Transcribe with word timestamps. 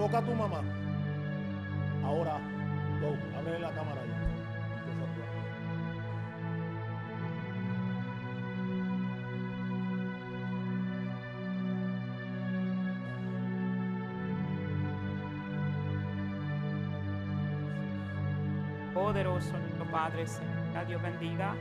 enfoca 0.00 0.18
a 0.18 0.22
tu 0.22 0.34
mamá. 0.34 0.62
Ahora, 2.02 2.40
go, 3.00 3.14
ábrele 3.38 3.58
la 3.58 3.70
cámara 3.72 4.00
ya. 4.06 4.16
Poderoso 18.94 19.58
nuestro 19.58 19.84
Padre, 19.90 20.26
Celestial, 20.26 20.86
Dios 20.86 21.02
bendiga 21.02 21.54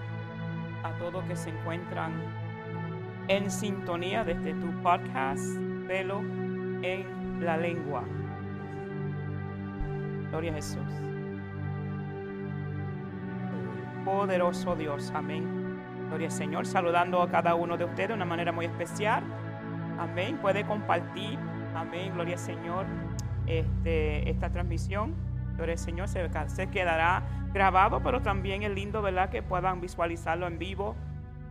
a 0.83 0.91
todos 0.97 1.25
que 1.25 1.35
se 1.35 1.49
encuentran 1.49 2.13
en 3.27 3.51
sintonía 3.51 4.23
desde 4.23 4.53
tu 4.53 4.71
podcast, 4.81 5.43
Velo 5.87 6.19
en 6.81 7.43
la 7.43 7.57
Lengua. 7.57 8.05
Gloria 10.29 10.51
a 10.51 10.55
Jesús. 10.55 10.87
Poderoso 14.05 14.75
Dios, 14.75 15.11
amén. 15.13 15.59
Gloria 16.07 16.27
al 16.27 16.33
Señor, 16.33 16.65
saludando 16.65 17.21
a 17.21 17.29
cada 17.29 17.55
uno 17.55 17.77
de 17.77 17.85
ustedes 17.85 18.09
de 18.09 18.15
una 18.15 18.25
manera 18.25 18.51
muy 18.51 18.65
especial. 18.65 19.23
Amén. 19.99 20.37
Puede 20.37 20.65
compartir, 20.65 21.37
amén, 21.75 22.13
gloria 22.13 22.35
al 22.35 22.39
Señor, 22.39 22.85
este, 23.45 24.29
esta 24.29 24.49
transmisión. 24.49 25.13
Gloria 25.55 25.73
al 25.73 25.79
Señor, 25.79 26.07
se, 26.07 26.29
se 26.47 26.67
quedará 26.67 27.23
grabado, 27.53 28.01
pero 28.01 28.21
también 28.21 28.63
es 28.63 28.71
lindo, 28.71 29.01
¿verdad? 29.01 29.29
Que 29.29 29.43
puedan 29.43 29.81
visualizarlo 29.81 30.47
en 30.47 30.57
vivo. 30.57 30.95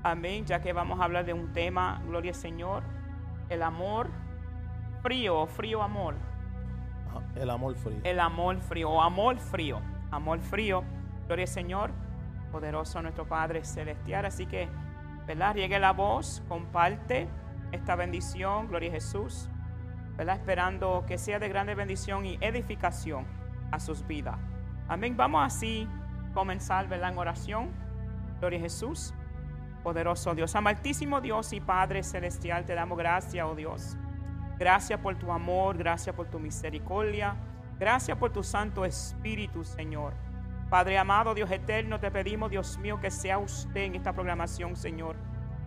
Amén, 0.03 0.45
ya 0.47 0.61
que 0.61 0.73
vamos 0.73 1.01
a 1.01 1.05
hablar 1.05 1.25
de 1.25 1.35
un 1.35 1.53
tema, 1.53 2.01
gloria 2.07 2.31
al 2.31 2.37
Señor, 2.37 2.83
el 3.49 3.63
amor 3.63 4.09
frío, 5.03 5.47
frío 5.47 5.83
amor. 5.83 6.15
El 7.39 7.51
amor 7.51 7.75
frío. 7.77 8.01
El 8.05 8.21
amor 8.21 8.61
frío, 8.61 8.91
o 8.91 9.01
amor 9.01 9.39
frío, 9.39 9.81
amor 10.11 10.41
frío. 10.41 10.83
Gloria 11.27 11.45
al 11.45 11.49
Señor, 11.49 11.91
poderoso 12.51 13.01
nuestro 13.03 13.27
Padre 13.27 13.65
Celestial. 13.65 14.25
Así 14.25 14.47
que, 14.47 14.69
¿verdad? 15.27 15.55
Riegue 15.55 15.79
la 15.79 15.93
voz, 15.93 16.43
comparte 16.49 17.29
esta 17.73 17.97
bendición, 17.97 18.69
gloria 18.69 18.91
a 18.91 18.93
Jesús, 18.93 19.49
¿verdad? 20.17 20.37
Esperando 20.37 21.05
que 21.07 21.19
sea 21.19 21.39
de 21.39 21.49
grande 21.49 21.75
bendición 21.75 22.27
y 22.27 22.39
edificación 22.41 23.27
a 23.71 23.79
sus 23.79 24.07
vidas. 24.07 24.37
Amén. 24.89 25.17
Vamos 25.17 25.47
así 25.47 25.87
comenzar, 26.35 26.89
¿verdad? 26.89 27.13
En 27.13 27.19
oración. 27.19 27.71
Gloria 28.41 28.59
a 28.59 28.63
Jesús. 28.63 29.15
Poderoso 29.83 30.35
Dios, 30.35 30.57
amartísimo 30.57 31.21
Dios 31.21 31.53
y 31.53 31.61
Padre 31.61 32.03
Celestial, 32.03 32.65
te 32.65 32.75
damos 32.75 32.99
gracias, 32.99 33.47
oh 33.49 33.55
Dios. 33.55 33.97
Gracias 34.59 34.99
por 34.99 35.15
tu 35.15 35.31
amor, 35.31 35.79
gracias 35.79 36.17
por 36.17 36.27
tu 36.27 36.41
misericordia, 36.41 37.37
gracias 37.79 38.19
por 38.19 38.33
tu 38.33 38.43
Santo 38.43 38.85
Espíritu, 38.85 39.63
Señor. 39.63 40.15
Padre 40.69 40.99
amado, 40.99 41.33
Dios 41.33 41.49
eterno, 41.53 42.01
te 42.01 42.11
pedimos, 42.11 42.51
Dios 42.51 42.77
mío, 42.79 42.99
que 43.01 43.13
sea 43.13 43.39
usted 43.39 43.83
en 43.83 43.95
esta 43.95 44.13
programación, 44.13 44.75
Señor. 44.75 45.15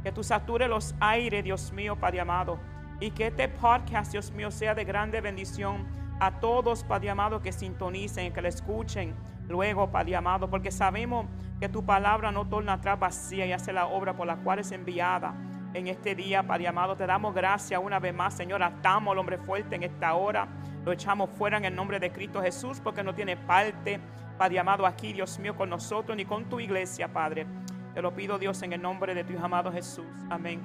Que 0.03 0.11
tú 0.11 0.23
satures 0.23 0.67
los 0.67 0.93
aires, 0.99 1.41
Dios 1.41 1.71
mío, 1.71 1.95
Padre 1.95 2.19
amado. 2.19 2.59
Y 2.99 3.11
que 3.11 3.27
este 3.27 3.47
podcast, 3.47 4.11
Dios 4.11 4.29
mío, 4.31 4.51
sea 4.51 4.75
de 4.75 4.83
grande 4.83 5.21
bendición 5.21 5.87
a 6.19 6.41
todos, 6.41 6.83
Padre 6.83 7.11
amado, 7.11 7.41
que 7.41 7.53
sintonicen, 7.53 8.33
que 8.33 8.41
le 8.41 8.49
escuchen 8.49 9.15
luego, 9.47 9.89
Padre 9.89 10.17
amado, 10.17 10.49
porque 10.49 10.69
sabemos 10.69 11.27
que 11.61 11.69
tu 11.69 11.85
palabra 11.85 12.33
no 12.33 12.45
torna 12.45 12.73
atrás 12.73 12.99
vacía 12.99 13.45
y 13.45 13.53
hace 13.53 13.71
la 13.71 13.85
obra 13.85 14.17
por 14.17 14.27
la 14.27 14.35
cual 14.35 14.59
es 14.59 14.71
enviada 14.73 15.33
en 15.73 15.87
este 15.87 16.15
día, 16.15 16.43
Padre 16.43 16.67
amado. 16.67 16.95
Te 16.95 17.05
damos 17.05 17.33
gracias 17.33 17.79
una 17.83 17.99
vez 17.99 18.13
más, 18.13 18.33
Señor. 18.33 18.61
Atamos 18.61 19.13
al 19.13 19.19
hombre 19.19 19.37
fuerte 19.37 19.75
en 19.75 19.83
esta 19.83 20.13
hora. 20.13 20.47
Lo 20.85 20.91
echamos 20.91 21.29
fuera 21.29 21.57
en 21.57 21.65
el 21.65 21.75
nombre 21.75 21.99
de 21.99 22.11
Cristo 22.11 22.41
Jesús 22.41 22.79
porque 22.79 23.03
no 23.03 23.13
tiene 23.13 23.37
parte, 23.37 23.99
Padre 24.37 24.59
amado, 24.59 24.85
aquí, 24.85 25.13
Dios 25.13 25.37
mío, 25.39 25.55
con 25.55 25.69
nosotros 25.69 26.17
ni 26.17 26.25
con 26.25 26.45
tu 26.45 26.59
iglesia, 26.59 27.07
Padre. 27.07 27.45
Te 27.93 28.01
lo 28.01 28.13
pido, 28.13 28.39
Dios, 28.39 28.61
en 28.63 28.73
el 28.73 28.81
nombre 28.81 29.13
de 29.13 29.23
tu 29.23 29.37
amado 29.43 29.71
Jesús. 29.71 30.05
Amén. 30.29 30.61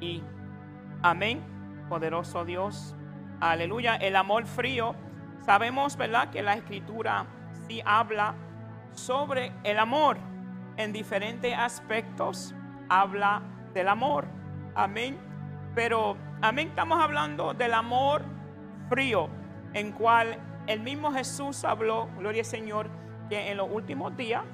Y 0.00 0.22
amén, 1.02 1.42
poderoso 1.88 2.44
Dios. 2.44 2.94
Aleluya. 3.40 3.96
El 3.96 4.16
amor 4.16 4.46
frío. 4.46 4.94
Sabemos, 5.44 5.96
¿verdad? 5.96 6.30
Que 6.30 6.42
la 6.42 6.54
escritura 6.54 7.26
sí 7.66 7.80
habla 7.84 8.34
sobre 8.92 9.52
el 9.64 9.78
amor 9.78 10.16
en 10.76 10.92
diferentes 10.92 11.56
aspectos. 11.56 12.54
Habla 12.88 13.42
del 13.74 13.88
amor. 13.88 14.26
Amén. 14.74 15.18
Pero, 15.74 16.16
amén, 16.40 16.68
estamos 16.68 17.02
hablando 17.02 17.54
del 17.54 17.74
amor 17.74 18.22
frío, 18.88 19.28
en 19.74 19.92
cual 19.92 20.38
el 20.66 20.80
mismo 20.80 21.12
Jesús 21.12 21.64
habló, 21.64 22.08
gloria 22.18 22.42
al 22.42 22.46
Señor, 22.46 22.90
que 23.28 23.50
en 23.50 23.56
los 23.56 23.68
últimos 23.70 24.16
días 24.16 24.44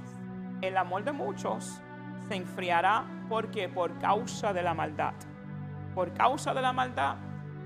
el 0.61 0.77
amor 0.77 1.05
de 1.05 1.13
muchos 1.13 1.81
se 2.29 2.37
enfriará 2.37 3.05
porque 3.29 3.69
por 3.69 3.99
causa 3.99 4.53
de 4.53 4.63
la 4.63 4.75
maldad. 4.75 5.15
Por 5.95 6.13
causa 6.13 6.55
de 6.55 6.63
la 6.63 6.73
maldad, 6.73 7.17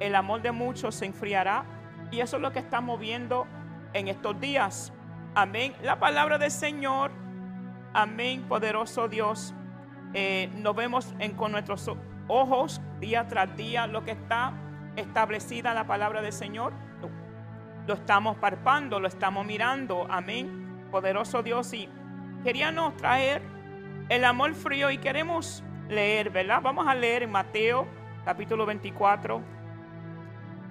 el 0.01 0.15
amor 0.15 0.43
de 0.43 0.53
muchos 0.53 0.95
se 0.95 1.07
enfriará. 1.07 1.65
Y 2.11 2.21
eso 2.21 2.37
es 2.37 2.43
lo 2.43 2.53
que 2.53 2.59
estamos 2.59 2.99
viendo 2.99 3.47
en 3.93 4.09
estos 4.09 4.39
días. 4.41 4.93
Amén. 5.35 5.75
La 5.83 5.99
palabra 5.99 6.39
del 6.39 6.51
Señor, 6.51 7.11
amén, 7.93 8.43
poderoso 8.49 9.09
Dios. 9.09 9.55
Eh, 10.15 10.51
nos 10.55 10.75
vemos 10.75 11.15
en, 11.19 11.35
con 11.35 11.53
nuestros 11.53 11.91
ojos 12.29 12.81
día 13.01 13.27
tras 13.29 13.57
día 13.57 13.87
lo 13.87 14.05
que 14.05 14.13
está 14.13 14.53
establecida 14.97 15.75
la 15.75 15.87
palabra 15.87 16.23
del 16.23 16.33
Señor. 16.33 16.73
Lo 17.87 17.95
estamos 17.95 18.37
parpando, 18.37 19.01
lo 19.01 19.09
estamos 19.09 19.47
mirando. 19.47 20.07
Amén. 20.11 20.89
Poderoso 20.91 21.43
Dios. 21.43 21.73
Y 21.73 21.89
queríamos 22.45 22.97
traer 22.97 23.43
el 24.09 24.25
amor 24.25 24.55
frío 24.55 24.91
y 24.91 24.99
queremos 24.99 25.63
leer, 25.89 26.31
¿verdad? 26.31 26.61
Vamos 26.63 26.87
a 26.87 26.95
leer 26.95 27.23
en 27.23 27.31
Mateo 27.31 27.87
capítulo 28.25 28.67
24, 28.67 29.41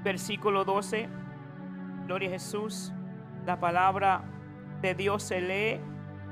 versículo 0.03 0.63
12. 0.63 1.09
Gloria 2.05 2.29
a 2.29 2.31
Jesús. 2.33 2.93
La 3.45 3.59
palabra 3.59 4.21
de 4.81 4.93
Dios 4.93 5.23
se 5.23 5.41
lee 5.41 5.79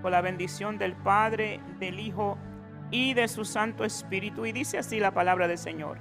con 0.01 0.11
la 0.11 0.21
bendición 0.21 0.77
del 0.77 0.93
Padre, 0.93 1.61
del 1.79 1.99
Hijo 1.99 2.37
y 2.91 3.13
de 3.13 3.27
su 3.27 3.45
Santo 3.45 3.83
Espíritu. 3.83 4.45
Y 4.45 4.51
dice 4.51 4.77
así 4.77 4.99
la 4.99 5.11
palabra 5.11 5.47
del 5.47 5.57
Señor. 5.57 5.99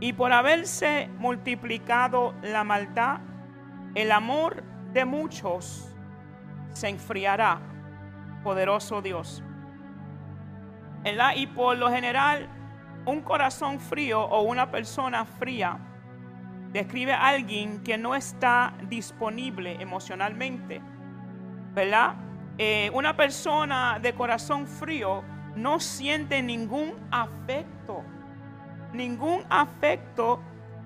Y 0.00 0.12
por 0.12 0.32
haberse 0.32 1.08
multiplicado 1.18 2.34
la 2.42 2.64
maldad, 2.64 3.20
el 3.94 4.12
amor 4.12 4.62
de 4.92 5.04
muchos 5.04 5.94
se 6.72 6.88
enfriará. 6.88 7.60
Poderoso 8.42 9.00
Dios. 9.00 9.42
¿Verdad? 11.02 11.32
Y 11.36 11.46
por 11.46 11.78
lo 11.78 11.90
general, 11.90 12.48
un 13.06 13.22
corazón 13.22 13.80
frío 13.80 14.22
o 14.22 14.42
una 14.42 14.70
persona 14.70 15.24
fría 15.24 15.78
describe 16.72 17.12
a 17.12 17.28
alguien 17.28 17.82
que 17.82 17.96
no 17.96 18.14
está 18.14 18.74
disponible 18.88 19.80
emocionalmente. 19.80 20.82
¿Verdad? 21.72 22.16
Eh, 22.58 22.90
una 22.94 23.16
persona 23.16 23.98
de 24.00 24.14
corazón 24.14 24.66
frío 24.66 25.22
no 25.54 25.78
siente 25.78 26.42
ningún 26.42 26.94
afecto, 27.10 28.02
ningún 28.92 29.44
afecto 29.50 30.40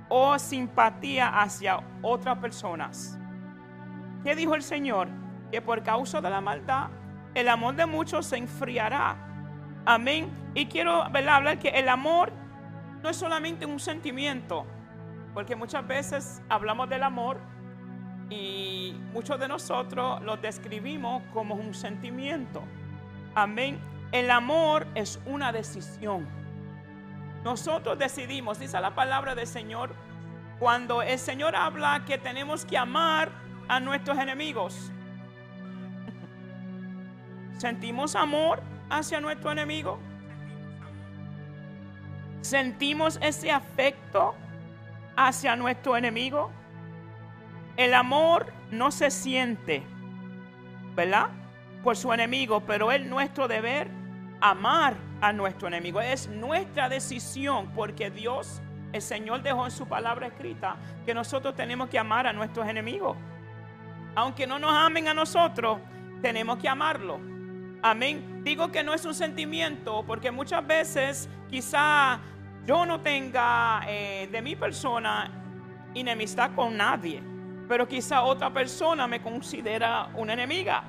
o 0.08 0.38
simpatía 0.38 1.28
hacia 1.40 1.80
otras 2.02 2.38
personas. 2.38 3.18
¿Qué 4.24 4.34
dijo 4.34 4.54
el 4.54 4.62
Señor? 4.62 5.08
Que 5.50 5.62
por 5.62 5.82
causa 5.82 6.20
de 6.20 6.28
la 6.28 6.40
maldad, 6.40 6.88
el 7.34 7.48
amor 7.48 7.76
de 7.76 7.86
muchos 7.86 8.26
se 8.26 8.36
enfriará. 8.36 9.16
Amén. 9.86 10.28
Y 10.54 10.66
quiero 10.66 11.08
¿verdad? 11.10 11.36
hablar 11.36 11.58
que 11.58 11.68
el 11.68 11.88
amor 11.88 12.32
no 13.02 13.10
es 13.10 13.16
solamente 13.16 13.64
un 13.64 13.78
sentimiento, 13.78 14.66
porque 15.32 15.54
muchas 15.54 15.86
veces 15.86 16.42
hablamos 16.48 16.88
del 16.88 17.04
amor 17.04 17.40
y 18.30 18.94
muchos 19.12 19.38
de 19.40 19.48
nosotros 19.48 20.22
lo 20.22 20.36
describimos 20.36 21.22
como 21.34 21.56
un 21.56 21.74
sentimiento. 21.74 22.62
Amén. 23.34 23.80
El 24.12 24.30
amor 24.30 24.86
es 24.94 25.20
una 25.26 25.52
decisión. 25.52 26.26
Nosotros 27.44 27.98
decidimos, 27.98 28.60
dice 28.60 28.80
la 28.80 28.94
palabra 28.94 29.34
del 29.34 29.46
Señor, 29.46 29.94
cuando 30.58 31.02
el 31.02 31.18
Señor 31.18 31.56
habla 31.56 32.04
que 32.06 32.18
tenemos 32.18 32.64
que 32.64 32.78
amar 32.78 33.30
a 33.68 33.80
nuestros 33.80 34.18
enemigos. 34.18 34.92
¿Sentimos 37.58 38.14
amor 38.14 38.62
hacia 38.90 39.20
nuestro 39.20 39.50
enemigo? 39.50 39.98
¿Sentimos 42.42 43.18
ese 43.22 43.50
afecto 43.50 44.34
hacia 45.16 45.56
nuestro 45.56 45.96
enemigo? 45.96 46.50
El 47.80 47.94
amor 47.94 48.52
no 48.70 48.90
se 48.90 49.10
siente, 49.10 49.82
¿verdad? 50.94 51.28
Por 51.82 51.96
su 51.96 52.12
enemigo, 52.12 52.60
pero 52.66 52.92
es 52.92 53.06
nuestro 53.06 53.48
deber 53.48 53.88
amar 54.38 54.96
a 55.22 55.32
nuestro 55.32 55.66
enemigo. 55.66 55.98
Es 56.02 56.28
nuestra 56.28 56.90
decisión 56.90 57.72
porque 57.74 58.10
Dios 58.10 58.60
El 58.92 59.00
Señor 59.00 59.42
dejó 59.42 59.64
en 59.64 59.70
su 59.70 59.88
palabra 59.88 60.26
escrita 60.26 60.76
que 61.06 61.14
nosotros 61.14 61.56
tenemos 61.56 61.88
que 61.88 61.98
amar 61.98 62.26
a 62.26 62.34
nuestros 62.34 62.68
enemigos. 62.68 63.16
Aunque 64.14 64.46
no 64.46 64.58
nos 64.58 64.72
amen 64.72 65.08
a 65.08 65.14
nosotros, 65.14 65.78
tenemos 66.20 66.58
que 66.58 66.68
amarlo. 66.68 67.18
Amén. 67.80 68.42
Digo 68.44 68.70
que 68.70 68.82
no 68.82 68.92
es 68.92 69.06
un 69.06 69.14
sentimiento 69.14 70.04
porque 70.06 70.30
muchas 70.30 70.66
veces 70.66 71.30
quizá 71.48 72.20
yo 72.66 72.84
no 72.84 73.00
tenga 73.00 73.80
eh, 73.88 74.28
de 74.30 74.42
mi 74.42 74.54
persona 74.54 75.30
enemistad 75.94 76.50
con 76.54 76.76
nadie, 76.76 77.29
pero 77.70 77.86
quizá 77.86 78.22
otra 78.22 78.52
persona 78.52 79.06
me 79.06 79.22
considera 79.22 80.08
una 80.16 80.32
enemiga. 80.32 80.82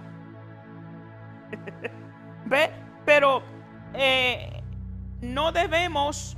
¿Ve? 2.46 2.72
Pero 3.06 3.44
eh, 3.94 4.64
no 5.22 5.52
debemos, 5.52 6.36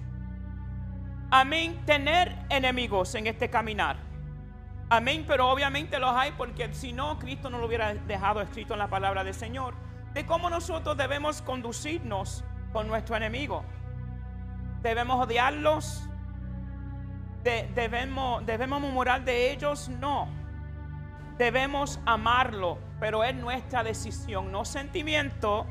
amén, 1.31 1.81
tener 1.85 2.35
enemigos 2.49 3.15
en 3.15 3.27
este 3.27 3.49
caminar. 3.49 3.95
Amén, 4.89 5.23
pero 5.25 5.49
obviamente 5.49 5.97
los 5.97 6.13
hay 6.13 6.31
porque 6.31 6.73
si 6.73 6.91
no, 6.91 7.17
Cristo 7.19 7.49
no 7.49 7.57
lo 7.57 7.67
hubiera 7.67 7.93
dejado 7.93 8.41
escrito 8.41 8.73
en 8.73 8.79
la 8.79 8.89
palabra 8.89 9.23
del 9.23 9.33
Señor. 9.33 9.75
De 10.13 10.25
cómo 10.25 10.49
nosotros 10.49 10.97
debemos 10.97 11.41
conducirnos 11.41 12.43
con 12.73 12.89
nuestro 12.89 13.15
enemigo. 13.15 13.63
Debemos 14.81 15.25
odiarlos. 15.25 16.09
Debemos, 17.43 18.45
debemos 18.45 18.81
murmurar 18.81 19.23
de 19.23 19.51
ellos. 19.51 19.89
No. 19.89 20.27
Debemos 21.37 21.99
amarlo, 22.05 22.77
pero 22.99 23.23
es 23.23 23.35
nuestra 23.35 23.83
decisión, 23.83 24.51
no 24.51 24.65
sentimiento. 24.65 25.65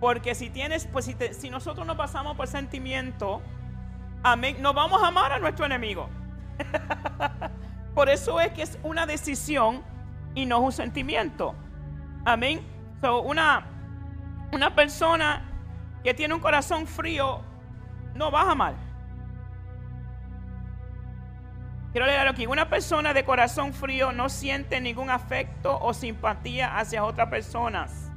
Porque 0.00 0.34
si 0.34 0.50
tienes, 0.50 0.86
pues 0.86 1.04
si, 1.04 1.16
si 1.32 1.50
nosotros 1.50 1.86
no 1.86 1.96
pasamos 1.96 2.36
por 2.36 2.46
sentimiento, 2.46 3.40
amén, 4.22 4.56
no 4.60 4.74
vamos 4.74 5.02
a 5.02 5.08
amar 5.08 5.32
a 5.32 5.38
nuestro 5.38 5.64
enemigo. 5.64 6.08
Por 7.94 8.08
eso 8.08 8.40
es 8.40 8.52
que 8.52 8.62
es 8.62 8.78
una 8.82 9.06
decisión 9.06 9.82
y 10.34 10.46
no 10.46 10.58
un 10.58 10.72
sentimiento. 10.72 11.54
Amén. 12.24 12.60
So, 13.00 13.22
una, 13.22 13.66
una 14.52 14.74
persona 14.74 15.42
que 16.02 16.12
tiene 16.12 16.34
un 16.34 16.40
corazón 16.40 16.86
frío 16.86 17.40
no 18.14 18.30
va 18.30 18.42
a 18.42 18.50
amar. 18.50 18.83
Quiero 21.94 22.08
leer 22.08 22.26
aquí. 22.26 22.48
Una 22.48 22.68
persona 22.68 23.14
de 23.14 23.24
corazón 23.24 23.72
frío 23.72 24.10
no 24.10 24.28
siente 24.28 24.80
ningún 24.80 25.10
afecto 25.10 25.78
o 25.80 25.94
simpatía 25.94 26.76
hacia 26.76 27.04
otras 27.04 27.28
personas. 27.28 28.10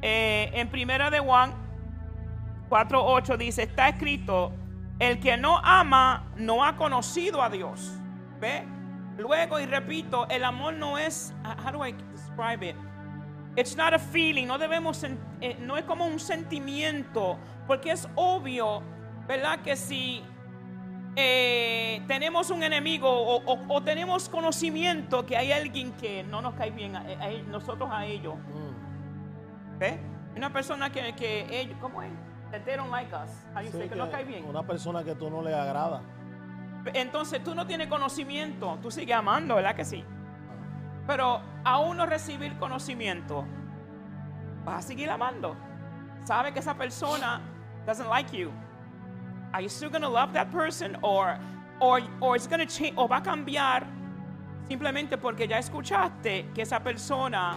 Eh, 0.00 0.50
en 0.54 0.70
primera 0.70 1.10
de 1.10 1.18
Juan 1.18 1.52
4.8 2.70 3.36
dice, 3.36 3.64
está 3.64 3.90
escrito, 3.90 4.54
el 5.00 5.20
que 5.20 5.36
no 5.36 5.58
ama 5.58 6.32
no 6.36 6.64
ha 6.64 6.74
conocido 6.76 7.42
a 7.42 7.50
Dios. 7.50 7.92
¿Ve? 8.40 8.64
Luego, 9.18 9.60
y 9.60 9.66
repito, 9.66 10.26
el 10.30 10.44
amor 10.44 10.72
no 10.72 10.96
es, 10.96 11.34
how 11.44 11.72
do 11.72 11.86
I 11.86 11.92
describe 12.10 12.66
it? 12.66 12.76
It's 13.54 13.76
not 13.76 13.92
a 13.92 13.98
feeling, 13.98 14.46
no 14.46 14.56
debemos, 14.56 15.04
eh, 15.42 15.58
no 15.60 15.76
es 15.76 15.84
como 15.84 16.06
un 16.06 16.18
sentimiento, 16.18 17.38
porque 17.66 17.90
es 17.90 18.08
obvio, 18.14 18.82
¿verdad? 19.28 19.60
Que 19.60 19.76
si 19.76 20.24
eh, 21.14 22.02
tenemos 22.08 22.50
un 22.50 22.64
enemigo 22.64 23.08
o, 23.08 23.82
tenemos 23.82 24.28
conocimiento 24.28 25.24
que 25.24 25.36
hay 25.36 25.52
alguien 25.52 25.92
que 25.92 26.24
no 26.24 26.42
nos 26.42 26.54
cae 26.54 26.72
bien, 26.72 26.96
a, 26.96 27.04
nosotros 27.46 27.88
a 27.92 28.06
ellos. 28.06 28.34
Mm. 28.34 29.78
¿Ve? 29.78 30.00
Una 30.34 30.52
persona 30.52 30.90
que, 30.90 31.14
que 31.14 31.46
ellos, 31.60 31.76
¿cómo 31.80 32.02
es? 32.02 32.10
that 32.50 32.64
they 32.64 32.76
don't 32.76 32.90
like 32.90 33.12
us. 33.12 33.30
que, 33.72 33.94
no 33.94 34.10
cae 34.10 34.24
bien. 34.24 34.44
Una 34.44 34.62
persona 34.62 35.04
que 35.04 35.14
tú 35.14 35.30
no 35.30 35.42
le 35.42 35.54
agrada. 35.54 36.02
Entonces 36.94 37.42
tú 37.44 37.54
no 37.54 37.66
tienes 37.66 37.88
conocimiento, 37.88 38.78
tú 38.80 38.90
sigues 38.90 39.16
amando, 39.16 39.56
¿verdad 39.56 39.74
que 39.74 39.84
sí? 39.84 40.04
Pero 41.06 41.40
aún 41.64 41.96
no 41.96 42.06
recibir 42.06 42.56
conocimiento, 42.58 43.44
vas 44.64 44.84
a 44.84 44.88
seguir 44.88 45.10
amando. 45.10 45.56
Sabe 46.24 46.52
que 46.52 46.60
esa 46.60 46.74
persona 46.74 47.40
doesn't 47.86 48.08
like 48.08 48.36
you. 48.36 48.50
Are 49.52 49.62
you 49.62 49.68
still 49.68 49.90
to 49.90 50.08
love 50.08 50.32
that 50.32 50.50
person 50.50 50.96
or 51.02 51.38
or 51.80 52.00
or 52.20 52.36
it's 52.36 52.48
change 52.48 52.94
o 52.96 53.06
va 53.08 53.18
a 53.18 53.22
cambiar 53.22 53.86
simplemente 54.68 55.16
porque 55.16 55.48
ya 55.48 55.58
escuchaste 55.58 56.50
que 56.54 56.62
esa 56.62 56.80
persona, 56.80 57.56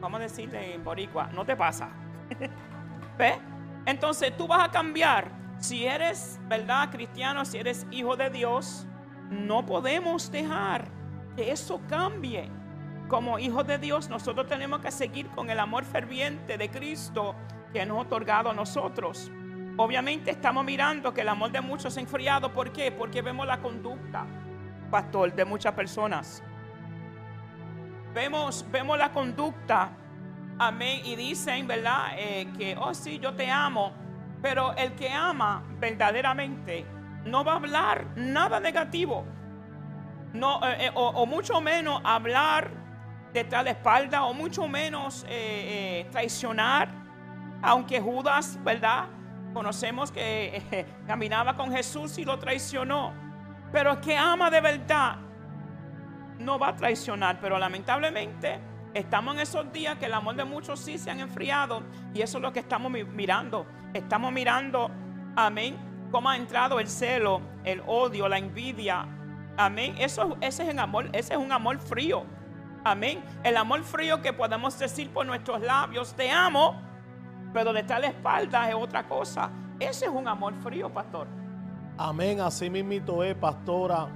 vamos 0.00 0.20
a 0.20 0.22
decirle 0.24 0.74
en 0.74 0.84
boricua, 0.84 1.30
no 1.32 1.44
te 1.44 1.56
pasa. 1.56 1.88
¿Ves? 3.18 3.38
Entonces 3.86 4.36
tú 4.36 4.46
vas 4.46 4.68
a 4.68 4.70
cambiar. 4.70 5.30
Si 5.58 5.86
eres, 5.86 6.38
¿verdad? 6.48 6.90
Cristiano, 6.90 7.46
si 7.46 7.56
eres 7.56 7.86
hijo 7.90 8.14
de 8.14 8.28
Dios, 8.28 8.86
no 9.30 9.64
podemos 9.64 10.30
dejar 10.30 10.88
que 11.34 11.50
eso 11.50 11.80
cambie. 11.88 12.50
Como 13.08 13.38
hijos 13.38 13.66
de 13.66 13.78
Dios, 13.78 14.10
nosotros 14.10 14.46
tenemos 14.48 14.80
que 14.80 14.90
seguir 14.90 15.28
con 15.28 15.48
el 15.48 15.58
amor 15.58 15.84
ferviente 15.84 16.58
de 16.58 16.68
Cristo 16.68 17.34
que 17.72 17.86
nos 17.86 17.98
ha 17.98 18.00
otorgado 18.00 18.50
a 18.50 18.54
nosotros. 18.54 19.30
Obviamente 19.76 20.30
estamos 20.30 20.64
mirando 20.64 21.12
que 21.12 21.20
el 21.20 21.28
amor 21.28 21.50
de 21.50 21.60
muchos 21.60 21.94
se 21.94 22.00
ha 22.00 22.02
enfriado. 22.02 22.52
¿Por 22.52 22.72
qué? 22.72 22.90
Porque 22.90 23.22
vemos 23.22 23.46
la 23.46 23.58
conducta, 23.58 24.26
pastor, 24.90 25.34
de 25.34 25.44
muchas 25.44 25.74
personas. 25.74 26.42
Vemos, 28.14 28.64
vemos 28.70 28.96
la 28.96 29.12
conducta 29.12 29.90
Amén. 30.58 31.02
Y 31.04 31.16
dicen, 31.16 31.66
¿verdad? 31.66 32.12
Eh, 32.16 32.48
que, 32.56 32.76
oh 32.78 32.94
sí, 32.94 33.18
yo 33.18 33.34
te 33.34 33.50
amo. 33.50 33.92
Pero 34.40 34.74
el 34.74 34.94
que 34.94 35.10
ama 35.10 35.62
verdaderamente 35.78 36.86
no 37.24 37.44
va 37.44 37.52
a 37.52 37.56
hablar 37.56 38.06
nada 38.16 38.60
negativo. 38.60 39.24
No, 40.32 40.60
eh, 40.66 40.86
eh, 40.86 40.90
o, 40.94 41.24
mucho 41.26 41.60
menos 41.60 42.00
hablar 42.04 42.70
detrás 43.32 43.64
de 43.64 43.72
la 43.72 43.76
espalda, 43.76 44.24
o 44.24 44.32
mucho 44.32 44.66
menos 44.66 45.26
traicionar. 46.10 46.88
Aunque 47.62 48.00
Judas, 48.00 48.58
¿verdad? 48.62 49.06
Conocemos 49.56 50.12
que 50.12 50.84
caminaba 51.06 51.56
con 51.56 51.72
Jesús 51.72 52.18
y 52.18 52.26
lo 52.26 52.38
traicionó. 52.38 53.14
Pero 53.72 53.92
el 53.92 54.00
que 54.00 54.14
ama 54.14 54.50
de 54.50 54.60
verdad 54.60 55.16
no 56.38 56.58
va 56.58 56.68
a 56.68 56.76
traicionar. 56.76 57.38
Pero 57.40 57.58
lamentablemente 57.58 58.60
Estamos 58.92 59.34
en 59.34 59.40
esos 59.40 59.70
días 59.72 59.98
que 59.98 60.06
el 60.06 60.14
amor 60.14 60.36
de 60.36 60.44
muchos 60.44 60.80
sí 60.80 60.96
se 60.96 61.10
han 61.10 61.20
enfriado 61.20 61.82
y 62.14 62.22
eso 62.22 62.38
es 62.38 62.42
lo 62.42 62.50
que 62.50 62.60
estamos 62.60 62.90
mirando. 62.90 63.66
Estamos 63.92 64.32
mirando, 64.32 64.90
amén, 65.36 65.76
cómo 66.10 66.30
ha 66.30 66.36
entrado 66.36 66.80
el 66.80 66.88
celo, 66.88 67.42
el 67.64 67.82
odio, 67.86 68.26
la 68.26 68.38
envidia. 68.38 69.06
Amén. 69.58 69.94
Eso, 69.98 70.38
ese 70.40 70.66
es 70.66 70.72
un 70.72 70.80
amor, 70.80 71.10
ese 71.12 71.34
es 71.34 71.38
un 71.38 71.52
amor 71.52 71.78
frío. 71.78 72.24
Amén. 72.84 73.22
El 73.44 73.58
amor 73.58 73.84
frío 73.84 74.22
que 74.22 74.32
podemos 74.32 74.78
decir 74.78 75.10
por 75.10 75.26
nuestros 75.26 75.60
labios, 75.60 76.14
te 76.14 76.30
amo, 76.30 76.80
pero 77.56 77.72
de 77.72 77.82
la 77.84 78.08
espalda 78.08 78.68
es 78.68 78.74
otra 78.74 79.08
cosa. 79.08 79.50
Ese 79.80 80.04
es 80.04 80.10
un 80.10 80.28
amor 80.28 80.52
frío, 80.56 80.92
pastor. 80.92 81.26
Amén. 81.96 82.38
Así 82.38 82.68
mismito 82.68 83.24
es, 83.24 83.34
pastora. 83.34 84.08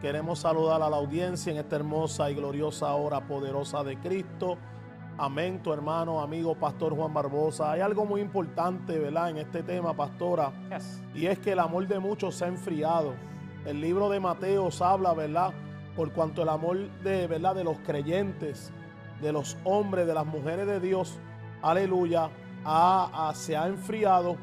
Queremos 0.00 0.38
saludar 0.38 0.80
a 0.80 0.88
la 0.88 0.98
audiencia 0.98 1.50
en 1.50 1.58
esta 1.58 1.74
hermosa 1.74 2.30
y 2.30 2.36
gloriosa 2.36 2.94
hora 2.94 3.20
poderosa 3.26 3.82
de 3.82 3.98
Cristo. 3.98 4.58
Amén, 5.18 5.60
tu 5.60 5.72
hermano, 5.72 6.20
amigo, 6.20 6.54
pastor 6.54 6.94
Juan 6.94 7.12
Barbosa. 7.12 7.72
Hay 7.72 7.80
algo 7.80 8.04
muy 8.04 8.20
importante, 8.20 8.96
¿verdad? 8.96 9.30
En 9.30 9.38
este 9.38 9.64
tema, 9.64 9.92
pastora. 9.92 10.52
Y 11.16 11.26
es 11.26 11.40
que 11.40 11.50
el 11.50 11.58
amor 11.58 11.88
de 11.88 11.98
muchos 11.98 12.36
se 12.36 12.44
ha 12.44 12.48
enfriado. 12.48 13.14
El 13.64 13.80
libro 13.80 14.08
de 14.08 14.20
Mateos 14.20 14.80
habla, 14.80 15.14
¿verdad? 15.14 15.52
Por 15.96 16.12
cuanto 16.12 16.44
el 16.44 16.48
amor 16.48 16.78
de, 17.02 17.26
¿verdad? 17.26 17.56
De 17.56 17.64
los 17.64 17.76
creyentes, 17.80 18.72
de 19.20 19.32
los 19.32 19.56
hombres, 19.64 20.06
de 20.06 20.14
las 20.14 20.26
mujeres 20.26 20.68
de 20.68 20.78
Dios, 20.78 21.18
aleluya, 21.60 22.30
se 23.34 23.56
ha 23.56 23.66
enfriado. 23.66 24.36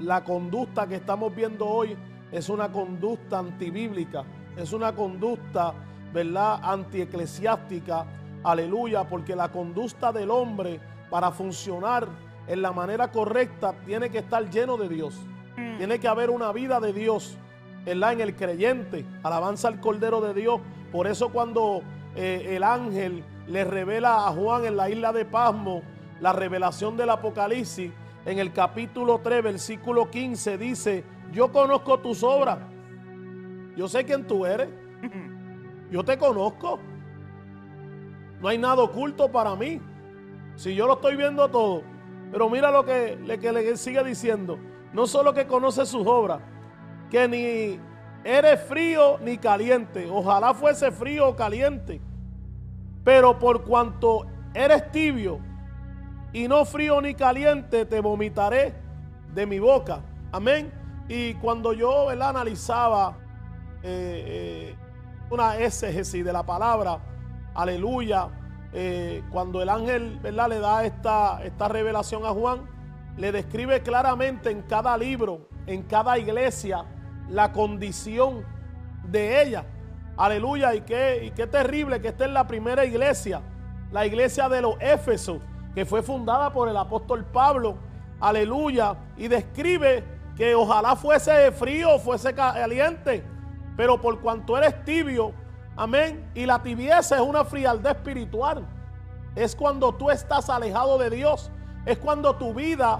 La 0.00 0.22
conducta 0.22 0.86
que 0.86 0.96
estamos 0.96 1.34
viendo 1.34 1.66
hoy 1.66 1.96
es 2.30 2.48
una 2.48 2.70
conducta 2.70 3.38
antibíblica 3.38 4.24
es 4.58 4.72
una 4.72 4.92
conducta, 4.94 5.72
¿verdad?, 6.12 6.58
antieclesiástica, 6.62 8.04
aleluya, 8.42 9.04
porque 9.04 9.36
la 9.36 9.50
conducta 9.50 10.12
del 10.12 10.30
hombre 10.30 10.80
para 11.10 11.30
funcionar 11.30 12.08
en 12.46 12.62
la 12.62 12.72
manera 12.72 13.10
correcta 13.12 13.74
tiene 13.86 14.10
que 14.10 14.18
estar 14.18 14.50
lleno 14.50 14.76
de 14.76 14.88
Dios. 14.88 15.14
Mm. 15.56 15.78
Tiene 15.78 16.00
que 16.00 16.08
haber 16.08 16.30
una 16.30 16.50
vida 16.52 16.80
de 16.80 16.92
Dios, 16.92 17.38
¿verdad? 17.86 18.14
En 18.14 18.20
el 18.20 18.34
creyente, 18.34 19.06
alabanza 19.22 19.68
al 19.68 19.80
Cordero 19.80 20.20
de 20.20 20.34
Dios. 20.34 20.60
Por 20.90 21.06
eso 21.06 21.28
cuando 21.28 21.82
eh, 22.16 22.54
el 22.56 22.64
ángel 22.64 23.22
le 23.46 23.64
revela 23.64 24.26
a 24.26 24.32
Juan 24.32 24.64
en 24.64 24.76
la 24.76 24.90
isla 24.90 25.12
de 25.12 25.24
Pasmo 25.24 25.82
la 26.20 26.32
revelación 26.32 26.96
del 26.96 27.10
Apocalipsis, 27.10 27.92
en 28.24 28.38
el 28.38 28.52
capítulo 28.52 29.20
3, 29.22 29.42
versículo 29.42 30.10
15, 30.10 30.58
dice, 30.58 31.04
yo 31.32 31.50
conozco 31.52 31.98
tus 31.98 32.22
obras 32.22 32.58
yo 33.78 33.86
sé 33.86 34.04
quién 34.04 34.26
tú 34.26 34.44
eres. 34.44 34.68
Yo 35.90 36.04
te 36.04 36.18
conozco. 36.18 36.80
No 38.40 38.48
hay 38.48 38.58
nada 38.58 38.82
oculto 38.82 39.30
para 39.30 39.54
mí. 39.54 39.80
Si 40.56 40.74
yo 40.74 40.86
lo 40.86 40.94
estoy 40.94 41.16
viendo 41.16 41.48
todo, 41.48 41.82
Pero 42.32 42.50
mira 42.50 42.70
lo 42.72 42.84
que 42.84 43.16
le, 43.24 43.38
que 43.38 43.52
le 43.52 43.76
sigue 43.76 44.02
diciendo. 44.02 44.58
No 44.92 45.06
solo 45.06 45.32
que 45.32 45.46
conoce 45.46 45.86
sus 45.86 46.06
obras, 46.06 46.40
que 47.08 47.26
ni 47.28 47.80
eres 48.28 48.60
frío 48.62 49.18
ni 49.22 49.38
caliente. 49.38 50.08
Ojalá 50.10 50.52
fuese 50.52 50.90
frío 50.90 51.28
o 51.28 51.36
caliente. 51.36 52.02
Pero 53.04 53.38
por 53.38 53.62
cuanto 53.62 54.26
eres 54.52 54.90
tibio 54.90 55.38
y 56.32 56.48
no 56.48 56.64
frío 56.64 57.00
ni 57.00 57.14
caliente, 57.14 57.84
te 57.84 58.00
vomitaré 58.00 58.74
de 59.34 59.46
mi 59.46 59.58
boca. 59.58 60.00
Amén. 60.32 60.72
Y 61.08 61.34
cuando 61.34 61.72
yo 61.72 62.10
analizaba 62.10 63.16
eh, 63.82 64.24
eh, 64.72 64.76
una 65.30 65.56
exégesis 65.56 66.24
de 66.24 66.32
la 66.32 66.44
palabra, 66.44 66.98
aleluya, 67.54 68.28
eh, 68.72 69.22
cuando 69.30 69.62
el 69.62 69.70
ángel 69.70 70.18
¿verdad? 70.20 70.48
le 70.48 70.58
da 70.58 70.84
esta, 70.84 71.42
esta 71.42 71.68
revelación 71.68 72.26
a 72.26 72.30
Juan, 72.30 72.68
le 73.16 73.32
describe 73.32 73.82
claramente 73.82 74.50
en 74.50 74.62
cada 74.62 74.96
libro, 74.96 75.48
en 75.66 75.82
cada 75.82 76.18
iglesia, 76.18 76.84
la 77.28 77.52
condición 77.52 78.44
de 79.04 79.42
ella. 79.42 79.64
Aleluya, 80.16 80.74
y 80.74 80.82
qué, 80.82 81.24
y 81.24 81.30
qué 81.30 81.46
terrible 81.46 82.00
que 82.00 82.08
esta 82.08 82.26
es 82.26 82.30
la 82.30 82.46
primera 82.46 82.84
iglesia, 82.84 83.40
la 83.90 84.04
iglesia 84.04 84.48
de 84.48 84.60
los 84.60 84.74
Éfesos, 84.80 85.40
que 85.78 85.86
fue 85.86 86.02
fundada 86.02 86.52
por 86.52 86.68
el 86.68 86.76
apóstol 86.76 87.24
Pablo. 87.24 87.76
Aleluya, 88.18 88.96
y 89.16 89.28
describe 89.28 90.02
que 90.36 90.52
ojalá 90.52 90.96
fuese 90.96 91.52
frío 91.52 92.00
fuese 92.00 92.34
caliente, 92.34 93.24
pero 93.76 94.00
por 94.00 94.20
cuanto 94.20 94.58
eres 94.58 94.84
tibio, 94.84 95.32
amén, 95.76 96.32
y 96.34 96.46
la 96.46 96.60
tibieza 96.60 97.14
es 97.14 97.22
una 97.22 97.44
frialdad 97.44 97.92
espiritual. 97.92 98.66
Es 99.36 99.54
cuando 99.54 99.94
tú 99.94 100.10
estás 100.10 100.50
alejado 100.50 100.98
de 100.98 101.10
Dios, 101.10 101.48
es 101.86 101.96
cuando 101.96 102.34
tu 102.34 102.52
vida 102.52 102.98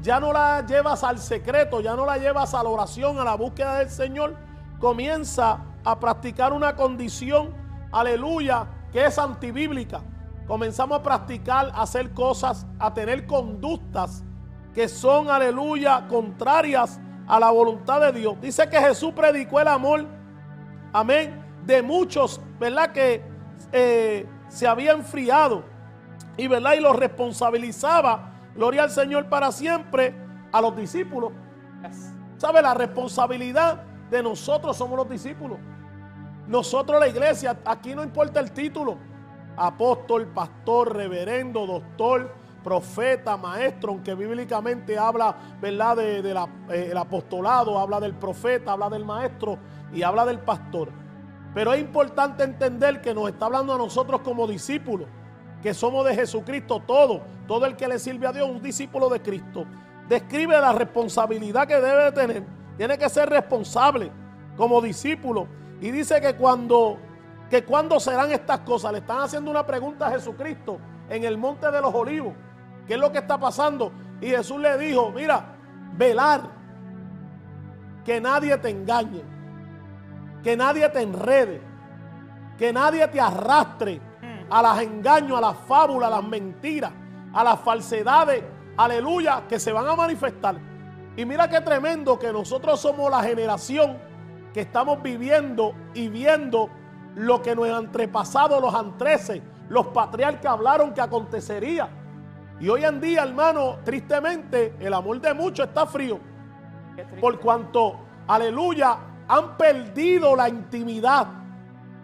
ya 0.00 0.20
no 0.20 0.32
la 0.32 0.64
llevas 0.64 1.02
al 1.02 1.18
secreto, 1.18 1.80
ya 1.80 1.96
no 1.96 2.06
la 2.06 2.16
llevas 2.16 2.54
a 2.54 2.62
la 2.62 2.68
oración, 2.68 3.18
a 3.18 3.24
la 3.24 3.34
búsqueda 3.34 3.78
del 3.78 3.90
Señor, 3.90 4.36
comienza 4.78 5.64
a 5.84 5.98
practicar 5.98 6.52
una 6.52 6.76
condición, 6.76 7.52
aleluya, 7.90 8.68
que 8.92 9.04
es 9.04 9.18
antibíblica. 9.18 10.00
Comenzamos 10.46 10.98
a 10.98 11.02
practicar, 11.02 11.70
a 11.74 11.82
hacer 11.82 12.12
cosas, 12.12 12.66
a 12.78 12.92
tener 12.92 13.26
conductas 13.26 14.24
que 14.74 14.88
son, 14.88 15.28
aleluya, 15.28 16.06
contrarias 16.08 17.00
a 17.26 17.38
la 17.38 17.50
voluntad 17.50 18.00
de 18.00 18.12
Dios. 18.12 18.40
Dice 18.40 18.68
que 18.68 18.78
Jesús 18.78 19.12
predicó 19.12 19.60
el 19.60 19.68
amor, 19.68 20.06
amén, 20.92 21.44
de 21.64 21.82
muchos, 21.82 22.40
¿verdad? 22.58 22.92
Que 22.92 23.22
eh, 23.72 24.26
se 24.48 24.66
había 24.66 24.92
enfriado 24.92 25.64
y, 26.36 26.48
¿verdad? 26.48 26.74
Y 26.74 26.80
los 26.80 26.96
responsabilizaba, 26.96 28.32
gloria 28.54 28.84
al 28.84 28.90
Señor 28.90 29.28
para 29.28 29.52
siempre, 29.52 30.14
a 30.52 30.60
los 30.60 30.76
discípulos. 30.76 31.32
¿Sabe? 32.36 32.62
La 32.62 32.74
responsabilidad 32.74 33.82
de 34.10 34.22
nosotros 34.22 34.76
somos 34.76 34.96
los 34.96 35.08
discípulos. 35.08 35.58
Nosotros 36.46 36.98
la 36.98 37.06
iglesia, 37.06 37.58
aquí 37.64 37.94
no 37.94 38.02
importa 38.02 38.40
el 38.40 38.50
título. 38.50 38.98
Apóstol, 39.62 40.26
pastor, 40.28 40.96
reverendo, 40.96 41.66
doctor, 41.66 42.34
profeta, 42.64 43.36
maestro, 43.36 43.92
aunque 43.92 44.14
bíblicamente 44.14 44.96
habla, 44.96 45.36
¿verdad? 45.60 45.96
De, 45.96 46.48
eh, 46.70 46.92
apostolado, 46.96 47.78
habla 47.78 48.00
del 48.00 48.14
profeta, 48.14 48.72
habla 48.72 48.88
del 48.88 49.04
maestro 49.04 49.58
y 49.92 50.02
habla 50.02 50.24
del 50.24 50.38
pastor. 50.38 50.90
Pero 51.54 51.74
es 51.74 51.80
importante 51.80 52.44
entender 52.44 53.00
que 53.00 53.14
nos 53.14 53.28
está 53.28 53.46
hablando 53.46 53.74
a 53.74 53.78
nosotros 53.78 54.20
como 54.22 54.46
discípulos, 54.46 55.08
que 55.62 55.74
somos 55.74 56.06
de 56.06 56.14
Jesucristo, 56.14 56.82
todo, 56.86 57.20
todo 57.46 57.66
el 57.66 57.76
que 57.76 57.88
le 57.88 57.98
sirve 57.98 58.26
a 58.26 58.32
Dios, 58.32 58.48
un 58.48 58.62
discípulo 58.62 59.08
de 59.08 59.20
Cristo. 59.20 59.66
Describe 60.08 60.58
la 60.60 60.72
responsabilidad 60.72 61.66
que 61.66 61.74
debe 61.74 62.04
de 62.04 62.12
tener. 62.12 62.44
Tiene 62.76 62.96
que 62.96 63.08
ser 63.08 63.28
responsable 63.28 64.10
como 64.56 64.80
discípulo. 64.80 65.46
Y 65.80 65.90
dice 65.90 66.20
que 66.20 66.34
cuando, 66.34 66.98
que 67.50 67.64
cuando 67.64 67.98
serán 67.98 68.30
estas 68.30 68.60
cosas, 68.60 68.92
le 68.92 68.98
están 68.98 69.18
haciendo 69.18 69.50
una 69.50 69.66
pregunta 69.66 70.06
a 70.06 70.10
Jesucristo 70.12 70.78
en 71.08 71.24
el 71.24 71.36
monte 71.36 71.68
de 71.70 71.80
los 71.80 71.92
olivos. 71.92 72.32
¿Qué 72.86 72.94
es 72.94 73.00
lo 73.00 73.10
que 73.10 73.18
está 73.18 73.38
pasando? 73.38 73.92
Y 74.20 74.28
Jesús 74.28 74.60
le 74.60 74.78
dijo, 74.78 75.10
mira, 75.10 75.56
velar, 75.96 76.42
que 78.04 78.20
nadie 78.20 78.56
te 78.58 78.70
engañe, 78.70 79.22
que 80.44 80.56
nadie 80.56 80.88
te 80.90 81.02
enrede, 81.02 81.60
que 82.56 82.72
nadie 82.72 83.06
te 83.08 83.20
arrastre 83.20 84.00
a 84.48 84.62
los 84.62 84.80
engaños, 84.80 85.36
a 85.38 85.40
las 85.40 85.56
fábulas, 85.66 86.08
a 86.08 86.16
las 86.16 86.24
mentiras, 86.24 86.92
a 87.32 87.42
las 87.42 87.58
falsedades, 87.60 88.44
aleluya, 88.76 89.42
que 89.48 89.58
se 89.58 89.72
van 89.72 89.88
a 89.88 89.96
manifestar. 89.96 90.56
Y 91.16 91.24
mira 91.24 91.48
qué 91.48 91.60
tremendo 91.60 92.16
que 92.16 92.32
nosotros 92.32 92.80
somos 92.80 93.10
la 93.10 93.22
generación 93.22 93.98
que 94.54 94.60
estamos 94.60 95.02
viviendo 95.02 95.74
y 95.94 96.08
viendo 96.08 96.70
lo 97.16 97.42
que 97.42 97.54
nuestros 97.54 97.84
antepasados, 97.84 98.60
los 98.60 98.74
antreces, 98.74 99.42
los 99.68 99.88
patriarcas 99.88 100.52
hablaron 100.52 100.92
que 100.94 101.00
acontecería. 101.00 101.88
Y 102.60 102.68
hoy 102.68 102.84
en 102.84 103.00
día, 103.00 103.22
hermano, 103.22 103.78
tristemente, 103.84 104.74
el 104.78 104.92
amor 104.92 105.20
de 105.20 105.32
muchos 105.32 105.68
está 105.68 105.86
frío. 105.86 106.20
Por 107.20 107.40
cuanto, 107.40 107.98
aleluya, 108.26 108.98
han 109.28 109.56
perdido 109.56 110.36
la 110.36 110.48
intimidad 110.48 111.26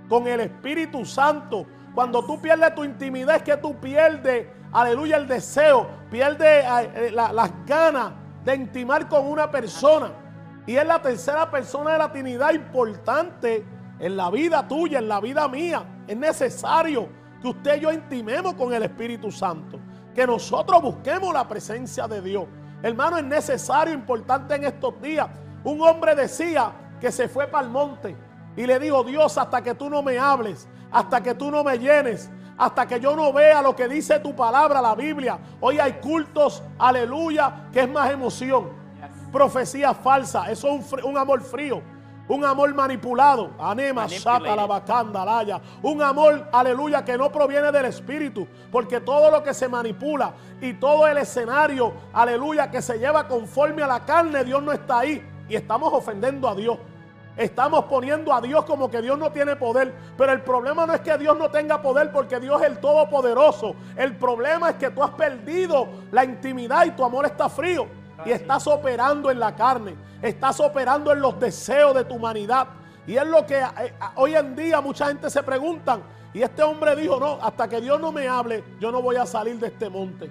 con 0.09 0.27
el 0.27 0.41
Espíritu 0.41 1.05
Santo. 1.05 1.67
Cuando 1.95 2.25
tú 2.25 2.41
pierdes 2.41 2.75
tu 2.75 2.85
intimidad 2.85 3.37
es 3.37 3.43
que 3.43 3.57
tú 3.57 3.77
pierdes, 3.77 4.47
aleluya, 4.73 5.17
el 5.17 5.27
deseo, 5.27 5.89
pierdes 6.11 6.65
eh, 6.95 7.11
las 7.13 7.51
ganas 7.67 8.13
de 8.45 8.55
intimar 8.55 9.09
con 9.09 9.27
una 9.27 9.51
persona. 9.51 10.11
Y 10.67 10.77
es 10.77 10.87
la 10.87 11.01
tercera 11.01 11.51
persona 11.51 11.93
de 11.93 11.99
la 11.99 12.13
Trinidad 12.13 12.53
importante 12.53 13.65
en 13.99 14.17
la 14.17 14.31
vida 14.31 14.67
tuya, 14.67 14.99
en 14.99 15.09
la 15.09 15.21
vida 15.21 15.49
mía. 15.49 15.85
Es 16.07 16.17
necesario 16.17 17.09
que 17.41 17.49
usted 17.49 17.79
y 17.79 17.81
yo 17.81 17.93
intimemos 17.93 18.55
con 18.55 18.73
el 18.73 18.83
Espíritu 18.83 19.31
Santo. 19.31 19.79
Que 20.15 20.27
nosotros 20.27 20.81
busquemos 20.83 21.33
la 21.35 21.47
presencia 21.47 22.09
de 22.09 22.23
Dios. 22.23 22.47
Hermano, 22.83 23.19
es 23.19 23.25
necesario, 23.25 23.93
importante 23.95 24.55
en 24.55 24.65
estos 24.65 25.01
días. 25.01 25.29
Un 25.65 25.81
hombre 25.81 26.15
decía 26.15 26.73
que 27.01 27.11
se 27.11 27.29
fue 27.29 27.47
para 27.47 27.65
el 27.65 27.71
monte 27.71 28.17
y 28.57 28.67
le 28.67 28.79
dijo, 28.79 29.05
Dios, 29.05 29.37
hasta 29.37 29.63
que 29.63 29.75
tú 29.75 29.91
no 29.91 30.03
me 30.03 30.19
hables, 30.19 30.69
hasta 30.91 31.23
que 31.23 31.35
tú 31.35 31.51
no 31.51 31.63
me 31.63 31.79
llenes, 31.79 32.31
hasta 32.57 32.87
que 32.87 32.99
yo 33.01 33.15
no 33.15 33.33
vea 33.33 33.61
lo 33.61 33.77
que 33.77 33.87
dice 33.89 34.19
tu 34.21 34.35
palabra, 34.35 34.81
la 34.81 34.95
Biblia. 34.95 35.39
Hoy 35.61 35.79
hay 35.79 35.95
cultos, 35.95 36.63
aleluya, 36.79 37.69
que 37.73 37.81
es 37.81 37.89
más 37.89 38.11
emoción. 38.11 38.71
Profecía 39.31 39.93
falsa, 39.93 40.51
eso 40.51 40.69
es 40.69 40.93
un, 41.05 41.19
amor 41.19 41.43
frío. 41.43 41.83
Un 42.29 42.45
amor 42.45 42.75
manipulado. 42.75 43.53
Anema, 43.59 44.09
sata, 44.09 44.57
la 44.57 44.67
bacanda, 44.67 45.25
laya. 45.25 45.61
Un 45.83 46.03
amor, 46.03 46.49
aleluya, 46.53 47.05
que 47.05 47.17
no 47.17 47.31
proviene 47.31 47.71
del 47.71 47.87
Espíritu. 47.87 48.47
Porque 48.73 49.01
todo 49.01 49.31
lo 49.31 49.43
que 49.43 49.55
se 49.55 49.69
manipula 49.69 50.35
y 50.61 50.75
todo 50.75 51.07
el 51.07 51.19
escenario, 51.19 51.93
aleluya, 52.13 52.71
que 52.71 52.83
se 52.83 52.99
lleva 52.99 53.29
conforme 53.29 53.83
a 53.83 53.87
la 53.87 54.05
carne, 54.05 54.45
Dios 54.45 54.63
no 54.63 54.73
está 54.73 55.01
ahí. 55.01 55.25
Y 55.49 55.55
estamos 55.55 55.93
ofendiendo 55.93 56.49
a 56.49 56.55
Dios. 56.55 56.79
Estamos 57.37 57.85
poniendo 57.85 58.33
a 58.33 58.41
Dios 58.41 58.65
como 58.65 58.91
que 58.91 59.03
Dios 59.03 59.19
no 59.19 59.31
tiene 59.31 59.55
poder. 59.57 59.95
Pero 60.17 60.33
el 60.33 60.41
problema 60.41 60.87
no 60.87 60.95
es 60.95 61.01
que 61.03 61.17
Dios 61.19 61.37
no 61.39 61.51
tenga 61.51 61.81
poder 61.83 62.11
porque 62.11 62.41
Dios 62.41 62.61
es 62.63 62.69
el 62.69 62.79
Todopoderoso. 62.79 63.77
El 63.95 64.17
problema 64.17 64.71
es 64.71 64.77
que 64.77 64.91
tú 64.91 65.03
has 65.03 65.11
perdido 65.11 65.87
la 66.11 66.25
intimidad 66.25 66.87
y 66.87 66.93
tu 66.93 67.05
amor 67.05 67.27
está 67.27 67.49
frío. 67.49 67.87
Y 68.25 68.31
estás 68.31 68.67
operando 68.67 69.31
en 69.31 69.39
la 69.39 69.55
carne. 69.55 69.95
Estás 70.23 70.61
operando 70.61 71.13
en 71.13 71.21
los 71.21 71.39
deseos 71.39 71.95
de 71.95 72.05
tu 72.05 72.15
humanidad. 72.15 72.69
Y 73.07 73.17
es 73.17 73.27
lo 73.27 73.47
que 73.47 73.59
eh, 73.59 73.95
hoy 74.17 74.35
en 74.35 74.57
día 74.57 74.81
mucha 74.81 75.09
gente 75.09 75.31
se 75.31 75.43
preguntan. 75.43 76.03
Y 76.33 76.43
este 76.43 76.63
hombre 76.63 76.97
dijo, 76.97 77.19
no, 77.21 77.39
hasta 77.41 77.69
que 77.69 77.81
Dios 77.81 78.01
no 78.01 78.13
me 78.13 78.29
hable, 78.29 78.63
yo 78.81 78.91
no 78.91 79.01
voy 79.01 79.17
a 79.17 79.27
salir 79.27 79.59
de 79.59 79.69
este 79.69 79.89
monte. 79.89 80.31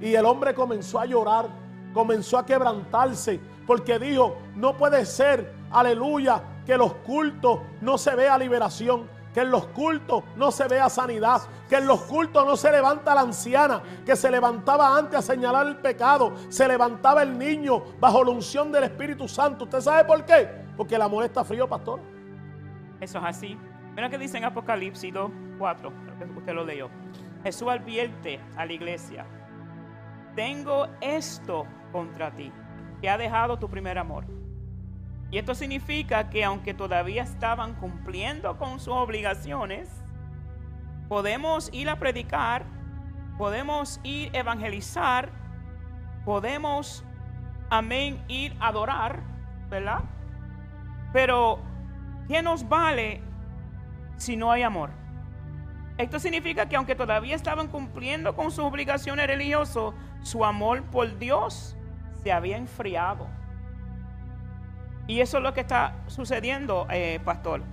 Y 0.00 0.14
el 0.14 0.24
hombre 0.24 0.54
comenzó 0.54 0.98
a 0.98 1.06
llorar, 1.06 1.46
comenzó 1.92 2.38
a 2.38 2.46
quebrantarse, 2.46 3.38
porque 3.66 3.98
dijo, 3.98 4.38
no 4.56 4.76
puede 4.76 5.04
ser 5.04 5.52
aleluya, 5.70 6.42
que 6.66 6.76
los 6.76 6.94
cultos 6.94 7.60
no 7.80 7.98
se 7.98 8.14
vea 8.14 8.36
liberación, 8.38 9.08
que 9.32 9.40
en 9.40 9.50
los 9.50 9.66
cultos 9.68 10.24
no 10.36 10.50
se 10.50 10.66
vea 10.66 10.88
sanidad, 10.88 11.42
que 11.68 11.76
en 11.76 11.86
los 11.86 12.02
cultos 12.02 12.44
no 12.44 12.56
se 12.56 12.70
levanta 12.72 13.14
la 13.14 13.22
anciana, 13.22 13.82
que 14.04 14.16
se 14.16 14.30
levantaba 14.30 14.96
antes 14.96 15.18
a 15.18 15.22
señalar 15.22 15.66
el 15.66 15.76
pecado, 15.76 16.32
se 16.48 16.66
levantaba 16.66 17.22
el 17.22 17.38
niño 17.38 17.82
bajo 18.00 18.24
la 18.24 18.30
unción 18.30 18.72
del 18.72 18.84
Espíritu 18.84 19.28
Santo. 19.28 19.64
¿Usted 19.64 19.80
sabe 19.80 20.04
por 20.04 20.24
qué? 20.24 20.48
Porque 20.76 20.96
el 20.96 21.02
amor 21.02 21.24
está 21.24 21.44
frío, 21.44 21.68
pastor. 21.68 22.00
Eso 23.00 23.18
es 23.18 23.24
así. 23.24 23.58
Mira 23.94 24.08
que 24.08 24.18
dice 24.18 24.38
en 24.38 24.44
Apocalipsis 24.44 25.12
2, 25.12 25.30
4, 25.58 25.92
que 26.18 26.38
usted 26.38 26.52
lo 26.52 26.64
leyó. 26.64 26.90
Jesús 27.42 27.68
advierte 27.68 28.40
a 28.56 28.66
la 28.66 28.72
iglesia, 28.72 29.26
tengo 30.34 30.86
esto 31.00 31.66
contra 31.92 32.30
ti, 32.30 32.52
que 33.00 33.08
ha 33.08 33.16
dejado 33.16 33.58
tu 33.58 33.68
primer 33.68 33.98
amor. 33.98 34.39
Y 35.30 35.38
esto 35.38 35.54
significa 35.54 36.28
que 36.28 36.44
aunque 36.44 36.74
todavía 36.74 37.22
estaban 37.22 37.74
cumpliendo 37.74 38.58
con 38.58 38.80
sus 38.80 38.94
obligaciones, 38.94 39.88
podemos 41.08 41.72
ir 41.72 41.88
a 41.88 41.96
predicar, 41.96 42.64
podemos 43.38 44.00
ir 44.02 44.34
a 44.34 44.40
evangelizar, 44.40 45.30
podemos, 46.24 47.04
amén, 47.70 48.22
ir 48.28 48.56
a 48.60 48.68
adorar, 48.68 49.20
¿verdad? 49.68 50.00
Pero, 51.12 51.60
¿qué 52.28 52.42
nos 52.42 52.68
vale 52.68 53.22
si 54.16 54.36
no 54.36 54.50
hay 54.50 54.62
amor? 54.62 54.90
Esto 55.96 56.18
significa 56.18 56.68
que 56.68 56.76
aunque 56.76 56.94
todavía 56.94 57.36
estaban 57.36 57.68
cumpliendo 57.68 58.34
con 58.34 58.50
sus 58.50 58.64
obligaciones 58.64 59.26
religiosas, 59.26 59.94
su 60.22 60.44
amor 60.44 60.82
por 60.84 61.18
Dios 61.18 61.76
se 62.22 62.32
había 62.32 62.56
enfriado. 62.56 63.39
Y 65.10 65.20
eso 65.20 65.38
es 65.38 65.42
lo 65.42 65.52
que 65.52 65.62
está 65.62 65.96
sucediendo, 66.06 66.86
eh, 66.88 67.18
pastor. 67.24 67.64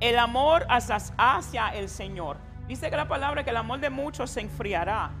El 0.00 0.18
amor 0.18 0.66
hacia 0.68 1.68
el 1.68 1.88
Señor. 1.88 2.36
Dice 2.68 2.90
que 2.90 2.96
la 2.98 3.08
palabra 3.08 3.42
que 3.42 3.48
el 3.48 3.56
amor 3.56 3.80
de 3.80 3.88
muchos 3.88 4.32
se 4.32 4.42
enfriará. 4.42 5.12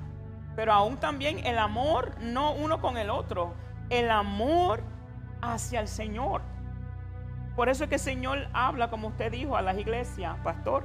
Pero 0.56 0.74
aún 0.74 0.98
también 0.98 1.38
el 1.46 1.56
amor, 1.56 2.14
no 2.20 2.52
uno 2.52 2.82
con 2.82 2.98
el 2.98 3.08
otro, 3.08 3.54
el 3.88 4.10
amor 4.10 4.82
hacia 5.40 5.80
el 5.80 5.88
Señor. 5.88 6.42
Por 7.56 7.70
eso 7.70 7.84
es 7.84 7.88
que 7.88 7.96
el 7.96 8.00
Señor 8.02 8.48
habla, 8.52 8.90
como 8.90 9.08
usted 9.08 9.32
dijo, 9.32 9.56
a 9.56 9.62
las 9.62 9.78
iglesias, 9.78 10.36
pastor. 10.44 10.84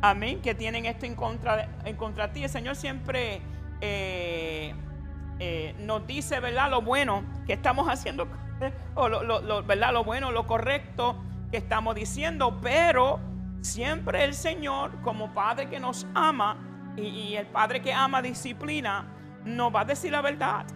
Amén, 0.00 0.40
que 0.40 0.54
tienen 0.54 0.86
esto 0.86 1.04
en 1.04 1.14
contra, 1.14 1.68
en 1.84 1.96
contra 1.96 2.28
de 2.28 2.32
ti. 2.32 2.44
El 2.44 2.48
Señor 2.48 2.76
siempre 2.76 3.42
eh, 3.82 4.74
eh, 5.38 5.74
nos 5.80 6.06
dice, 6.06 6.40
¿verdad? 6.40 6.70
Lo 6.70 6.80
bueno 6.80 7.24
que 7.46 7.52
estamos 7.52 7.88
haciendo, 7.90 8.26
o 8.94 9.08
lo, 9.08 9.62
¿verdad? 9.64 9.92
Lo 9.92 10.04
bueno, 10.04 10.30
lo 10.30 10.46
correcto 10.46 11.16
que 11.50 11.56
estamos 11.56 11.94
diciendo, 11.94 12.58
pero 12.62 13.20
siempre 13.60 14.24
el 14.24 14.34
Señor, 14.34 15.00
como 15.02 15.32
Padre 15.32 15.68
que 15.68 15.80
nos 15.80 16.06
ama, 16.14 16.56
y, 16.96 17.34
el 17.36 17.46
Padre 17.46 17.80
que 17.80 17.92
ama 17.92 18.22
disciplina, 18.22 19.04
nos 19.44 19.74
va 19.74 19.82
a 19.82 19.84
decir 19.84 20.12
la 20.12 20.20
verdad. 20.20 20.66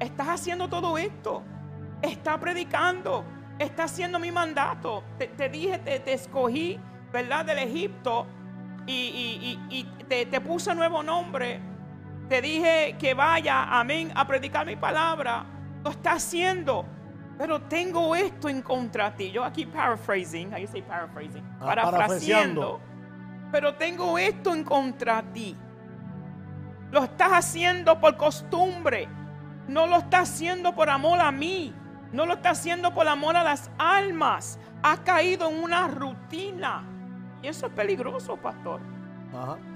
Estás 0.00 0.28
haciendo 0.28 0.68
todo 0.68 0.98
esto. 0.98 1.42
Estás 2.02 2.38
predicando. 2.38 3.24
Estás 3.58 3.92
haciendo 3.92 4.18
mi 4.18 4.32
mandato. 4.32 5.04
Te, 5.18 5.48
dije, 5.48 5.78
te, 5.78 6.12
escogí, 6.12 6.80
¿verdad? 7.12 7.44
Del 7.44 7.58
Egipto. 7.58 8.26
Y, 8.86 9.86
te, 10.08 10.26
te, 10.26 10.40
puse 10.40 10.74
nuevo 10.74 11.02
nombre. 11.02 11.60
Te 12.28 12.40
dije 12.40 12.96
que 12.98 13.14
vaya, 13.14 13.64
amén, 13.78 14.10
a 14.14 14.26
predicar 14.26 14.66
mi 14.66 14.76
palabra. 14.76 15.44
Lo 15.84 15.90
estás 15.90 16.16
haciendo. 16.16 16.86
Pero 17.36 17.60
tengo 17.62 18.14
esto 18.14 18.48
en 18.48 18.62
contra 18.62 19.10
de 19.10 19.16
ti. 19.16 19.30
Yo 19.32 19.44
aquí 19.44 19.66
paraphrasing, 19.66 20.54
ahí 20.54 20.66
say 20.66 20.82
paraphrasing, 20.82 21.44
ah, 21.60 21.66
parafraseando 21.66 22.80
pero 23.54 23.72
tengo 23.76 24.18
esto 24.18 24.52
en 24.52 24.64
contra 24.64 25.22
de 25.22 25.30
ti. 25.30 25.56
Lo 26.90 27.04
estás 27.04 27.30
haciendo 27.30 28.00
por 28.00 28.16
costumbre. 28.16 29.08
No 29.68 29.86
lo 29.86 29.98
estás 29.98 30.28
haciendo 30.28 30.74
por 30.74 30.90
amor 30.90 31.20
a 31.20 31.30
mí. 31.30 31.72
No 32.10 32.26
lo 32.26 32.34
estás 32.34 32.58
haciendo 32.58 32.92
por 32.92 33.06
amor 33.06 33.36
a 33.36 33.44
las 33.44 33.70
almas. 33.78 34.58
Has 34.82 34.98
caído 34.98 35.48
en 35.48 35.62
una 35.62 35.86
rutina. 35.86 36.82
Y 37.42 37.46
eso 37.46 37.66
es 37.66 37.72
peligroso, 37.74 38.36
pastor. 38.36 38.80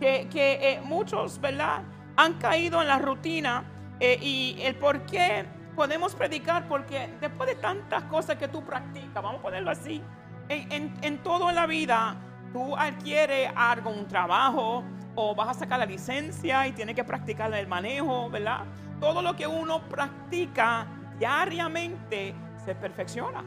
Que, 0.01 0.27
eh, 0.35 0.81
muchos, 0.83 1.41
¿verdad? 1.41 1.83
Han 2.17 2.35
caído 2.35 2.83
en 2.83 2.89
la 2.89 2.99
rutina. 2.99 3.63
Eh, 4.01 4.19
y 4.21 4.57
el 4.63 4.75
por 4.75 5.03
qué 5.07 5.47
podemos 5.79 6.13
predicar, 6.13 6.67
porque 6.67 7.09
después 7.21 7.49
de 7.49 7.55
tantas 7.55 8.03
cosas 8.05 8.35
que 8.35 8.49
tú 8.49 8.65
practicas, 8.65 9.23
vamos 9.23 9.39
a 9.39 9.43
ponerlo 9.43 9.71
así, 9.71 10.03
en, 10.49 10.93
en 11.03 11.19
todo 11.19 11.51
en 11.51 11.55
la 11.55 11.67
vida, 11.67 12.17
tú 12.53 12.77
adquieres 12.77 13.49
algo, 13.55 13.91
un 13.91 14.09
trabajo, 14.09 14.83
o 15.15 15.37
vas 15.37 15.51
a 15.51 15.55
sacar 15.55 15.79
la 15.79 15.87
licencia 15.87 16.67
y 16.67 16.73
tienes 16.73 16.97
que 16.97 17.05
practicar 17.05 17.55
el 17.55 17.69
manejo, 17.69 18.29
¿verdad? 18.29 18.65
Todo 18.99 19.23
lo 19.23 19.37
que 19.37 19.47
uno 19.47 19.81
practica 19.83 20.85
diariamente 21.17 22.35
se 22.65 22.75
perfecciona. 22.75 23.45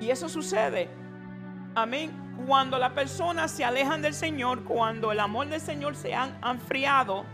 Y 0.00 0.10
eso 0.10 0.28
sucede, 0.28 0.90
amén, 1.74 2.10
cuando 2.46 2.78
las 2.78 2.92
personas 2.92 3.50
se 3.50 3.64
alejan 3.64 4.02
del 4.02 4.12
Señor, 4.12 4.64
cuando 4.64 5.10
el 5.10 5.18
amor 5.18 5.46
del 5.46 5.62
Señor 5.62 5.96
se 5.96 6.14
ha 6.14 6.28
enfriado, 6.44 7.24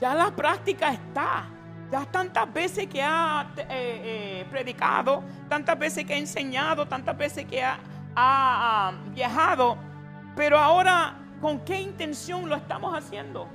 ya 0.00 0.14
la 0.14 0.30
práctica 0.30 0.90
está. 0.90 1.50
Ya 1.90 2.04
tantas 2.06 2.52
veces 2.52 2.86
que 2.86 3.02
ha 3.02 3.46
eh, 3.56 3.64
eh, 3.68 4.46
predicado, 4.50 5.22
tantas 5.48 5.78
veces 5.78 6.04
que 6.04 6.14
ha 6.14 6.18
enseñado, 6.18 6.86
tantas 6.86 7.16
veces 7.16 7.44
que 7.44 7.62
ha 7.62 7.78
ha, 8.16 8.92
viajado, 9.14 9.76
pero 10.36 10.58
ahora, 10.58 11.14
¿con 11.40 11.60
qué 11.60 11.80
intención 11.80 12.48
lo 12.48 12.56
estamos 12.56 12.96
haciendo? 12.96 13.48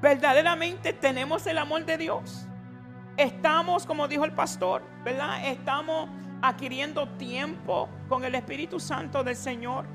Verdaderamente 0.00 0.92
tenemos 0.92 1.46
el 1.46 1.58
amor 1.58 1.84
de 1.84 1.98
Dios. 1.98 2.46
Estamos, 3.16 3.86
como 3.86 4.08
dijo 4.08 4.24
el 4.24 4.32
pastor, 4.32 4.82
¿verdad? 5.04 5.46
Estamos 5.46 6.08
adquiriendo 6.42 7.08
tiempo 7.10 7.88
con 8.08 8.24
el 8.24 8.34
Espíritu 8.34 8.80
Santo 8.80 9.22
del 9.24 9.36
Señor. 9.36 9.86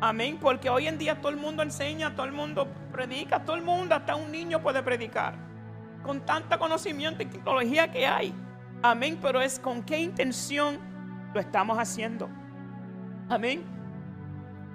Amén, 0.00 0.38
porque 0.40 0.70
hoy 0.70 0.86
en 0.86 0.96
día 0.96 1.20
todo 1.20 1.30
el 1.30 1.36
mundo 1.36 1.62
enseña, 1.62 2.14
todo 2.14 2.26
el 2.26 2.32
mundo 2.32 2.68
predica, 2.92 3.40
todo 3.44 3.56
el 3.56 3.62
mundo, 3.62 3.96
hasta 3.96 4.14
un 4.14 4.30
niño 4.30 4.62
puede 4.62 4.82
predicar. 4.82 5.47
Con 6.02 6.20
tanta 6.20 6.58
conocimiento 6.58 7.22
y 7.22 7.26
tecnología 7.26 7.90
que 7.90 8.06
hay. 8.06 8.34
Amén, 8.82 9.18
pero 9.20 9.40
es 9.40 9.58
con 9.58 9.82
qué 9.82 9.98
intención 9.98 10.78
lo 11.34 11.40
estamos 11.40 11.78
haciendo. 11.78 12.28
Amén. 13.28 13.64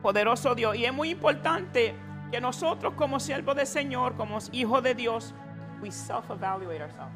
Poderoso 0.01 0.53
Dios. 0.53 0.75
Y 0.75 0.85
es 0.85 0.93
muy 0.93 1.09
importante 1.11 1.95
que 2.31 2.41
nosotros 2.41 2.93
como 2.95 3.19
siervos 3.19 3.55
del 3.55 3.67
Señor, 3.67 4.15
como 4.15 4.39
hijos 4.51 4.83
de 4.83 4.95
Dios, 4.95 5.33
we 5.81 5.89
self-evaluate 5.89 6.81
ourselves. 6.81 7.13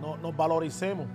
No, 0.00 0.16
nos 0.16 0.36
valoricemos. 0.36 1.06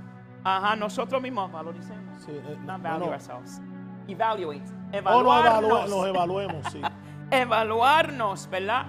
Ajá, 0.43 0.75
nosotros 0.75 1.21
mismos 1.21 1.51
valoricemos. 1.51 2.21
Sí, 2.23 2.31
eh, 2.31 2.57
Not 2.65 2.81
value 2.81 3.12
ourselves. 3.12 3.62
Evaluate. 4.07 4.63
Evaluarnos. 4.91 5.89
nos 5.89 6.07
evaluemos, 6.07 6.65
sí. 6.71 6.81
Evaluarnos, 7.31 8.49
¿verdad? 8.49 8.86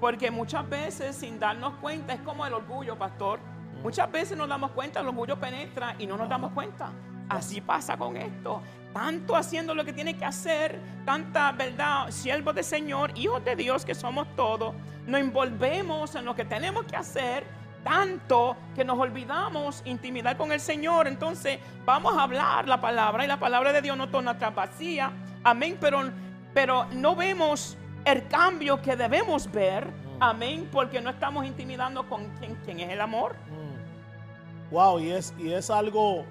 Porque 0.00 0.30
muchas 0.30 0.68
veces 0.68 1.16
sin 1.16 1.38
darnos 1.38 1.74
cuenta 1.80 2.12
es 2.12 2.20
como 2.20 2.44
el 2.46 2.52
orgullo, 2.52 2.96
pastor. 2.96 3.40
Mm. 3.40 3.82
Muchas 3.82 4.10
veces 4.10 4.36
nos 4.36 4.48
damos 4.48 4.70
cuenta, 4.72 5.00
el 5.00 5.08
orgullo 5.08 5.38
penetra 5.38 5.94
y 5.98 6.06
no 6.06 6.16
nos 6.16 6.28
damos 6.28 6.52
cuenta. 6.52 6.90
Así 7.28 7.60
pasa 7.60 7.96
con 7.96 8.16
esto 8.16 8.60
tanto 8.94 9.34
haciendo 9.34 9.74
lo 9.74 9.84
que 9.84 9.92
tiene 9.92 10.16
que 10.16 10.24
hacer, 10.24 10.78
tanta 11.04 11.50
verdad, 11.50 12.10
siervos 12.10 12.54
del 12.54 12.64
Señor, 12.64 13.10
hijos 13.16 13.44
de 13.44 13.56
Dios 13.56 13.84
que 13.84 13.94
somos 13.94 14.28
todos, 14.36 14.72
nos 15.06 15.20
envolvemos 15.20 16.14
en 16.14 16.24
lo 16.24 16.34
que 16.36 16.44
tenemos 16.44 16.86
que 16.86 16.94
hacer, 16.94 17.44
tanto 17.82 18.56
que 18.74 18.84
nos 18.84 18.96
olvidamos 18.96 19.82
intimidar 19.84 20.36
con 20.36 20.52
el 20.52 20.60
Señor. 20.60 21.08
Entonces 21.08 21.58
vamos 21.84 22.16
a 22.16 22.22
hablar 22.22 22.68
la 22.68 22.80
palabra 22.80 23.24
y 23.24 23.26
la 23.26 23.38
palabra 23.38 23.72
de 23.72 23.82
Dios 23.82 23.96
no 23.96 24.08
torna 24.08 24.30
atrás 24.30 24.54
vacía. 24.54 25.10
Amén, 25.42 25.76
pero, 25.80 26.10
pero 26.54 26.86
no 26.92 27.16
vemos 27.16 27.76
el 28.04 28.26
cambio 28.28 28.80
que 28.80 28.96
debemos 28.96 29.50
ver. 29.50 29.86
Mm. 29.86 30.22
Amén, 30.22 30.68
porque 30.70 31.00
no 31.00 31.10
estamos 31.10 31.46
intimidando 31.46 32.08
con 32.08 32.30
quien, 32.64 32.80
es 32.80 32.90
el 32.90 33.00
amor. 33.00 33.36
Mm. 33.50 34.72
Wow, 34.72 35.00
y 35.00 35.10
es, 35.10 35.34
y 35.38 35.52
es 35.52 35.70
algo 35.70 36.24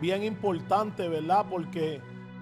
bien 0.00 0.22
importante, 0.24 1.08
¿verdad? 1.08 1.46
Porque 1.48 1.94
eh, 1.94 2.00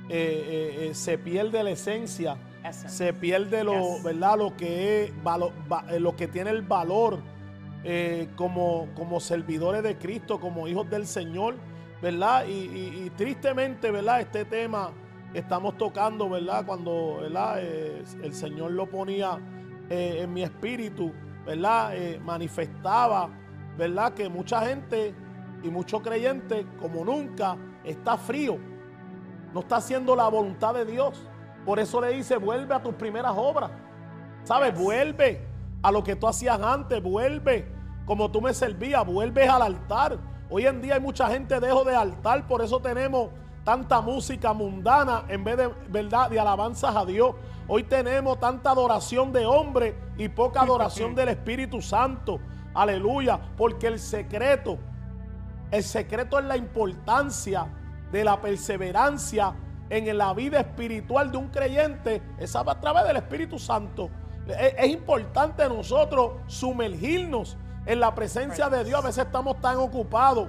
eh, 0.08 0.76
eh, 0.88 0.94
se 0.94 1.18
pierde 1.18 1.62
la 1.62 1.70
esencia, 1.70 2.36
se 2.72 3.12
pierde 3.12 3.62
lo, 3.62 4.02
¿verdad? 4.02 4.38
Lo 4.38 4.56
que 4.56 5.04
es, 5.04 5.12
lo 6.00 6.16
que 6.16 6.26
tiene 6.26 6.50
el 6.50 6.62
valor 6.62 7.20
como, 8.36 8.88
como 8.96 9.20
servidores 9.20 9.82
de 9.82 9.96
Cristo, 9.96 10.40
como 10.40 10.68
hijos 10.68 10.88
del 10.90 11.06
Señor, 11.06 11.54
¿verdad? 12.02 12.44
Y, 12.48 13.10
tristemente, 13.16 13.90
¿verdad? 13.90 14.20
Este 14.20 14.44
tema 14.44 14.90
estamos 15.34 15.76
tocando, 15.76 16.28
¿verdad? 16.28 16.64
Cuando, 16.66 17.18
¿verdad? 17.22 17.60
el 17.60 18.32
Señor 18.32 18.72
lo 18.72 18.88
ponía 18.88 19.38
en 19.88 20.32
mi 20.32 20.42
espíritu, 20.42 21.12
¿verdad? 21.44 21.92
manifestaba, 22.22 23.28
¿verdad? 23.76 24.12
Que 24.14 24.28
mucha 24.28 24.66
gente 24.66 25.14
y 25.62 25.68
mucho 25.68 26.00
creyente, 26.00 26.66
como 26.80 27.04
nunca, 27.04 27.56
está 27.84 28.16
frío. 28.16 28.58
No 29.52 29.60
está 29.60 29.76
haciendo 29.76 30.14
la 30.14 30.28
voluntad 30.28 30.74
de 30.74 30.84
Dios. 30.84 31.26
Por 31.64 31.78
eso 31.78 32.00
le 32.00 32.12
dice, 32.12 32.36
vuelve 32.36 32.74
a 32.74 32.82
tus 32.82 32.94
primeras 32.94 33.32
obras. 33.36 33.70
¿Sabes? 34.44 34.78
Vuelve 34.78 35.46
a 35.82 35.90
lo 35.90 36.02
que 36.02 36.16
tú 36.16 36.26
hacías 36.26 36.60
antes. 36.60 37.02
Vuelve 37.02 37.66
como 38.06 38.30
tú 38.30 38.40
me 38.40 38.54
servías. 38.54 39.04
Vuelve 39.04 39.48
al 39.48 39.62
altar. 39.62 40.18
Hoy 40.48 40.66
en 40.66 40.80
día 40.80 40.94
hay 40.94 41.00
mucha 41.00 41.28
gente 41.28 41.60
dejo 41.60 41.84
de 41.84 41.94
altar. 41.94 42.46
Por 42.46 42.62
eso 42.62 42.80
tenemos 42.80 43.30
tanta 43.70 44.00
música 44.00 44.52
mundana 44.52 45.26
en 45.28 45.44
vez 45.44 45.56
de 45.56 45.68
verdad 45.90 46.28
de 46.28 46.40
alabanzas 46.40 46.96
a 46.96 47.04
Dios. 47.04 47.36
Hoy 47.68 47.84
tenemos 47.84 48.40
tanta 48.40 48.72
adoración 48.72 49.32
de 49.32 49.46
hombre 49.46 49.96
y 50.18 50.28
poca 50.28 50.62
adoración 50.62 51.14
del 51.14 51.28
Espíritu 51.28 51.80
Santo. 51.80 52.40
Aleluya. 52.74 53.38
Porque 53.56 53.86
el 53.86 54.00
secreto 54.00 54.76
el 55.70 55.84
secreto 55.84 56.40
es 56.40 56.46
la 56.46 56.56
importancia 56.56 57.68
de 58.10 58.24
la 58.24 58.40
perseverancia 58.40 59.54
en 59.88 60.18
la 60.18 60.34
vida 60.34 60.58
espiritual 60.58 61.30
de 61.30 61.36
un 61.36 61.46
creyente. 61.50 62.22
Esa 62.38 62.64
va 62.64 62.72
a 62.72 62.80
través 62.80 63.04
del 63.04 63.18
Espíritu 63.18 63.56
Santo. 63.56 64.10
Es, 64.48 64.88
importante 64.88 65.68
nosotros 65.68 66.32
sumergirnos 66.48 67.56
en 67.86 68.00
la 68.00 68.16
presencia 68.16 68.68
de 68.68 68.82
Dios. 68.82 68.98
A 68.98 69.06
veces 69.06 69.26
estamos 69.26 69.60
tan 69.60 69.76
ocupados. 69.76 70.48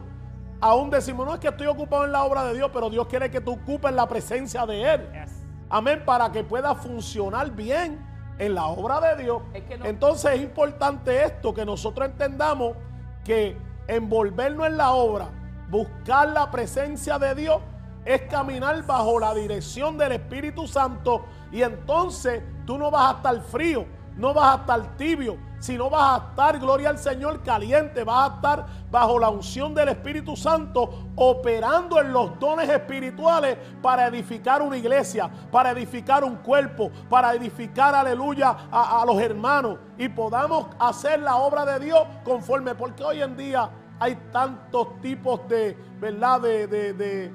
Aún 0.62 0.90
decimos, 0.92 1.26
no 1.26 1.34
es 1.34 1.40
que 1.40 1.48
estoy 1.48 1.68
ocupado 1.68 2.06
en 2.06 2.12
la 2.12 2.24
obra 2.24 2.44
de 2.46 2.54
Dios, 2.54 2.70
pero 2.72 2.90
Dios 2.90 3.08
quiere 3.08 3.32
que 3.32 3.42
tú 3.42 3.54
ocupes 3.54 3.92
la 3.94 4.08
presencia 4.08 4.66
de 4.66 4.94
Él. 4.94 5.10
Yes. 5.12 5.44
Amén, 5.70 6.04
para 6.06 6.32
que 6.32 6.44
pueda 6.44 6.76
funcionar 6.76 7.50
bien 7.52 8.00
en 8.38 8.54
la 8.56 8.68
obra 8.68 9.00
de 9.02 9.24
Dios. 9.24 9.42
Es 9.54 9.64
que 9.64 9.78
no- 9.78 9.86
Entonces 9.86 10.34
es 10.36 10.42
importante 10.42 11.24
esto, 11.24 11.54
que 11.54 11.66
nosotros 11.66 12.08
entendamos 12.10 12.76
que 13.24 13.58
envolvernos 13.88 14.68
en 14.68 14.78
la 14.78 14.92
obra, 14.92 15.30
buscar 15.70 16.30
la 16.30 16.52
presencia 16.52 17.18
de 17.18 17.34
Dios, 17.34 17.60
es 18.06 18.22
caminar 18.24 18.84
bajo 18.86 19.20
la 19.20 19.34
dirección 19.34 19.98
del 19.98 20.12
Espíritu 20.14 20.68
Santo 20.68 21.26
y 21.52 21.62
entonces 21.62 22.42
tú 22.66 22.78
no 22.78 22.90
vas 22.92 23.14
a 23.14 23.18
estar 23.18 23.42
frío, 23.42 23.86
no 24.16 24.34
vas 24.34 24.58
a 24.58 24.62
estar 24.62 24.98
tibio, 24.98 25.38
sino 25.62 25.92
vas 25.92 26.20
a 26.20 26.30
estar, 26.30 26.60
gloria 26.60 26.90
al 26.90 26.98
Señor, 26.98 27.44
caliente, 27.44 28.04
vas 28.04 28.32
a 28.32 28.36
estar 28.36 28.66
bajo 28.90 29.20
la 29.20 29.30
unción 29.30 29.76
del 29.76 29.90
Espíritu 29.90 30.36
Santo, 30.36 31.12
operando 31.16 32.02
en 32.02 32.12
los 32.12 32.38
dones 32.40 32.68
espirituales 32.68 33.60
para 33.80 34.08
edificar 34.08 34.64
una 34.64 34.76
iglesia, 34.76 35.30
para 35.52 35.70
edificar 35.70 36.24
un 36.24 36.38
cuerpo, 36.38 36.90
para 37.08 37.36
edificar, 37.36 37.94
aleluya, 37.94 38.58
a, 38.72 39.04
los 39.06 39.22
hermanos. 39.22 39.78
Y 40.00 40.10
podamos 40.10 40.66
hacer 40.80 41.20
la 41.20 41.36
obra 41.36 41.64
de 41.64 41.86
Dios 41.86 42.08
conforme, 42.24 42.74
porque 42.74 43.04
hoy 43.04 43.22
en 43.22 43.38
día 43.38 43.70
hay 44.00 44.16
tantos 44.32 45.00
tipos 45.00 45.48
de, 45.48 45.78
¿verdad?, 46.00 46.42
de, 46.42 46.66
de, 46.66 46.94
de, 46.94 47.32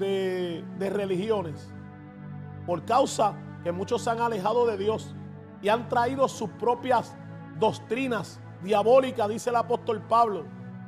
eh, 0.00 0.64
de 0.78 0.90
religiones. 0.90 1.72
Por 2.66 2.84
causa 2.84 3.32
que 3.64 3.72
muchos 3.72 4.02
se 4.02 4.10
han 4.10 4.20
alejado 4.20 4.66
de 4.66 4.76
Dios 4.76 5.14
y 5.66 5.68
han 5.68 5.88
traído 5.88 6.28
sus 6.28 6.48
propias 6.50 7.16
doctrinas 7.58 8.38
diabólicas, 8.62 9.28
dice 9.28 9.50
el 9.50 9.56
apóstol 9.56 10.00
Pablo, 10.00 10.44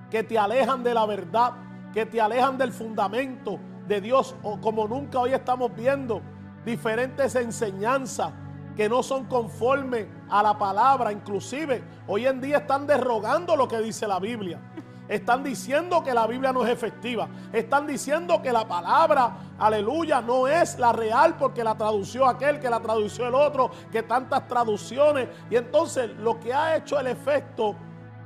que 0.08 0.22
te 0.22 0.38
alejan 0.38 0.84
de 0.84 0.94
la 0.94 1.04
verdad, 1.04 1.54
que 1.92 2.06
te 2.06 2.20
alejan 2.20 2.56
del 2.56 2.70
fundamento 2.70 3.58
de 3.88 4.00
Dios, 4.00 4.36
o 4.44 4.60
como 4.60 4.86
nunca 4.86 5.18
hoy 5.18 5.32
estamos 5.32 5.74
viendo 5.74 6.22
diferentes 6.64 7.34
enseñanzas 7.34 8.32
que 8.76 8.88
no 8.88 9.02
son 9.02 9.24
conformes 9.24 10.06
a 10.30 10.44
la 10.44 10.56
palabra, 10.56 11.10
inclusive 11.10 11.82
hoy 12.06 12.26
en 12.26 12.40
día 12.40 12.58
están 12.58 12.86
derrogando 12.86 13.56
lo 13.56 13.66
que 13.66 13.78
dice 13.78 14.06
la 14.06 14.20
Biblia. 14.20 14.60
Están 15.08 15.42
diciendo 15.42 16.02
que 16.02 16.12
la 16.12 16.26
Biblia 16.26 16.52
no 16.52 16.64
es 16.64 16.70
efectiva. 16.70 17.28
Están 17.52 17.86
diciendo 17.86 18.42
que 18.42 18.52
la 18.52 18.68
palabra, 18.68 19.54
aleluya, 19.58 20.20
no 20.20 20.46
es 20.46 20.78
la 20.78 20.92
real 20.92 21.36
porque 21.38 21.64
la 21.64 21.76
tradució 21.76 22.26
aquel, 22.26 22.60
que 22.60 22.68
la 22.68 22.80
tradució 22.80 23.26
el 23.26 23.34
otro, 23.34 23.70
que 23.90 24.02
tantas 24.02 24.46
traducciones. 24.46 25.28
Y 25.50 25.56
entonces 25.56 26.10
lo 26.18 26.38
que 26.38 26.52
ha 26.52 26.76
hecho 26.76 27.00
el 27.00 27.06
efecto 27.06 27.74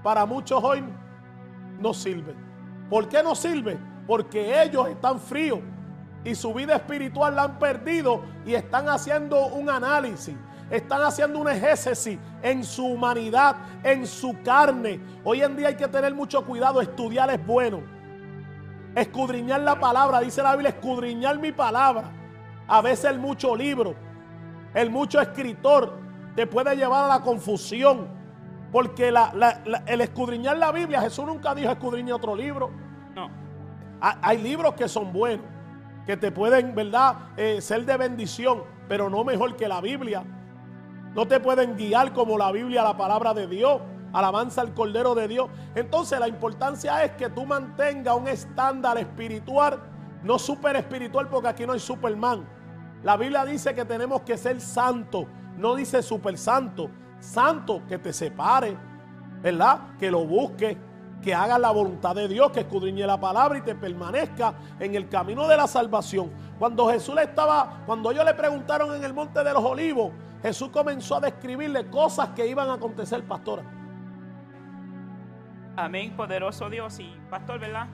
para 0.02 0.26
muchos 0.26 0.62
hoy 0.62 0.82
no 1.78 1.94
sirve. 1.94 2.34
¿Por 2.90 3.08
qué 3.08 3.22
no 3.22 3.36
sirve? 3.36 3.78
Porque 4.06 4.60
ellos 4.62 4.88
están 4.88 5.20
fríos 5.20 5.60
y 6.24 6.34
su 6.34 6.52
vida 6.52 6.76
espiritual 6.76 7.36
la 7.36 7.44
han 7.44 7.58
perdido 7.58 8.22
y 8.44 8.54
están 8.54 8.88
haciendo 8.88 9.46
un 9.46 9.70
análisis. 9.70 10.34
Están 10.72 11.02
haciendo 11.02 11.38
un 11.38 11.48
ejécesis 11.48 12.18
en 12.42 12.64
su 12.64 12.86
humanidad, 12.86 13.56
en 13.84 14.06
su 14.06 14.40
carne. 14.42 14.98
Hoy 15.22 15.42
en 15.42 15.54
día 15.54 15.68
hay 15.68 15.76
que 15.76 15.86
tener 15.86 16.14
mucho 16.14 16.44
cuidado. 16.46 16.80
Estudiar 16.80 17.28
es 17.30 17.44
bueno. 17.46 17.82
Escudriñar 18.94 19.60
la 19.60 19.78
palabra, 19.78 20.20
dice 20.20 20.42
la 20.42 20.52
Biblia, 20.52 20.70
escudriñar 20.70 21.38
mi 21.38 21.52
palabra. 21.52 22.10
A 22.66 22.80
veces 22.80 23.04
el 23.10 23.18
mucho 23.18 23.54
libro, 23.54 23.94
el 24.74 24.90
mucho 24.90 25.20
escritor 25.20 25.98
te 26.34 26.46
puede 26.46 26.74
llevar 26.74 27.04
a 27.04 27.08
la 27.18 27.20
confusión. 27.20 28.08
Porque 28.72 29.12
la- 29.12 29.30
la- 29.34 29.60
la- 29.66 29.82
el 29.86 30.00
escudriñar 30.00 30.56
la 30.56 30.72
Biblia, 30.72 31.02
Jesús 31.02 31.26
nunca 31.26 31.54
dijo 31.54 31.70
escudriñar 31.70 32.14
otro 32.16 32.34
libro. 32.34 32.70
No. 33.14 33.28
Ha- 34.00 34.18
Hay 34.22 34.38
libros 34.38 34.72
que 34.72 34.88
son 34.88 35.12
buenos, 35.12 35.44
que 36.06 36.16
te 36.16 36.32
pueden, 36.32 36.74
¿verdad?, 36.74 37.14
Eh, 37.36 37.60
ser 37.60 37.84
de 37.84 37.94
bendición, 37.98 38.62
pero 38.88 39.10
no 39.10 39.22
mejor 39.24 39.54
que 39.56 39.68
la 39.68 39.82
Biblia. 39.82 40.24
No 41.14 41.26
te 41.26 41.40
pueden 41.40 41.76
guiar 41.76 42.12
como 42.12 42.38
la 42.38 42.50
Biblia, 42.52 42.82
la 42.82 42.96
palabra 42.96 43.34
de 43.34 43.46
Dios. 43.46 43.80
Alabanza 44.12 44.60
al 44.60 44.74
Cordero 44.74 45.14
de 45.14 45.28
Dios. 45.28 45.48
Entonces 45.74 46.18
la 46.20 46.28
importancia 46.28 47.04
es 47.04 47.12
que 47.12 47.30
tú 47.30 47.46
mantengas 47.46 48.16
un 48.16 48.28
estándar 48.28 48.98
espiritual, 48.98 49.80
no 50.22 50.38
super 50.38 50.76
espiritual, 50.76 51.28
porque 51.28 51.48
aquí 51.48 51.66
no 51.66 51.72
hay 51.72 51.80
Superman. 51.80 52.46
La 53.02 53.16
Biblia 53.16 53.44
dice 53.44 53.74
que 53.74 53.84
tenemos 53.84 54.22
que 54.22 54.36
ser 54.36 54.60
santos, 54.60 55.26
no 55.56 55.74
dice 55.74 56.02
super 56.02 56.36
santo. 56.38 56.90
Santo 57.20 57.82
que 57.88 57.98
te 57.98 58.12
separe, 58.12 58.76
¿verdad? 59.42 59.96
Que 59.98 60.10
lo 60.10 60.24
busque, 60.26 60.76
que 61.22 61.34
haga 61.34 61.58
la 61.58 61.70
voluntad 61.70 62.14
de 62.14 62.28
Dios, 62.28 62.50
que 62.50 62.60
escudriñe 62.60 63.06
la 63.06 63.18
palabra 63.18 63.58
y 63.58 63.62
te 63.62 63.74
permanezca 63.74 64.54
en 64.78 64.94
el 64.94 65.08
camino 65.08 65.46
de 65.46 65.56
la 65.56 65.66
salvación. 65.66 66.30
Cuando 66.58 66.88
Jesús 66.88 67.14
le 67.14 67.22
estaba, 67.22 67.82
cuando 67.86 68.10
ellos 68.10 68.24
le 68.24 68.34
preguntaron 68.34 68.94
en 68.94 69.04
el 69.04 69.14
monte 69.14 69.42
de 69.42 69.52
los 69.52 69.64
olivos, 69.64 70.10
Jesús 70.42 70.70
comenzó 70.70 71.16
a 71.16 71.20
describirle 71.20 71.88
cosas 71.88 72.30
que 72.30 72.46
iban 72.46 72.68
a 72.68 72.74
acontecer, 72.74 73.22
pastora. 73.24 73.62
Amén, 75.76 76.14
poderoso 76.16 76.68
Dios. 76.68 76.98
Y 76.98 77.16
pastor, 77.30 77.60
¿verdad? 77.60 77.86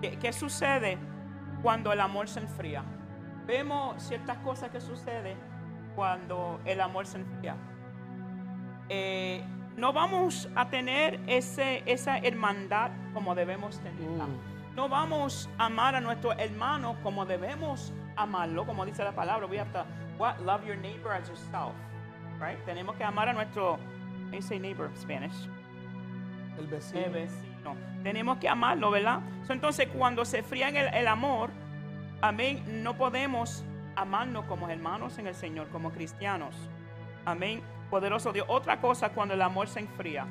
¿Qué, 0.00 0.18
qué 0.18 0.32
sucede 0.32 0.98
cuando 1.62 1.92
el 1.92 2.00
amor 2.00 2.28
se 2.28 2.40
enfría? 2.40 2.84
Vemos 3.46 4.02
ciertas 4.02 4.36
cosas 4.38 4.70
que 4.70 4.80
suceden 4.80 5.38
cuando 5.96 6.60
el 6.64 6.80
amor 6.80 7.06
se 7.06 7.18
enfría. 7.18 7.56
Eh, 8.88 9.42
no 9.76 9.92
vamos 9.92 10.48
a 10.54 10.68
tener 10.68 11.20
ese, 11.26 11.82
esa 11.86 12.18
hermandad 12.18 12.90
como 13.14 13.34
debemos 13.34 13.78
tenerla. 13.80 14.26
Mm. 14.26 14.74
No 14.76 14.88
vamos 14.88 15.48
a 15.58 15.66
amar 15.66 15.94
a 15.94 16.00
nuestro 16.00 16.32
hermano 16.32 16.96
como 17.02 17.26
debemos 17.26 17.92
amarlo, 18.16 18.66
como 18.66 18.84
dice 18.84 19.02
la 19.02 19.12
palabra. 19.12 19.46
Have 19.46 19.72
to 19.72 19.84
what? 20.18 20.44
love 20.44 20.66
your 20.66 20.76
neighbor 20.76 21.12
as 21.12 21.28
yourself. 21.28 21.74
Right? 22.40 22.58
Tenemos 22.66 22.96
que 22.96 23.04
amar 23.04 23.28
a 23.28 23.32
nuestro, 23.32 23.78
you 24.32 24.40
say 24.40 24.58
neighbor 24.58 24.86
in 24.86 24.96
Spanish? 24.96 25.34
El 26.58 26.66
vecino. 26.66 27.00
Eh, 27.00 27.08
vecino. 27.08 27.76
Tenemos 28.02 28.38
que 28.38 28.48
amarlo, 28.48 28.90
¿verdad? 28.90 29.20
So, 29.46 29.52
entonces, 29.52 29.88
cuando 29.88 30.24
se 30.24 30.42
fría 30.42 30.68
el, 30.68 30.94
el 30.94 31.08
amor, 31.08 31.50
amén, 32.20 32.82
no 32.82 32.94
podemos 32.96 33.64
amarnos 33.96 34.44
como 34.44 34.68
hermanos 34.68 35.18
en 35.18 35.26
el 35.26 35.34
Señor, 35.34 35.68
como 35.68 35.90
cristianos. 35.90 36.54
Amén. 37.24 37.62
Poderoso 37.90 38.32
Dios. 38.32 38.46
Otra 38.48 38.80
cosa, 38.80 39.10
cuando 39.10 39.34
el 39.34 39.42
amor 39.42 39.68
se 39.68 39.80
enfría, 39.80 40.26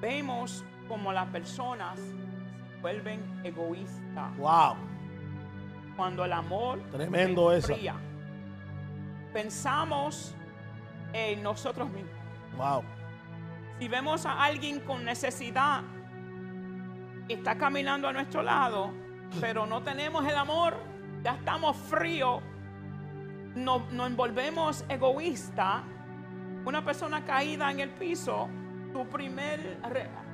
vemos 0.00 0.64
como 0.88 1.12
las 1.12 1.26
personas 1.28 1.98
se 1.98 2.80
vuelven 2.80 3.20
egoístas. 3.42 4.36
Wow. 4.36 4.76
Cuando 5.96 6.24
el 6.24 6.32
amor 6.32 6.78
Tremendo 6.92 7.50
se 7.50 7.58
eso. 7.58 7.76
Pensamos 9.32 10.34
en 11.12 11.42
nosotros 11.42 11.88
mismos. 11.90 12.12
Wow. 12.56 12.82
Si 13.78 13.88
vemos 13.88 14.24
a 14.24 14.42
alguien 14.42 14.80
con 14.80 15.04
necesidad, 15.04 15.82
está 17.28 17.56
caminando 17.56 18.08
a 18.08 18.12
nuestro 18.12 18.42
lado, 18.42 18.92
pero 19.40 19.66
no 19.66 19.82
tenemos 19.82 20.26
el 20.26 20.36
amor, 20.36 20.76
ya 21.22 21.32
estamos 21.32 21.76
fríos, 21.76 22.42
nos, 23.54 23.90
nos 23.92 24.06
envolvemos 24.06 24.84
egoísta. 24.88 25.82
Una 26.64 26.84
persona 26.84 27.24
caída 27.24 27.70
en 27.70 27.80
el 27.80 27.90
piso, 27.90 28.48
tu 28.92 29.06
primer 29.08 29.78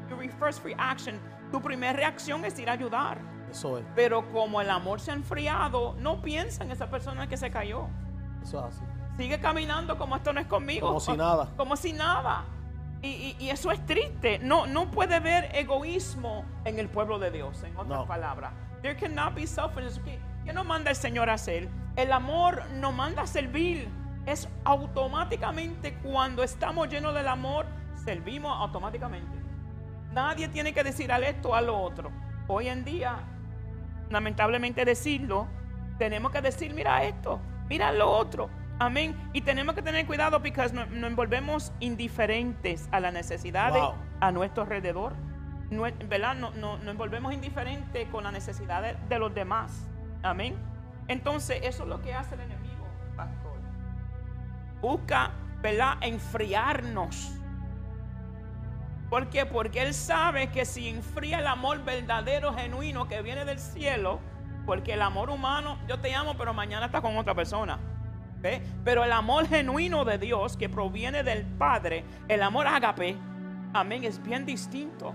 your 0.08 0.30
first 0.38 0.64
reaction, 0.64 1.18
tu 1.50 1.60
primera 1.60 1.92
reacción 1.92 2.44
es 2.44 2.58
ir 2.58 2.68
a 2.68 2.72
ayudar. 2.72 3.18
Eso 3.50 3.78
es. 3.78 3.84
Pero 3.94 4.30
como 4.32 4.60
el 4.60 4.70
amor 4.70 5.00
se 5.00 5.10
ha 5.10 5.14
enfriado, 5.14 5.94
no 5.98 6.22
piensa 6.22 6.64
en 6.64 6.70
esa 6.70 6.88
persona 6.88 7.28
que 7.28 7.36
se 7.36 7.50
cayó. 7.50 7.88
Eso 8.42 8.58
es 8.68 8.74
así. 8.76 8.84
Sigue 9.16 9.40
caminando 9.40 9.98
como 9.98 10.16
esto 10.16 10.32
no 10.32 10.40
es 10.40 10.46
conmigo. 10.46 10.88
Como 10.88 11.00
si 11.00 11.16
nada. 11.16 11.48
Como 11.56 11.76
si 11.76 11.92
nada. 11.92 12.44
Y, 13.02 13.08
y- 13.08 13.36
y 13.40 13.50
eso 13.50 13.70
es 13.72 13.84
triste. 13.84 14.38
No, 14.38 14.66
no 14.66 14.90
puede 14.90 15.16
haber 15.16 15.54
egoísmo 15.56 16.44
en 16.64 16.78
el 16.78 16.88
pueblo 16.88 17.18
de 17.18 17.30
Dios, 17.30 17.62
en 17.64 17.76
otras 17.76 18.00
No. 18.00 18.06
palabras. 18.06 18.52
There 18.80 18.96
cannot 18.96 19.34
be 19.34 19.46
selfishness. 19.46 20.00
¿Qué, 20.44 20.52
nos 20.52 20.64
manda 20.66 20.90
el 20.90 20.96
Señor 20.96 21.28
a 21.30 21.34
hacer? 21.34 21.68
El 21.96 22.12
amor 22.12 22.62
nos 22.74 22.94
manda 22.94 23.22
a 23.22 23.26
servir. 23.26 23.88
Es 24.24 24.48
automáticamente 24.64 25.94
cuando 25.98 26.42
estamos 26.44 26.88
llenos 26.88 27.12
del 27.14 27.26
amor, 27.28 27.66
servimos 28.04 28.56
automáticamente. 28.60 29.36
Nadie 30.12 30.48
tiene 30.48 30.72
que 30.72 30.84
decir 30.84 31.10
al 31.12 31.24
esto 31.24 31.50
o 31.50 31.54
a 31.54 31.60
lo 31.60 31.76
otro. 31.80 32.10
Hoy 32.46 32.68
en 32.68 32.84
día, 32.84 33.16
lamentablemente 34.10 34.84
decirlo, 34.84 35.46
tenemos 35.98 36.30
que 36.32 36.40
decir, 36.40 36.72
mira 36.74 37.02
esto, 37.04 37.40
mira 37.68 37.92
lo 37.92 38.10
otro. 38.10 38.50
Amén. 38.78 39.16
Y 39.32 39.42
tenemos 39.42 39.74
que 39.74 39.82
tener 39.82 40.06
cuidado 40.06 40.38
porque 40.42 40.52
nos, 40.72 40.88
nos 40.90 41.10
envolvemos 41.10 41.72
indiferentes 41.80 42.88
a 42.90 43.00
las 43.00 43.12
necesidades 43.12 43.80
Wow. 43.82 43.94
a 44.20 44.32
nuestro 44.32 44.62
alrededor. 44.64 45.14
No, 45.70 45.82
¿Verdad? 46.08 46.34
No, 46.34 46.50
no- 46.52 46.78
nos 46.78 46.88
envolvemos 46.88 47.32
indiferentes 47.32 48.08
con 48.08 48.24
las 48.24 48.32
necesidades 48.32 48.96
de 49.08 49.18
los 49.18 49.32
demás. 49.34 49.88
Amén. 50.22 50.56
Entonces, 51.08 51.60
eso 51.62 51.82
es 51.84 51.88
lo 51.88 52.00
que 52.02 52.12
hace 52.14 52.34
el 52.34 52.42
enemigo, 52.42 52.86
pastor. 53.16 53.58
Busca, 54.80 55.30
¿verdad? 55.62 55.94
Enfriarnos. 56.00 57.32
¿Por 59.08 59.28
qué? 59.28 59.44
Porque 59.46 59.82
Él 59.82 59.92
sabe 59.94 60.48
que 60.50 60.64
si 60.64 60.88
enfría 60.88 61.38
el 61.40 61.46
amor 61.46 61.84
verdadero, 61.84 62.54
genuino 62.54 63.08
que 63.08 63.20
viene 63.22 63.44
del 63.44 63.58
cielo, 63.58 64.20
porque 64.66 64.94
el 64.94 65.02
amor 65.02 65.30
humano, 65.30 65.78
yo 65.88 65.98
te 65.98 66.14
amo, 66.14 66.34
pero 66.36 66.54
mañana 66.54 66.86
estás 66.86 67.00
con 67.00 67.16
otra 67.16 67.34
persona. 67.34 67.78
¿Ve? 68.40 68.60
Pero 68.84 69.04
el 69.04 69.12
amor 69.12 69.46
genuino 69.46 70.04
de 70.04 70.18
Dios 70.18 70.56
que 70.56 70.68
proviene 70.68 71.22
del 71.22 71.44
Padre, 71.44 72.04
el 72.26 72.42
amor 72.42 72.66
ágape, 72.66 73.16
amén, 73.72 74.02
es 74.04 74.20
bien 74.20 74.44
distinto. 74.44 75.14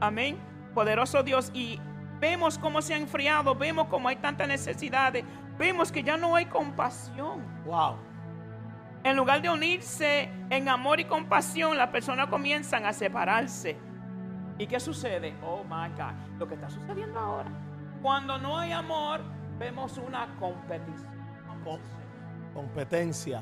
Amén. 0.00 0.38
Poderoso 0.74 1.22
Dios. 1.22 1.50
Y 1.52 1.78
vemos 2.20 2.58
cómo 2.58 2.80
se 2.80 2.94
ha 2.94 2.96
enfriado, 2.96 3.54
vemos 3.54 3.88
cómo 3.88 4.08
hay 4.08 4.16
tantas 4.16 4.48
necesidades, 4.48 5.24
vemos 5.58 5.92
que 5.92 6.02
ya 6.02 6.16
no 6.16 6.34
hay 6.34 6.46
compasión. 6.46 7.42
Wow. 7.66 7.96
En 9.04 9.16
lugar 9.16 9.42
de 9.42 9.50
unirse 9.50 10.30
en 10.48 10.68
amor 10.68 11.00
y 11.00 11.04
compasión, 11.04 11.76
las 11.76 11.90
personas 11.90 12.28
comienzan 12.28 12.86
a 12.86 12.92
separarse. 12.92 13.76
¿Y 14.58 14.66
qué 14.66 14.78
sucede? 14.78 15.34
Oh 15.42 15.64
my 15.64 15.88
God, 15.96 16.14
lo 16.38 16.46
que 16.46 16.54
está 16.54 16.70
sucediendo 16.70 17.18
ahora. 17.18 17.50
Cuando 18.02 18.36
no 18.36 18.58
hay 18.58 18.72
amor, 18.72 19.20
vemos 19.58 19.96
una 19.96 20.26
competición. 20.40 21.12
Competencia. 22.52 23.40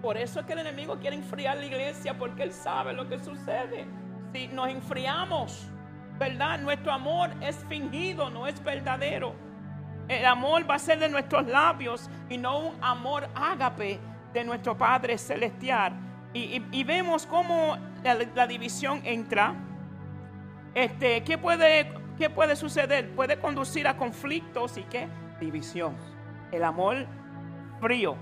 Por 0.00 0.16
eso 0.16 0.40
es 0.40 0.46
que 0.46 0.52
el 0.52 0.60
enemigo 0.60 0.96
quiere 0.98 1.16
enfriar 1.16 1.56
la 1.56 1.66
iglesia, 1.66 2.16
porque 2.16 2.44
él 2.44 2.52
sabe 2.52 2.92
lo 2.92 3.08
que 3.08 3.18
sucede. 3.18 3.84
Si 4.32 4.46
nos 4.48 4.68
enfriamos, 4.68 5.66
¿verdad? 6.18 6.60
Nuestro 6.60 6.92
amor 6.92 7.30
es 7.40 7.56
fingido, 7.68 8.30
no 8.30 8.46
es 8.46 8.62
verdadero. 8.62 9.34
El 10.08 10.24
amor 10.24 10.70
va 10.70 10.76
a 10.76 10.78
ser 10.78 11.00
de 11.00 11.08
nuestros 11.08 11.46
labios 11.46 12.08
y 12.28 12.38
no 12.38 12.58
un 12.60 12.84
amor 12.84 13.28
ágape 13.34 13.98
de 14.32 14.44
nuestro 14.44 14.76
Padre 14.76 15.18
Celestial. 15.18 15.94
Y, 16.32 16.84
vemos 16.84 17.26
cómo 17.26 17.76
la, 18.04 18.46
división 18.46 19.00
entra. 19.04 19.54
Este, 20.74 21.24
¿qué, 21.24 21.38
puede, 21.38 21.90
¿Qué 22.18 22.30
puede 22.30 22.56
suceder? 22.56 23.10
Puede 23.14 23.38
conducir 23.38 23.86
a 23.86 23.96
conflictos 23.96 24.78
y 24.78 24.82
qué? 24.84 25.08
División. 25.38 25.96
El 26.50 26.64
amor 26.64 27.06
frío 27.80 28.16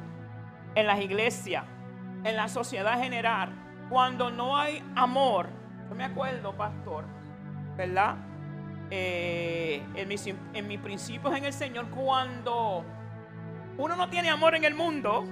en 0.75 0.87
las 0.87 1.01
iglesias, 1.01 1.65
en 2.25 2.37
la 2.37 2.49
sociedad 2.49 2.99
general. 3.01 3.51
Cuando 3.89 4.31
no 4.31 4.57
hay 4.57 4.83
amor, 4.97 5.49
yo 5.89 5.95
me 5.95 6.05
acuerdo, 6.05 6.57
pastor, 6.57 7.05
¿verdad? 7.77 8.17
Eh, 8.91 9.83
en, 9.95 10.09
mis, 10.09 10.27
en 10.27 10.67
mis 10.67 10.81
principios 10.81 11.37
en 11.37 11.45
el 11.45 11.53
Señor, 11.53 11.89
cuando 11.91 12.85
uno 13.79 13.97
no 13.97 14.09
tiene 14.09 14.29
amor 14.29 14.57
en 14.57 14.65
el 14.65 14.75
mundo, 14.75 15.25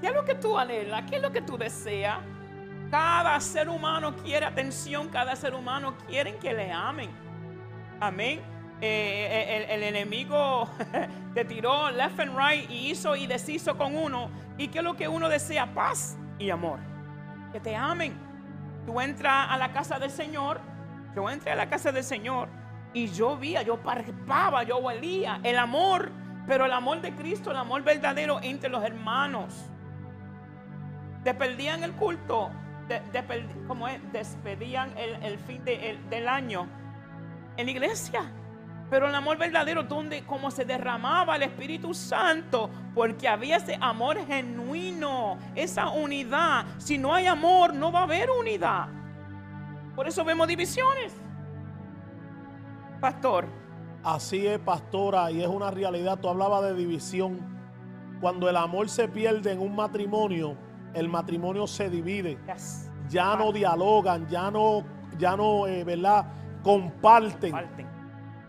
¿qué 0.00 0.08
es 0.08 0.14
lo 0.14 0.24
que 0.24 0.36
tú 0.36 0.56
anhelas? 0.56 1.02
¿Qué 1.08 1.16
es 1.16 1.22
lo 1.22 1.32
que 1.32 1.42
tú 1.42 1.58
deseas? 1.58 2.18
Cada 2.90 3.38
ser 3.40 3.68
humano 3.68 4.14
quiere 4.16 4.46
atención, 4.46 5.08
cada 5.08 5.34
ser 5.34 5.54
humano 5.54 5.94
quiere 6.06 6.36
que 6.36 6.54
le 6.54 6.70
amen. 6.70 7.27
Amén. 8.00 8.40
Eh, 8.80 9.66
el, 9.68 9.70
el, 9.70 9.82
enemigo 9.82 10.68
te 11.34 11.44
tiró 11.44 11.90
left 11.90 12.20
and 12.20 12.38
right 12.38 12.70
y 12.70 12.90
hizo 12.90 13.16
y 13.16 13.26
deshizo 13.26 13.76
con 13.76 13.96
uno. 13.96 14.30
¿Y 14.56 14.68
qué 14.68 14.78
es 14.78 14.84
lo 14.84 14.94
que 14.94 15.08
uno 15.08 15.28
desea? 15.28 15.74
Paz 15.74 16.16
y 16.38 16.50
amor. 16.50 16.78
Que 17.52 17.60
te 17.60 17.74
amen. 17.74 18.16
Tú 18.86 19.00
entras 19.00 19.48
a 19.50 19.58
la 19.58 19.72
casa 19.72 19.98
del 19.98 20.10
Señor 20.10 20.60
yo 21.14 21.28
entré 21.28 21.50
a 21.50 21.56
la 21.56 21.68
casa 21.68 21.90
del 21.90 22.04
Señor 22.04 22.48
y 22.92 23.08
yo 23.08 23.36
vía, 23.36 23.62
yo 23.62 23.82
parpaba, 23.82 24.62
yo 24.62 24.78
olía 24.78 25.40
el 25.42 25.58
amor, 25.58 26.12
pero 26.46 26.64
el 26.64 26.72
amor 26.72 27.00
de 27.00 27.12
Cristo, 27.12 27.50
el 27.50 27.56
amor 27.56 27.82
verdadero 27.82 28.38
entre 28.40 28.70
los 28.70 28.84
hermanos. 28.84 29.68
Despedían 31.24 31.82
el 31.82 31.92
culto, 31.92 32.50
como 33.66 33.88
es, 33.88 34.00
despedían 34.12 34.92
el, 34.96 35.38
fin 35.38 35.64
del 35.64 36.28
año 36.28 36.68
en 37.58 37.66
la 37.66 37.72
iglesia. 37.72 38.32
Pero 38.88 39.06
el 39.06 39.14
amor 39.14 39.36
verdadero, 39.36 39.82
donde 39.82 40.24
como 40.24 40.50
se 40.50 40.64
derramaba 40.64 41.36
el 41.36 41.42
Espíritu 41.42 41.92
Santo, 41.92 42.70
porque 42.94 43.28
había 43.28 43.56
ese 43.56 43.76
amor 43.80 44.16
genuino, 44.26 45.36
esa 45.54 45.90
unidad. 45.90 46.64
Si 46.78 46.96
no 46.96 47.12
hay 47.12 47.26
amor, 47.26 47.74
no 47.74 47.92
va 47.92 48.00
a 48.00 48.02
haber 48.04 48.30
unidad. 48.30 48.88
Por 49.94 50.08
eso 50.08 50.24
vemos 50.24 50.48
divisiones. 50.48 51.12
Pastor. 52.98 53.46
Así 54.02 54.46
es, 54.46 54.58
pastora, 54.58 55.30
y 55.30 55.42
es 55.42 55.48
una 55.48 55.70
realidad. 55.70 56.18
Tú 56.18 56.28
hablabas 56.30 56.62
de 56.62 56.74
división. 56.74 57.40
Cuando 58.20 58.48
el 58.48 58.56
amor 58.56 58.88
se 58.88 59.06
pierde 59.06 59.52
en 59.52 59.60
un 59.60 59.76
matrimonio, 59.76 60.56
el 60.94 61.08
matrimonio 61.08 61.66
se 61.66 61.90
divide. 61.90 62.38
Ya 63.10 63.36
no 63.36 63.52
dialogan, 63.52 64.26
ya 64.28 64.50
no, 64.50 64.82
ya 65.18 65.36
no, 65.36 65.66
eh, 65.66 65.84
¿verdad? 65.84 66.26
Comparten. 66.68 67.54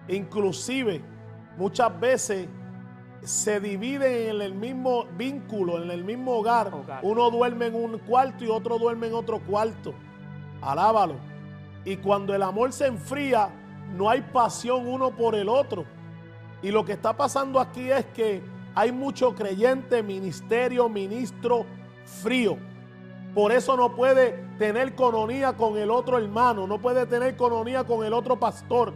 Inclusive, 0.10 1.02
muchas 1.58 1.98
veces 2.02 2.50
se 3.22 3.62
dividen 3.62 4.36
en 4.36 4.42
el 4.42 4.54
mismo 4.54 5.06
vínculo, 5.18 5.82
en 5.82 5.90
el 5.90 6.04
mismo 6.04 6.34
hogar. 6.34 6.70
Uno 7.02 7.32
duerme 7.32 7.68
en 7.68 7.76
un 7.76 7.98
cuarto 8.00 8.44
y 8.44 8.50
otro 8.50 8.78
duerme 8.78 9.08
en 9.08 9.14
otro 9.14 9.40
cuarto. 9.40 9.94
Alábalo. 10.60 11.16
Y 11.86 11.96
cuando 11.96 12.36
el 12.36 12.44
amor 12.44 12.74
se 12.74 12.88
enfría, 12.88 13.52
no 13.96 14.10
hay 14.10 14.20
pasión 14.20 14.86
uno 14.86 15.12
por 15.12 15.34
el 15.34 15.48
otro. 15.48 15.86
Y 16.62 16.72
lo 16.72 16.84
que 16.84 16.92
está 16.92 17.16
pasando 17.16 17.58
aquí 17.58 17.90
es 17.90 18.06
que 18.08 18.44
hay 18.76 18.92
mucho 18.92 19.34
creyente, 19.34 20.04
ministerio, 20.04 20.90
ministro 20.90 21.66
frío. 22.04 22.58
Por 23.34 23.52
eso 23.52 23.78
no 23.78 23.96
puede 23.96 24.44
tener 24.58 24.96
cononía 24.96 25.54
con 25.54 25.78
el 25.78 25.92
otro 25.92 26.18
hermano, 26.18 26.66
no 26.68 26.80
puede 26.80 27.06
tener 27.06 27.36
cononía 27.36 27.84
con 27.84 28.04
el 28.04 28.14
otro 28.14 28.38
pastor, 28.38 28.94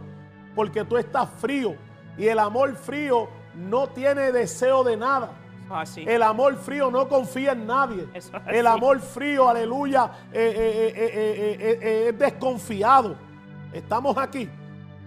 porque 0.54 0.84
tú 0.84 0.96
estás 0.96 1.28
frío. 1.38 1.76
Y 2.16 2.26
el 2.26 2.38
amor 2.38 2.74
frío 2.76 3.28
no 3.54 3.88
tiene 3.88 4.32
deseo 4.32 4.84
de 4.84 4.96
nada. 4.96 5.30
Ah, 5.70 5.84
el 5.96 6.22
amor 6.22 6.56
frío 6.56 6.90
no 6.90 7.08
confía 7.08 7.52
en 7.52 7.66
nadie. 7.66 8.06
el 8.48 8.66
amor 8.66 9.00
frío, 9.00 9.48
aleluya, 9.48 10.10
eh, 10.32 10.92
eh, 10.94 11.78
eh, 11.80 12.08
es 12.08 12.18
desconfiado. 12.18 13.16
Estamos 13.72 14.16
aquí. 14.18 14.48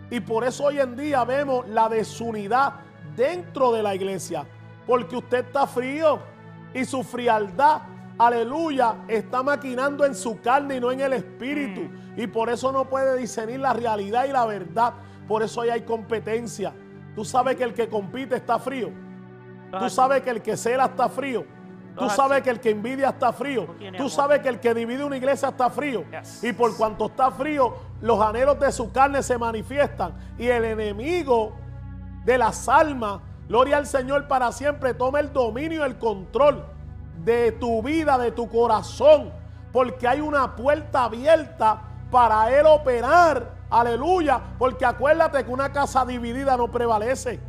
Y 0.10 0.20
por 0.20 0.44
eso 0.44 0.66
hoy 0.66 0.80
en 0.80 0.96
día 0.96 1.24
vemos 1.26 1.68
la 1.68 1.90
desunidad 1.90 2.74
dentro 3.16 3.72
de 3.72 3.84
la 3.84 3.94
iglesia. 3.94 4.46
Porque 4.86 5.18
usted 5.18 5.46
está 5.46 5.68
frío 5.68 6.20
y 6.74 6.86
su 6.86 7.04
frialdad, 7.04 7.82
aleluya, 8.18 8.96
está 9.08 9.44
maquinando 9.44 10.06
en 10.06 10.16
su 10.16 10.42
carne 10.42 10.78
y 10.78 10.80
no 10.80 10.92
en 10.92 11.02
el 11.02 11.14
espíritu. 11.14 11.82
Mm. 11.82 12.20
Y 12.22 12.28
por 12.28 12.50
eso 12.50 12.72
no 12.72 12.90
puede 12.90 13.18
discernir 13.18 13.60
la 13.60 13.74
realidad 13.74 14.26
y 14.26 14.32
la 14.32 14.46
verdad. 14.46 14.94
Por 15.28 15.44
eso 15.44 15.62
ahí 15.62 15.70
hay 15.70 15.82
competencia. 15.82 16.74
Tú 17.16 17.26
sabes 17.26 17.56
que 17.56 17.64
el 17.64 17.74
que 17.74 17.88
compite 17.90 18.36
está 18.36 18.60
frío. 18.60 18.92
Tú 19.80 19.90
sabes 19.90 20.22
que 20.22 20.30
el 20.30 20.42
que 20.42 20.56
cela 20.56 20.86
está 20.86 21.10
frío. 21.10 21.46
Tú 21.98 22.10
sabes 22.10 22.44
que 22.44 22.52
el 22.52 22.60
que 22.60 22.70
envidia 22.70 23.10
está 23.10 23.34
frío. 23.34 23.68
Tú 23.98 24.10
sabes 24.10 24.40
que 24.42 24.50
el 24.50 24.60
que 24.60 24.74
divide 24.74 25.04
una 25.04 25.18
iglesia 25.18 25.50
está 25.50 25.70
frío. 25.70 26.06
Y 26.42 26.54
por 26.54 26.76
cuanto 26.78 27.08
está 27.08 27.32
frío, 27.32 27.76
los 28.02 28.22
anhelos 28.22 28.60
de 28.60 28.72
su 28.72 28.92
carne 28.92 29.24
se 29.24 29.38
manifiestan. 29.38 30.14
Y 30.38 30.48
el 30.48 30.64
enemigo 30.64 31.56
de 32.24 32.38
las 32.38 32.70
almas, 32.70 33.22
gloria 33.48 33.78
al 33.78 33.88
Señor 33.88 34.28
para 34.28 34.52
siempre, 34.52 34.94
toma 34.94 35.20
el 35.20 35.34
dominio 35.34 35.82
y 35.82 35.86
el 35.86 35.98
control 35.98 36.77
de 37.24 37.52
tu 37.54 37.82
vida, 37.82 38.18
de 38.18 38.32
tu 38.32 38.50
corazón. 38.50 39.32
Porque 39.72 40.08
hay 40.08 40.22
una 40.22 40.56
puerta 40.56 41.06
abierta 41.06 41.82
para 42.10 42.52
él 42.58 42.66
operar. 42.66 43.52
Aleluya. 43.70 44.42
Porque 44.58 44.86
acuérdate 44.86 45.44
que 45.44 45.52
una 45.52 45.72
casa 45.72 46.06
dividida 46.06 46.58
no 46.58 46.70
prevalece. 46.70 47.40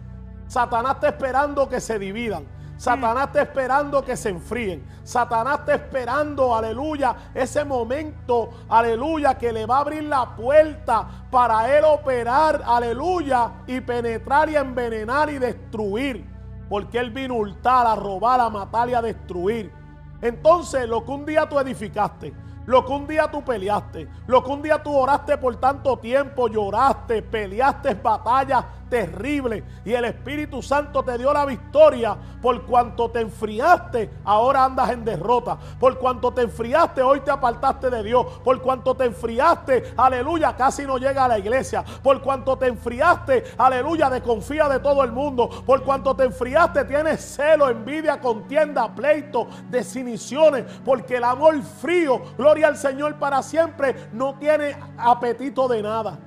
Satanás 0.47 0.95
está 0.95 1.09
esperando 1.09 1.69
que 1.69 1.81
se 1.81 1.99
dividan. 1.99 2.47
Satanás 2.79 3.27
está 3.27 3.43
esperando 3.43 4.05
que 4.05 4.16
se 4.16 4.29
enfríen. 4.29 4.87
Satanás 5.03 5.61
está 5.61 5.75
esperando, 5.75 6.55
aleluya, 6.55 7.16
ese 7.35 7.64
momento, 7.64 8.51
aleluya, 8.69 9.37
que 9.37 9.53
le 9.53 9.66
va 9.66 9.79
a 9.79 9.81
abrir 9.81 10.05
la 10.05 10.37
puerta 10.37 11.09
para 11.29 11.77
él 11.77 11.85
operar, 11.85 12.62
aleluya, 12.64 13.51
y 13.66 13.81
penetrar 13.81 14.49
y 14.49 14.57
envenenar 14.57 15.29
y 15.29 15.39
destruir. 15.39 16.38
Porque 16.69 16.99
él 16.99 17.11
vino 17.11 17.35
a 17.35 17.39
hurtar, 17.39 17.87
a 17.87 17.95
robar, 17.95 18.41
a 18.41 18.51
matar 18.51 18.89
y 18.89 18.95
a 18.95 19.03
destruir. 19.03 19.73
Entonces, 20.21 20.89
lo 20.89 21.05
que 21.05 21.11
un 21.11 21.25
día 21.25 21.49
tú 21.49 21.59
edificaste, 21.59 22.35
lo 22.66 22.85
que 22.85 22.93
un 22.93 23.07
día 23.07 23.31
tú 23.31 23.43
peleaste, 23.43 24.09
lo 24.27 24.45
que 24.45 24.51
un 24.51 24.62
día 24.62 24.83
tú 24.83 24.95
oraste 24.95 25.39
por 25.39 25.57
tanto 25.57 25.99
tiempo, 25.99 26.49
lloraste, 26.49 27.23
peleaste 27.23 27.95
batallas 27.95 28.64
terrible 28.89 29.64
y 29.84 29.93
el 29.93 30.05
Espíritu 30.05 30.62
Santo 30.62 31.03
te 31.03 31.18
dio 31.18 31.32
la 31.32 31.45
victoria 31.45 32.16
por 32.41 32.62
cuanto 32.64 33.11
te 33.11 33.20
enfriaste, 33.20 34.11
ahora 34.24 34.64
andas 34.64 34.91
en 34.91 35.05
derrota. 35.05 35.59
Por 35.78 35.99
cuanto 35.99 36.32
te 36.32 36.43
enfriaste, 36.43 37.03
hoy 37.03 37.20
te 37.20 37.30
apartaste 37.30 37.91
de 37.91 38.03
Dios. 38.03 38.26
Por 38.45 38.61
cuanto 38.61 38.95
te 38.95 39.05
enfriaste, 39.05 39.95
aleluya, 39.97 40.57
casi 40.57 40.86
no 40.86 40.99
llega 40.99 41.24
a 41.24 41.28
la 41.28 41.39
iglesia. 41.39 41.84
Por 42.03 42.20
cuanto 42.20 42.57
te 42.57 42.66
enfriaste, 42.66 43.45
aleluya, 43.59 44.11
desconfía 44.11 44.68
de 44.68 44.80
todo 44.80 45.03
el 45.03 45.12
mundo. 45.12 45.49
Por 45.66 45.82
cuanto 45.82 46.14
te 46.14 46.24
enfriaste, 46.24 46.84
tienes 46.84 47.20
celo, 47.20 47.68
envidia, 47.68 48.20
contienda, 48.20 48.95
pleito, 48.95 49.49
definiciones. 49.70 50.64
Porque 50.84 51.16
el 51.16 51.24
amor 51.24 51.61
frío, 51.62 52.22
gloria 52.36 52.68
al 52.68 52.76
Señor 52.76 53.16
para 53.16 53.43
siempre, 53.43 54.09
no 54.12 54.34
tiene 54.39 54.76
apetito 54.97 55.68
de 55.68 55.82
nada. 55.82 56.18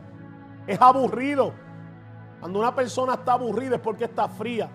Es 0.67 0.79
aburrido. 0.81 1.53
Cuando 2.41 2.57
una 2.57 2.73
persona 2.73 3.13
está 3.13 3.33
aburrida 3.33 3.75
es 3.75 3.81
porque 3.81 4.05
está 4.05 4.27
fría. 4.27 4.67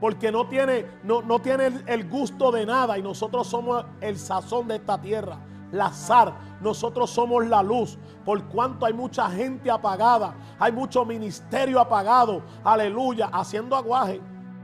Porque 0.00 0.30
no 0.30 0.46
tiene, 0.46 0.86
no, 1.02 1.20
no 1.20 1.40
tiene 1.40 1.66
el, 1.66 1.84
el 1.86 2.08
gusto 2.08 2.52
de 2.52 2.64
nada. 2.64 2.96
Y 2.96 3.02
nosotros 3.02 3.48
somos 3.48 3.84
el 4.00 4.16
sazón 4.16 4.68
de 4.68 4.76
esta 4.76 5.00
tierra. 5.00 5.36
La 5.72 5.92
sal. 5.92 6.32
Nosotros 6.60 7.10
somos 7.10 7.44
la 7.48 7.60
luz. 7.60 7.98
Por 8.24 8.44
cuanto 8.44 8.86
hay 8.86 8.92
mucha 8.92 9.28
gente 9.30 9.68
apagada. 9.68 10.34
Hay 10.60 10.70
mucho 10.70 11.04
ministerio 11.04 11.80
apagado. 11.80 12.40
Aleluya. 12.62 13.30
Haciendo 13.32 13.74
aguaje. 13.74 14.20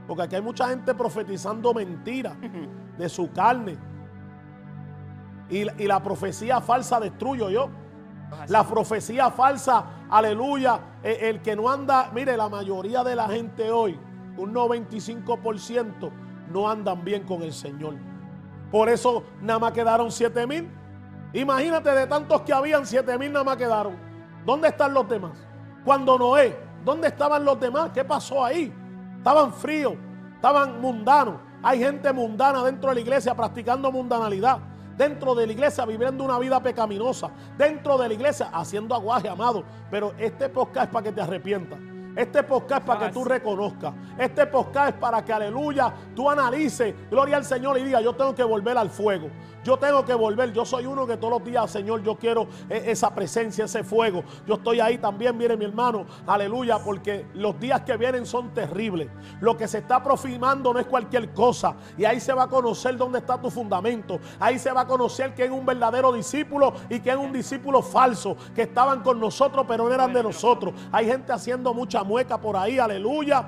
Porque 0.07 0.23
aquí 0.23 0.35
hay 0.35 0.41
mucha 0.41 0.69
gente 0.69 0.95
profetizando 0.95 1.73
mentiras 1.73 2.35
de 2.97 3.09
su 3.09 3.29
carne. 3.33 3.77
Y, 5.49 5.83
y 5.83 5.87
la 5.87 6.01
profecía 6.01 6.61
falsa 6.61 7.01
destruyo 7.01 7.49
yo. 7.49 7.80
La 8.47 8.63
profecía 8.65 9.29
falsa, 9.29 9.83
aleluya. 10.09 10.79
eh, 11.03 11.29
El, 11.29 11.41
que 11.41 11.55
no 11.55 11.69
anda, 11.69 12.09
mire, 12.13 12.35
la 12.37 12.49
mayoría 12.49 13.03
de 13.03 13.15
la 13.15 13.27
gente 13.27 13.71
hoy, 13.71 13.99
un 14.37 14.53
95%, 14.53 16.11
no 16.49 16.69
andan 16.69 17.03
bien 17.03 17.23
con 17.23 17.41
el 17.43 17.53
Señor. 17.53 17.95
Por 18.71 18.89
eso 18.89 19.23
nada 19.41 19.59
más 19.59 19.71
quedaron 19.73 20.11
7 20.11 20.47
mil. 20.47 20.69
Imagínate 21.33 21.91
de 21.91 22.07
tantos 22.07 22.41
que 22.41 22.53
habían, 22.53 22.85
7 22.85 23.17
mil 23.17 23.31
nada 23.31 23.43
más 23.45 23.57
quedaron. 23.57 23.95
¿Dónde 24.45 24.69
están 24.69 24.93
los 24.93 25.07
demás? 25.07 25.37
Cuando 25.85 26.17
Noé, 26.17 26.57
¿dónde 26.83 27.07
estaban 27.09 27.43
los 27.45 27.59
demás? 27.59 27.91
¿Qué 27.93 28.03
pasó 28.03 28.43
ahí? 28.43 28.73
Estaban 29.17 29.53
fríos, 29.53 29.93
estaban 30.35 30.79
mundanos. 30.81 31.35
Hay 31.63 31.79
gente 31.79 32.11
mundana 32.11 32.63
dentro 32.63 32.89
de 32.89 32.95
la 32.95 33.01
iglesia 33.01 33.35
practicando 33.35 33.91
mundanalidad. 33.91 34.59
Dentro 34.97 35.35
de 35.35 35.47
la 35.47 35.53
iglesia 35.53 35.85
viviendo 35.85 36.23
una 36.23 36.39
vida 36.39 36.61
pecaminosa. 36.61 37.31
Dentro 37.57 37.97
de 37.97 38.07
la 38.07 38.13
iglesia 38.13 38.49
haciendo 38.53 38.95
aguaje, 38.95 39.29
amado. 39.29 39.63
Pero 39.89 40.13
este 40.17 40.49
podcast 40.49 40.87
es 40.87 40.91
para 40.93 41.03
que 41.03 41.11
te 41.11 41.21
arrepientas. 41.21 41.90
Este 42.15 42.43
podcast 42.43 42.81
es 42.81 42.87
para 42.87 43.07
que 43.07 43.13
tú 43.13 43.23
reconozcas. 43.23 43.93
Este 44.17 44.45
podcast 44.45 44.89
es 44.89 44.95
para 44.95 45.23
que, 45.23 45.31
aleluya, 45.31 45.93
tú 46.13 46.29
analices, 46.29 46.93
gloria 47.09 47.37
al 47.37 47.45
Señor 47.45 47.77
y 47.79 47.83
diga, 47.83 48.01
yo 48.01 48.13
tengo 48.13 48.35
que 48.35 48.43
volver 48.43 48.77
al 48.77 48.89
fuego. 48.89 49.29
Yo 49.63 49.77
tengo 49.77 50.03
que 50.03 50.13
volver. 50.13 50.51
Yo 50.53 50.65
soy 50.65 50.85
uno 50.85 51.05
que 51.05 51.17
todos 51.17 51.39
los 51.39 51.43
días, 51.43 51.69
Señor, 51.69 52.01
yo 52.03 52.15
quiero 52.15 52.47
eh, 52.69 52.83
esa 52.87 53.13
presencia, 53.13 53.65
ese 53.65 53.83
fuego. 53.83 54.23
Yo 54.47 54.55
estoy 54.55 54.79
ahí 54.79 54.97
también, 54.97 55.37
mire 55.37 55.55
mi 55.55 55.65
hermano, 55.65 56.05
aleluya, 56.25 56.79
porque 56.79 57.27
los 57.35 57.59
días 57.59 57.81
que 57.81 57.95
vienen 57.95 58.25
son 58.25 58.53
terribles. 58.53 59.09
Lo 59.39 59.55
que 59.55 59.67
se 59.67 59.79
está 59.79 59.97
aproximando 59.97 60.73
no 60.73 60.79
es 60.79 60.87
cualquier 60.87 61.31
cosa. 61.33 61.75
Y 61.97 62.05
ahí 62.05 62.19
se 62.19 62.33
va 62.33 62.43
a 62.43 62.47
conocer 62.47 62.97
dónde 62.97 63.19
está 63.19 63.39
tu 63.39 63.49
fundamento. 63.49 64.19
Ahí 64.39 64.57
se 64.57 64.71
va 64.71 64.81
a 64.81 64.87
conocer 64.87 65.33
quién 65.35 65.53
es 65.53 65.59
un 65.59 65.65
verdadero 65.65 66.11
discípulo 66.11 66.73
y 66.89 66.99
quién 66.99 67.19
es 67.19 67.25
un 67.25 67.31
discípulo 67.31 67.81
falso, 67.81 68.35
que 68.55 68.63
estaban 68.63 69.01
con 69.01 69.19
nosotros, 69.19 69.65
pero 69.67 69.87
no 69.87 69.93
eran 69.93 70.11
de 70.11 70.23
nosotros. 70.23 70.73
Hay 70.91 71.05
gente 71.05 71.31
haciendo 71.31 71.73
mucha 71.73 72.00
mueca 72.03 72.39
por 72.39 72.55
ahí, 72.57 72.79
aleluya. 72.79 73.45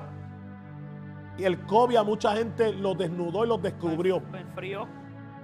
Y 1.36 1.44
el 1.44 1.60
COVID 1.66 1.96
a 1.96 2.04
mucha 2.04 2.36
gente 2.36 2.72
los 2.72 2.96
desnudó 2.96 3.44
y 3.44 3.48
los 3.48 3.60
descubrió. 3.60 4.22
El 4.32 4.46
frío. 4.54 4.86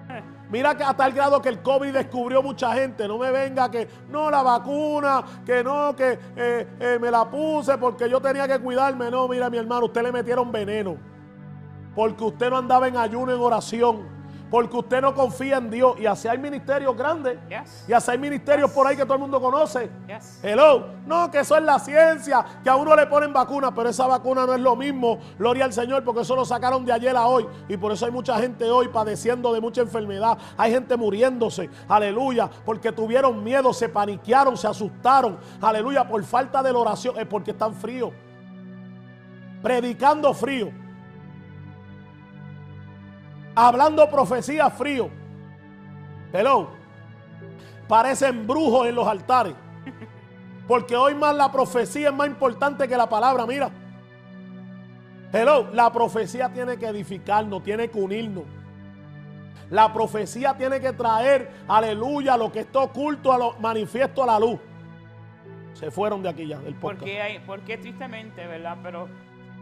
Mira 0.51 0.77
que 0.77 0.83
a 0.83 0.95
tal 0.95 1.13
grado 1.13 1.41
que 1.41 1.49
el 1.49 1.63
COVID 1.63 1.93
descubrió 1.93 2.43
mucha 2.43 2.73
gente. 2.75 3.07
No 3.07 3.19
me 3.19 3.31
venga 3.31 3.71
que 3.71 3.89
no 4.09 4.31
la 4.31 4.43
vacuna, 4.43 5.23
que 5.45 5.63
no, 5.63 5.95
que 5.95 6.19
eh, 6.37 6.69
eh, 6.81 6.99
me 7.01 7.11
la 7.11 7.29
puse 7.31 7.79
porque 7.79 8.09
yo 8.09 8.21
tenía 8.21 8.49
que 8.49 8.59
cuidarme. 8.59 9.11
No, 9.11 9.29
mira 9.29 9.49
mi 9.49 9.59
hermano, 9.59 9.87
usted 9.87 10.03
le 10.03 10.13
metieron 10.13 10.51
veneno. 10.51 10.97
Porque 11.95 12.25
usted 12.25 12.51
no 12.51 12.59
andaba 12.59 12.89
en 12.89 12.97
ayuno, 12.97 13.33
en 13.33 13.41
oración. 13.41 14.20
Porque 14.51 14.77
usted 14.77 15.01
no 15.01 15.15
confía 15.15 15.59
en 15.59 15.71
Dios. 15.71 15.95
Y 15.99 16.07
así 16.07 16.27
hay 16.27 16.39
ministerios 16.39 16.97
grandes. 16.97 17.39
Yes. 17.49 17.85
Y 17.89 17.93
así 17.93 18.11
hay 18.11 18.19
ministerios 18.19 18.71
por 18.73 18.87
ahí 18.87 18.97
que 18.97 19.05
todo 19.05 19.15
el 19.15 19.21
mundo 19.21 19.41
conoce. 19.41 19.89
Yes. 20.09 20.41
Hello. 20.43 20.87
No, 21.07 21.31
que 21.31 21.41
eso 21.41 21.57
es 21.57 21.63
la 21.63 21.79
ciencia, 21.79 22.45
que 22.63 22.69
a 22.69 22.77
uno 22.77 22.95
le 22.97 23.07
ponen 23.07 23.33
vacuna, 23.33 23.73
pero 23.75 23.89
esa 23.89 24.07
vacuna 24.07 24.47
no 24.47 24.55
es 24.55 24.61
lo 24.61 24.75
mismo. 24.75 25.19
Gloria 25.39 25.65
al 25.65 25.73
Señor, 25.73 26.03
porque 26.05 26.23
eso 26.23 26.35
lo 26.35 26.45
sacaron 26.45 26.85
de 26.85 26.93
ayer 26.93 27.17
a 27.17 27.27
hoy. 27.27 27.47
Y 27.69 27.77
por 27.77 27.93
eso 27.93 28.07
hay 28.07 28.13
mucha 28.13 28.39
gente 28.39 28.69
hoy 28.71 28.89
padeciendo 28.89 29.53
de 29.53 29.61
mucha 29.61 29.83
enfermedad. 29.83 30.37
Hay 30.57 30.73
gente 30.73 30.97
muriéndose. 30.97 31.71
Aleluya. 31.89 32.51
Porque 32.65 32.91
tuvieron 32.91 33.43
miedo, 33.45 33.73
se 33.73 33.89
paniquearon, 33.89 34.57
se 34.57 34.67
asustaron. 34.67 35.39
Aleluya. 35.61 36.09
Por 36.09 36.23
falta 36.25 36.63
de 36.63 36.73
la 36.73 36.79
oración. 36.79 37.19
Es 37.19 37.27
porque 37.27 37.53
están 37.53 37.75
fríos. 37.75 38.11
Predicando 39.63 40.35
frío. 40.35 40.73
Hablando 43.63 44.09
profecía 44.09 44.71
frío. 44.71 45.11
Hello. 46.33 46.71
Parecen 47.87 48.47
brujos 48.47 48.87
en 48.87 48.95
los 48.95 49.07
altares. 49.07 49.53
Porque 50.67 50.97
hoy 50.97 51.15
más 51.15 51.37
la 51.37 51.53
profecía 51.53 52.09
es 52.09 52.15
más 52.15 52.27
importante 52.27 52.89
que 52.89 52.97
la 52.97 53.07
palabra. 53.07 53.45
Mira. 53.45 53.69
Hello. 55.31 55.69
La 55.75 55.93
profecía 55.93 56.49
tiene 56.49 56.79
que 56.79 56.87
edificarnos, 56.87 57.63
tiene 57.63 57.91
que 57.91 57.99
unirnos. 57.99 58.45
La 59.69 59.93
profecía 59.93 60.57
tiene 60.57 60.81
que 60.81 60.95
traer, 60.95 61.51
aleluya, 61.69 62.39
lo 62.39 62.51
que 62.51 62.61
está 62.61 62.79
oculto 62.79 63.31
a 63.31 63.37
lo 63.37 63.53
manifiesto 63.61 64.23
a 64.23 64.27
la 64.27 64.41
luz. 64.41 64.59
Se 65.75 65.91
fueron 65.91 66.23
de 66.23 66.31
aquí 66.31 66.47
ya, 66.47 66.59
del 66.61 66.77
podcast. 66.77 67.07
Porque, 67.45 67.77
tristemente, 67.77 68.47
¿verdad? 68.47 68.79
Pero, 68.83 69.07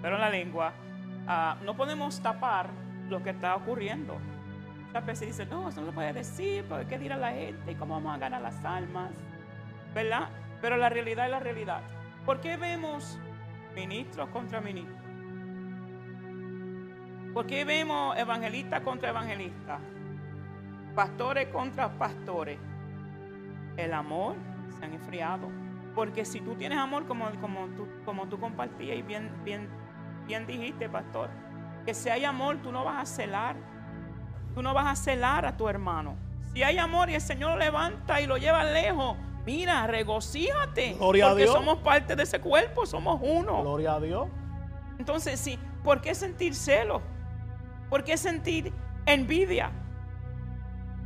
pero 0.00 0.14
en 0.14 0.20
la 0.20 0.30
lengua, 0.30 0.72
ah, 1.26 1.56
no 1.64 1.76
podemos 1.76 2.20
tapar 2.20 2.70
lo 3.08 3.22
que 3.22 3.30
está 3.30 3.56
ocurriendo. 3.56 4.18
Muchas 4.86 5.06
veces 5.06 5.28
dicen, 5.28 5.50
no, 5.50 5.68
eso 5.68 5.80
no 5.80 5.88
lo 5.88 5.92
puede 5.92 6.12
decir, 6.12 6.64
porque 6.68 6.86
qué 6.86 6.98
dirá 6.98 7.16
la 7.16 7.32
gente 7.32 7.72
y 7.72 7.74
cómo 7.74 7.94
vamos 7.94 8.14
a 8.14 8.18
ganar 8.18 8.40
las 8.40 8.64
almas, 8.64 9.10
¿verdad? 9.94 10.28
Pero 10.60 10.76
la 10.76 10.88
realidad 10.88 11.26
es 11.26 11.30
la 11.30 11.40
realidad. 11.40 11.82
¿Por 12.24 12.40
qué 12.40 12.56
vemos 12.56 13.18
ministros 13.74 14.28
contra 14.30 14.60
ministros? 14.60 14.98
¿Por 17.34 17.46
qué 17.46 17.64
vemos 17.64 18.16
evangelistas 18.16 18.80
contra 18.80 19.10
evangelistas? 19.10 19.80
Pastores 20.94 21.48
contra 21.48 21.88
pastores. 21.90 22.58
El 23.76 23.92
amor 23.92 24.34
se 24.78 24.84
han 24.84 24.94
enfriado. 24.94 25.48
Porque 25.94 26.24
si 26.24 26.40
tú 26.40 26.54
tienes 26.54 26.78
amor, 26.78 27.06
como, 27.06 27.30
como, 27.40 27.66
tú, 27.68 27.86
como 28.04 28.26
tú 28.26 28.40
compartías 28.40 28.96
y 28.96 29.02
bien, 29.02 29.30
bien, 29.44 29.68
bien 30.26 30.46
dijiste, 30.46 30.88
pastor, 30.88 31.28
que 31.84 31.94
si 31.94 32.08
hay 32.08 32.24
amor, 32.24 32.58
tú 32.62 32.72
no 32.72 32.84
vas 32.84 33.02
a 33.02 33.06
celar. 33.06 33.56
Tú 34.54 34.62
no 34.62 34.74
vas 34.74 34.86
a 34.86 34.96
celar 34.96 35.46
a 35.46 35.56
tu 35.56 35.68
hermano. 35.68 36.16
Si 36.52 36.62
hay 36.62 36.78
amor 36.78 37.10
y 37.10 37.14
el 37.14 37.20
Señor 37.20 37.52
lo 37.52 37.58
levanta 37.58 38.20
y 38.20 38.26
lo 38.26 38.36
lleva 38.36 38.64
lejos, 38.64 39.16
mira, 39.44 39.86
regocíjate. 39.86 40.94
Gloria 40.94 41.26
a 41.26 41.28
porque 41.30 41.44
Dios. 41.44 41.54
somos 41.54 41.78
parte 41.78 42.16
de 42.16 42.22
ese 42.22 42.40
cuerpo, 42.40 42.86
somos 42.86 43.20
uno. 43.22 43.62
Gloria 43.62 43.94
a 43.94 44.00
Dios. 44.00 44.28
Entonces, 44.98 45.38
sí, 45.38 45.58
¿por 45.84 46.00
qué 46.00 46.14
sentir 46.14 46.54
celo? 46.54 47.02
¿Por 47.88 48.04
qué 48.04 48.16
sentir 48.16 48.72
envidia? 49.06 49.70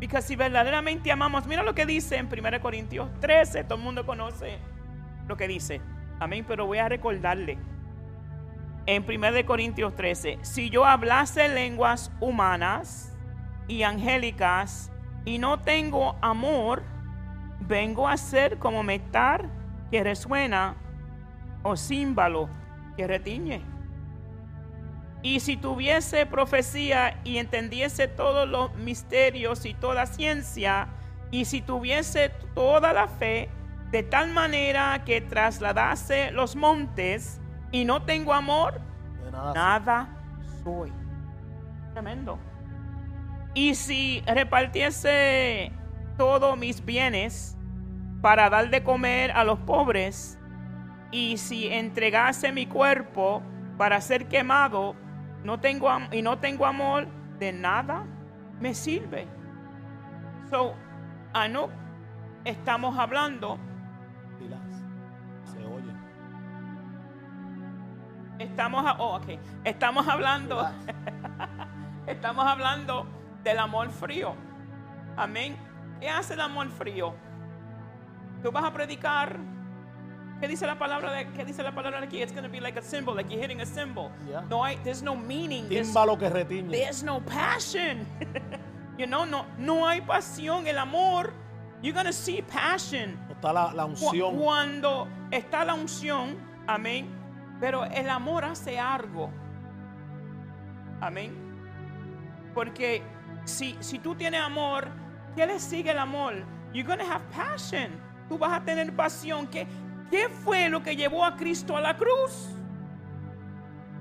Porque 0.00 0.20
si 0.22 0.34
verdaderamente 0.34 1.12
amamos, 1.12 1.46
mira 1.46 1.62
lo 1.62 1.74
que 1.74 1.86
dice 1.86 2.16
en 2.16 2.26
1 2.26 2.60
Corintios 2.60 3.08
13, 3.20 3.64
todo 3.64 3.76
el 3.76 3.84
mundo 3.84 4.04
conoce 4.04 4.58
lo 5.28 5.36
que 5.36 5.46
dice. 5.46 5.80
Amén, 6.18 6.44
pero 6.46 6.66
voy 6.66 6.78
a 6.78 6.88
recordarle. 6.88 7.56
En 8.86 9.04
1 9.08 9.46
Corintios 9.46 9.94
13, 9.94 10.38
si 10.42 10.68
yo 10.68 10.84
hablase 10.84 11.48
lenguas 11.48 12.10
humanas 12.20 13.16
y 13.68 13.84
angélicas 13.84 14.90
y 15.24 15.38
no 15.38 15.60
tengo 15.60 16.16
amor, 16.20 16.82
vengo 17.60 18.08
a 18.08 18.16
ser 18.16 18.58
como 18.58 18.82
metal 18.82 19.48
que 19.90 20.02
resuena 20.02 20.74
o 21.62 21.76
címbalo 21.76 22.48
que 22.96 23.06
retiñe. 23.06 23.62
Y 25.22 25.38
si 25.38 25.56
tuviese 25.56 26.26
profecía 26.26 27.20
y 27.22 27.36
entendiese 27.38 28.08
todos 28.08 28.48
los 28.48 28.74
misterios 28.74 29.64
y 29.64 29.74
toda 29.74 30.06
ciencia, 30.06 30.88
y 31.30 31.44
si 31.44 31.62
tuviese 31.62 32.30
toda 32.54 32.92
la 32.92 33.06
fe, 33.06 33.48
de 33.92 34.02
tal 34.02 34.32
manera 34.32 35.04
que 35.04 35.20
trasladase 35.20 36.32
los 36.32 36.56
montes, 36.56 37.41
y 37.72 37.84
no 37.84 38.02
tengo 38.02 38.32
amor, 38.32 38.80
De 39.24 39.32
nada. 39.32 39.54
nada 39.54 40.08
soy. 40.62 40.92
Tremendo. 41.92 42.38
Y 43.54 43.74
si 43.74 44.22
repartiese 44.26 45.72
todos 46.16 46.56
mis 46.56 46.84
bienes 46.84 47.56
para 48.20 48.48
dar 48.48 48.70
de 48.70 48.82
comer 48.82 49.32
a 49.32 49.42
los 49.44 49.58
pobres, 49.60 50.38
y 51.10 51.36
si 51.36 51.68
entregase 51.68 52.52
mi 52.52 52.66
cuerpo 52.66 53.42
para 53.76 54.00
ser 54.00 54.26
quemado, 54.28 54.94
no 55.44 55.60
tengo 55.60 55.90
y 56.10 56.22
no 56.22 56.38
tengo 56.38 56.64
amor, 56.66 57.06
de 57.38 57.52
nada 57.52 58.06
me 58.60 58.74
sirve. 58.74 59.26
So, 60.50 60.74
Anuk, 61.34 61.70
estamos 62.44 62.98
hablando, 62.98 63.58
estamos, 68.42 68.84
oh, 68.98 69.16
ok. 69.16 69.38
estamos 69.64 70.06
hablando, 70.08 70.68
estamos 72.06 72.46
hablando 72.46 73.06
del 73.42 73.58
amor 73.58 73.90
frío. 73.90 74.34
Amén. 75.16 75.56
¿Qué 76.00 76.08
hace 76.08 76.34
el 76.34 76.40
amor 76.40 76.68
frío? 76.70 77.14
Tú 78.42 78.50
vas 78.50 78.64
a 78.64 78.72
predicar. 78.72 79.38
¿Qué 80.40 80.48
dice 80.48 80.66
la 80.66 80.76
palabra 80.76 81.12
de 81.12 81.28
qué 81.32 81.44
dice 81.44 81.62
la 81.62 81.72
palabra 81.72 82.00
de 82.00 82.06
aquí? 82.06 82.20
It's 82.20 82.32
going 82.32 82.42
to 82.42 82.50
be 82.50 82.60
like 82.60 82.76
a 82.76 82.82
symbol, 82.82 83.14
like 83.14 83.30
you're 83.30 83.40
hitting 83.40 83.60
a 83.60 83.66
symbol. 83.66 84.10
Yeah. 84.28 84.42
No 84.50 84.64
hay, 84.64 84.76
there's 84.82 85.02
no 85.02 85.14
meaning. 85.14 85.68
There's, 85.68 85.92
que 85.92 86.28
retiñe. 86.28 86.70
there's 86.72 87.04
no 87.04 87.20
passion. 87.20 88.04
you 88.98 89.06
know, 89.06 89.24
no, 89.24 89.46
no 89.58 89.86
hay 89.86 90.00
pasión. 90.00 90.66
El 90.66 90.78
amor, 90.78 91.32
you're 91.80 91.94
going 91.94 92.06
to 92.06 92.12
see 92.12 92.42
passion. 92.42 93.16
Está 93.30 93.52
la, 93.52 93.72
la 93.72 93.86
unción. 93.86 94.36
Cuando 94.36 95.06
está 95.30 95.64
la 95.64 95.74
unción, 95.74 96.36
amén. 96.66 97.21
Pero 97.62 97.84
el 97.84 98.10
amor 98.10 98.44
hace 98.44 98.76
algo. 98.76 99.30
Amén. 101.00 101.32
Porque 102.54 103.04
si, 103.44 103.76
si 103.78 104.00
tú 104.00 104.16
tienes 104.16 104.40
amor, 104.40 104.88
¿qué 105.36 105.46
le 105.46 105.60
sigue 105.60 105.92
el 105.92 105.98
amor? 106.00 106.44
You're 106.72 106.82
gonna 106.82 107.08
have 107.08 107.24
passion. 107.30 107.92
Tú 108.28 108.36
vas 108.36 108.52
a 108.52 108.64
tener 108.64 108.92
pasión. 108.96 109.46
¿Qué, 109.46 109.68
¿Qué 110.10 110.28
fue 110.28 110.68
lo 110.70 110.82
que 110.82 110.96
llevó 110.96 111.24
a 111.24 111.36
Cristo 111.36 111.76
a 111.76 111.80
la 111.80 111.96
cruz? 111.96 112.48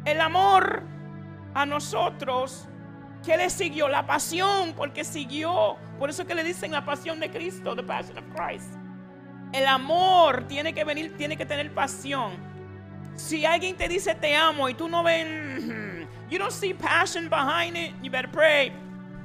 El 0.05 0.21
amor 0.21 0.81
a 1.53 1.63
nosotros. 1.63 2.67
¿Qué 3.23 3.37
le 3.37 3.51
siguió? 3.51 3.89
La 3.89 4.07
pasión, 4.07 4.73
porque 4.75 5.03
siguió. 5.03 5.77
Por 5.99 6.09
eso 6.09 6.25
que 6.25 6.33
le 6.33 6.43
dicen 6.43 6.71
la 6.71 6.83
pasión 6.83 7.19
de 7.19 7.29
Cristo, 7.29 7.75
the 7.75 7.83
passion 7.83 8.17
of 8.17 8.23
Christ. 8.33 8.73
El 9.53 9.67
amor 9.67 10.47
tiene 10.47 10.73
que 10.73 10.83
venir, 10.83 11.15
tiene 11.15 11.37
que 11.37 11.45
tener 11.45 11.71
pasión. 11.75 12.50
Si 13.21 13.45
alguien 13.45 13.75
te 13.77 13.87
dice 13.87 14.13
te 14.15 14.35
amo 14.35 14.67
y 14.67 14.73
tú 14.73 14.89
no 14.89 15.03
ven, 15.03 16.07
you 16.29 16.37
don't 16.37 16.51
see 16.51 16.73
passion 16.73 17.29
behind 17.29 17.77
it, 17.77 17.93
you 18.01 18.11
better 18.11 18.29
pray. 18.29 18.73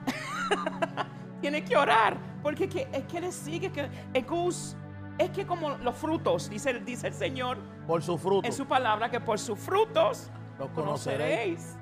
Tienes 1.41 1.63
que 1.69 1.77
orar, 1.77 2.17
porque 2.43 2.69
que- 2.69 2.87
es 2.93 3.05
que 3.05 3.21
le 3.21 3.33
sigue 3.33 3.71
que 3.71 3.89
goes- 4.27 4.77
es 5.19 5.31
que 5.31 5.47
como 5.47 5.71
los 5.79 5.95
frutos, 5.97 6.49
dice, 6.51 6.71
el- 6.71 6.85
dice 6.85 7.09
el 7.09 7.15
Señor 7.15 7.59
Por 7.87 8.03
su 8.03 8.17
fruto. 8.19 8.47
en 8.47 8.53
su 8.53 8.67
palabra, 8.67 9.11
que 9.11 9.19
por 9.21 9.39
sus 9.39 9.59
frutos 9.59 10.31
Los 10.59 10.69
conoceréis. 10.71 11.59
conoceréis. 11.59 11.77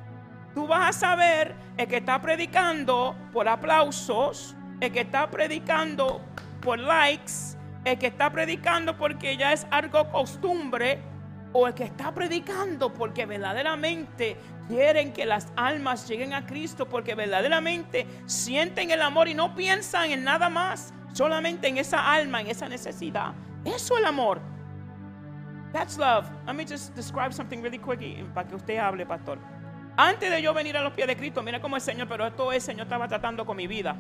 Tú 0.55 0.67
vas 0.69 0.91
a 0.97 0.99
saber 0.99 1.55
el 1.77 1.89
que 1.89 1.97
está 1.97 2.21
predicando 2.23 3.17
por 3.33 3.49
aplausos, 3.49 4.55
el 4.81 4.93
que 4.93 5.01
está 5.01 5.29
predicando 5.31 6.21
por 6.63 6.79
likes, 6.79 7.33
el 7.85 7.99
que 7.99 8.07
está 8.07 8.31
predicando 8.31 8.97
porque 8.97 9.37
ya 9.37 9.53
es 9.53 9.67
algo 9.71 10.09
costumbre, 10.11 11.01
o 11.57 11.69
el 11.69 11.75
que 11.75 11.85
está 11.85 12.13
predicando 12.13 12.93
porque 12.93 13.27
verdaderamente 13.27 14.37
quieren 14.67 15.13
que 15.13 15.25
las 15.25 15.53
almas 15.55 16.07
lleguen 16.09 16.35
a 16.35 16.45
Cristo, 16.45 16.89
porque 16.89 17.15
verdaderamente 17.15 18.07
sienten 18.27 18.91
el 18.91 19.01
amor 19.01 19.29
y 19.29 19.35
no 19.35 19.55
piensan 19.55 20.11
en 20.11 20.25
nada 20.25 20.49
más, 20.49 20.93
solamente 21.13 21.69
en 21.69 21.79
esa 21.79 22.13
alma, 22.13 22.41
en 22.41 22.49
esa 22.49 22.69
necesidad. 22.69 23.35
Eso 23.65 23.95
es 23.95 24.01
el 24.01 24.05
amor. 24.05 24.41
That's 25.73 25.97
love. 25.97 26.27
Let 26.45 26.55
me 26.55 26.67
just 26.67 26.95
describe 26.97 27.33
something 27.33 27.63
really 27.63 27.79
quick 27.79 28.27
para 28.35 28.49
que 28.49 28.57
usted 28.57 28.79
hable, 28.79 29.07
pastor. 29.07 29.39
Antes 29.97 30.31
de 30.33 30.43
yo 30.43 30.53
venir 30.53 30.77
a 30.77 30.83
los 30.83 30.93
pies 30.93 31.07
de 31.07 31.17
Cristo, 31.17 31.41
mira 31.41 31.61
cómo 31.61 31.77
el 31.77 31.83
Señor, 31.83 32.09
pero 32.09 32.27
esto 32.27 32.51
el 32.51 32.61
Señor 32.61 32.87
estaba 32.87 33.07
tratando 33.07 33.47
con 33.47 33.57
mi 33.57 33.69
vida. 33.69 33.97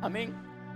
Amén. 0.00 0.34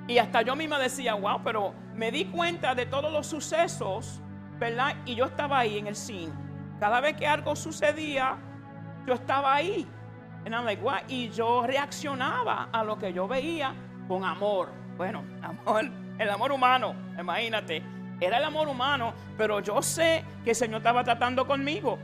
Y 0.09 0.18
hasta 0.18 0.42
yo 0.42 0.55
misma 0.55 0.78
decía, 0.78 1.14
wow, 1.14 1.40
pero 1.42 1.72
me 1.94 2.11
di 2.11 2.26
cuenta 2.26 2.74
de 2.74 2.84
todos 2.84 3.11
los 3.11 3.26
sucesos, 3.26 4.20
¿verdad? 4.59 4.94
Y 5.04 5.14
yo 5.14 5.26
estaba 5.26 5.59
ahí 5.59 5.78
en 5.78 5.86
el 5.86 5.96
cine. 5.96 6.32
Cada 6.80 7.00
vez 7.00 7.16
que 7.16 7.26
algo 7.26 7.57
sucedía, 7.57 8.36
yo 9.07 9.14
estaba 9.14 9.54
ahí. 9.54 9.86
I'm 10.46 10.64
like? 10.64 10.80
Y 11.09 11.30
yo 11.30 11.66
reaccionaba 11.66 12.68
a 12.72 12.84
lo 12.84 12.96
que 12.98 13.12
yo 13.12 13.26
veía 13.26 13.74
con 14.07 14.24
amor. 14.24 14.70
Bueno, 14.96 15.24
amor, 15.42 15.84
el 16.18 16.30
amor 16.30 16.52
humano, 16.52 16.94
imagínate. 17.18 17.82
Era 18.20 18.38
el 18.38 18.44
amor 18.44 18.68
humano, 18.68 19.12
pero 19.36 19.61
yo 19.61 19.82
sé 19.82 20.24
que 20.44 20.50
el 20.50 20.57
Señor 20.57 20.78
estaba 20.78 21.04
tratando 21.04 21.46
conmigo. 21.46 21.98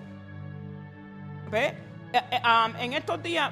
¿Ve? 1.51 1.69
Eh, 2.13 2.21
eh, 2.31 2.41
en 2.81 2.93
estos 2.93 3.23
días, 3.23 3.51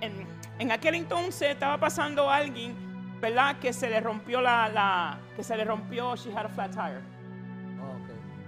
en, 0.00 0.26
en 0.58 0.72
aquel 0.72 0.94
entonces 0.94 1.50
estaba 1.50 1.78
pasando 1.78 2.30
alguien, 2.30 2.76
¿verdad? 3.20 3.56
Que 3.58 3.72
se 3.72 3.88
le 3.90 4.00
rompió 4.00 4.40
la, 4.40 4.68
la- 4.68 5.18
que 5.34 5.42
se 5.42 5.56
le 5.56 5.64
rompió, 5.64 6.14
she 6.14 6.30
had 6.32 6.46
a 6.46 6.48
flat 6.48 6.70
tire. 6.70 7.00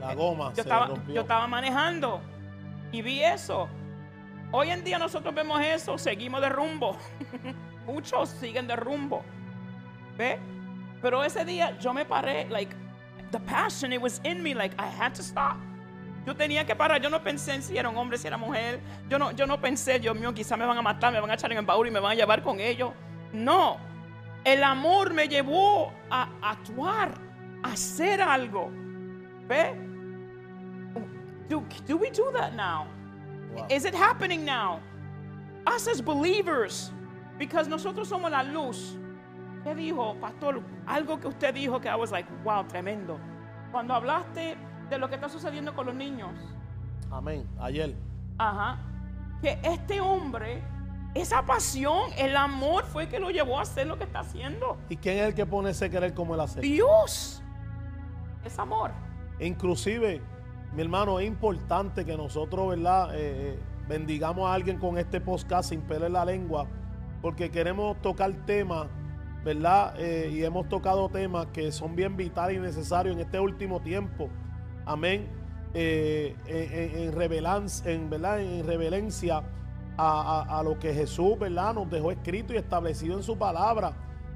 La 0.00 0.14
goma 0.14 0.48
Yo 0.50 0.54
se 0.56 0.60
estaba, 0.62 0.86
rompió. 0.86 1.14
yo 1.14 1.20
estaba 1.20 1.46
manejando 1.46 2.20
y 2.90 3.02
vi 3.02 3.22
eso. 3.22 3.68
Hoy 4.52 4.70
en 4.70 4.82
día 4.82 4.98
nosotros 4.98 5.34
vemos 5.34 5.60
eso, 5.60 5.96
seguimos 5.98 6.40
de 6.40 6.48
rumbo. 6.48 6.96
Muchos 7.86 8.30
siguen 8.30 8.66
de 8.66 8.76
rumbo. 8.76 9.22
¿Ve? 10.16 10.38
Pero 11.02 11.22
ese 11.22 11.44
día 11.44 11.78
yo 11.78 11.92
me 11.94 12.04
paré, 12.04 12.48
like, 12.50 12.74
the 13.30 13.38
passion, 13.40 13.92
it 13.92 14.00
was 14.00 14.20
in 14.24 14.42
me, 14.42 14.54
like, 14.54 14.74
I 14.78 14.86
had 14.86 15.14
to 15.14 15.22
stop. 15.22 15.56
Yo 16.26 16.34
tenía 16.34 16.66
que 16.66 16.74
parar, 16.76 17.00
yo 17.00 17.08
no 17.08 17.22
pensé 17.22 17.54
en 17.54 17.62
si 17.62 17.78
era 17.78 17.88
un 17.88 17.96
hombre, 17.96 18.18
si 18.18 18.26
era 18.26 18.36
mujer. 18.36 18.80
Yo 19.08 19.18
no, 19.18 19.30
yo 19.30 19.46
no 19.46 19.60
pensé, 19.60 19.98
Dios 19.98 20.14
mío, 20.14 20.34
quizá 20.34 20.56
me 20.56 20.66
van 20.66 20.76
a 20.76 20.82
matar, 20.82 21.12
me 21.12 21.20
van 21.20 21.30
a 21.30 21.34
echar 21.34 21.50
en 21.52 21.58
el 21.58 21.64
baúl 21.64 21.88
y 21.88 21.90
me 21.90 22.00
van 22.00 22.12
a 22.12 22.14
llevar 22.14 22.42
con 22.42 22.60
ellos. 22.60 22.92
No, 23.32 23.78
el 24.44 24.62
amor 24.62 25.14
me 25.14 25.28
llevó 25.28 25.92
a 26.10 26.28
actuar, 26.42 27.12
a 27.62 27.72
hacer 27.72 28.20
algo. 28.20 28.70
¿Ve? 29.48 29.74
Do, 31.50 31.64
do 31.84 31.96
we 31.96 32.10
do 32.10 32.30
that 32.32 32.54
now? 32.54 32.86
Wow. 33.54 33.66
Is 33.68 33.84
it 33.84 33.94
happening 33.94 34.44
now? 34.44 34.78
Us 35.66 35.88
as 35.88 36.00
believers, 36.00 36.92
because 37.38 37.66
nosotros 37.68 38.08
somos 38.08 38.30
la 38.30 38.42
luz. 38.42 38.96
¿Qué 39.64 39.74
dijo, 39.74 40.14
pastor? 40.20 40.62
Algo 40.86 41.20
que 41.20 41.26
usted 41.28 41.52
dijo 41.52 41.82
que 41.82 41.88
I 41.90 41.96
was 41.96 42.12
like, 42.12 42.26
wow, 42.44 42.62
tremendo. 42.62 43.18
Cuando 43.72 43.94
hablaste 43.94 44.56
de 44.88 44.98
lo 44.98 45.08
que 45.08 45.16
está 45.16 45.28
sucediendo 45.28 45.74
con 45.74 45.86
los 45.86 45.94
niños, 45.94 46.30
Amén. 47.10 47.44
Ayer. 47.60 47.96
ajá, 48.38 48.78
que 49.42 49.58
este 49.64 50.00
hombre, 50.00 50.62
esa 51.14 51.44
pasión, 51.44 52.10
el 52.16 52.36
amor 52.36 52.84
fue 52.84 53.08
que 53.08 53.18
lo 53.18 53.30
llevó 53.30 53.58
a 53.58 53.62
hacer 53.62 53.88
lo 53.88 53.98
que 53.98 54.04
está 54.04 54.20
haciendo. 54.20 54.78
¿Y 54.88 54.96
quién 54.96 55.18
es 55.18 55.24
el 55.26 55.34
que 55.34 55.44
pone 55.44 55.70
ese 55.70 55.90
querer 55.90 56.14
como 56.14 56.34
el 56.36 56.40
hacer? 56.40 56.62
Dios 56.62 57.42
es 58.44 58.58
amor. 58.58 58.92
Inclusive, 59.40 60.22
mi 60.74 60.82
hermano, 60.82 61.18
es 61.20 61.26
importante 61.26 62.04
que 62.04 62.16
nosotros, 62.16 62.68
¿verdad? 62.70 63.14
Eh, 63.14 63.18
eh, 63.54 63.58
bendigamos 63.88 64.48
a 64.48 64.54
alguien 64.54 64.78
con 64.78 64.98
este 64.98 65.20
podcast 65.20 65.70
sin 65.70 65.80
pelar 65.80 66.10
la 66.10 66.24
lengua, 66.24 66.66
porque 67.22 67.50
queremos 67.50 68.00
tocar 68.02 68.32
temas, 68.46 68.86
¿verdad? 69.44 69.94
Eh, 69.98 70.30
y 70.32 70.44
hemos 70.44 70.68
tocado 70.68 71.08
temas 71.08 71.46
que 71.46 71.72
son 71.72 71.96
bien 71.96 72.16
vitales 72.16 72.56
y 72.56 72.60
necesarios 72.60 73.16
en 73.16 73.22
este 73.22 73.40
último 73.40 73.80
tiempo. 73.80 74.28
Amén. 74.86 75.28
En, 75.72 76.36
en- 76.46 77.12
en 77.84 78.10
¿verdad? 78.10 78.40
en 78.40 78.66
revelencia 78.66 79.42
a, 79.96 80.44
a- 80.48 80.58
a 80.58 80.62
lo 80.62 80.78
que 80.78 80.92
Jesús, 80.94 81.38
¿verdad? 81.38 81.74
Nos 81.74 81.90
dejó 81.90 82.10
escrito 82.10 82.54
y 82.54 82.56
establecido 82.56 83.16
en 83.16 83.22
su 83.22 83.36
palabra. 83.38 83.92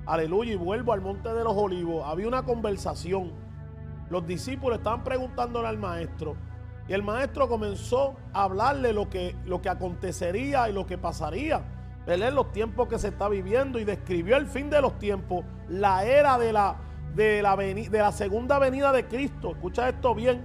Aleluya. 0.07 0.53
Y 0.53 0.57
vuelvo 0.57 0.93
al 0.93 1.01
monte 1.01 1.33
de 1.33 1.43
los 1.45 1.57
olivos. 1.57 2.05
Había 2.07 2.29
una 2.29 2.43
conversación. 2.45 3.33
Los 4.15 4.29
discípulos 4.29 4.79
estaban 4.79 5.03
preguntándole 5.03 5.67
al 5.67 5.77
maestro. 5.77 6.37
Y 6.87 6.93
el 6.93 7.03
maestro 7.03 7.49
comenzó 7.49 8.15
a 8.33 8.45
hablarle 8.45 8.93
lo 8.93 9.11
que, 9.11 9.35
lo 9.45 9.61
que 9.61 9.69
acontecería 9.69 10.69
y 10.69 10.73
lo 10.73 10.87
que 10.87 10.97
pasaría. 10.97 11.63
¿verdad? 12.07 12.33
Los 12.33 12.53
tiempos 12.53 12.87
que 12.87 12.97
se 12.97 13.09
está 13.09 13.29
viviendo. 13.29 13.81
Y 13.81 13.85
describió 13.85 14.37
el 14.37 14.47
fin 14.47 14.71
de 14.71 14.81
los 14.81 14.97
tiempos. 15.01 15.45
La 15.69 16.05
era 16.05 16.39
de 16.39 16.53
la, 16.53 16.77
de 17.17 17.43
la, 17.43 17.57
veni- 17.57 17.89
de 17.89 17.99
la 17.99 18.13
segunda 18.13 18.61
venida 18.61 18.93
de 18.93 19.05
Cristo. 19.09 19.51
Escucha 19.51 19.89
esto 19.89 20.15
bien. 20.15 20.45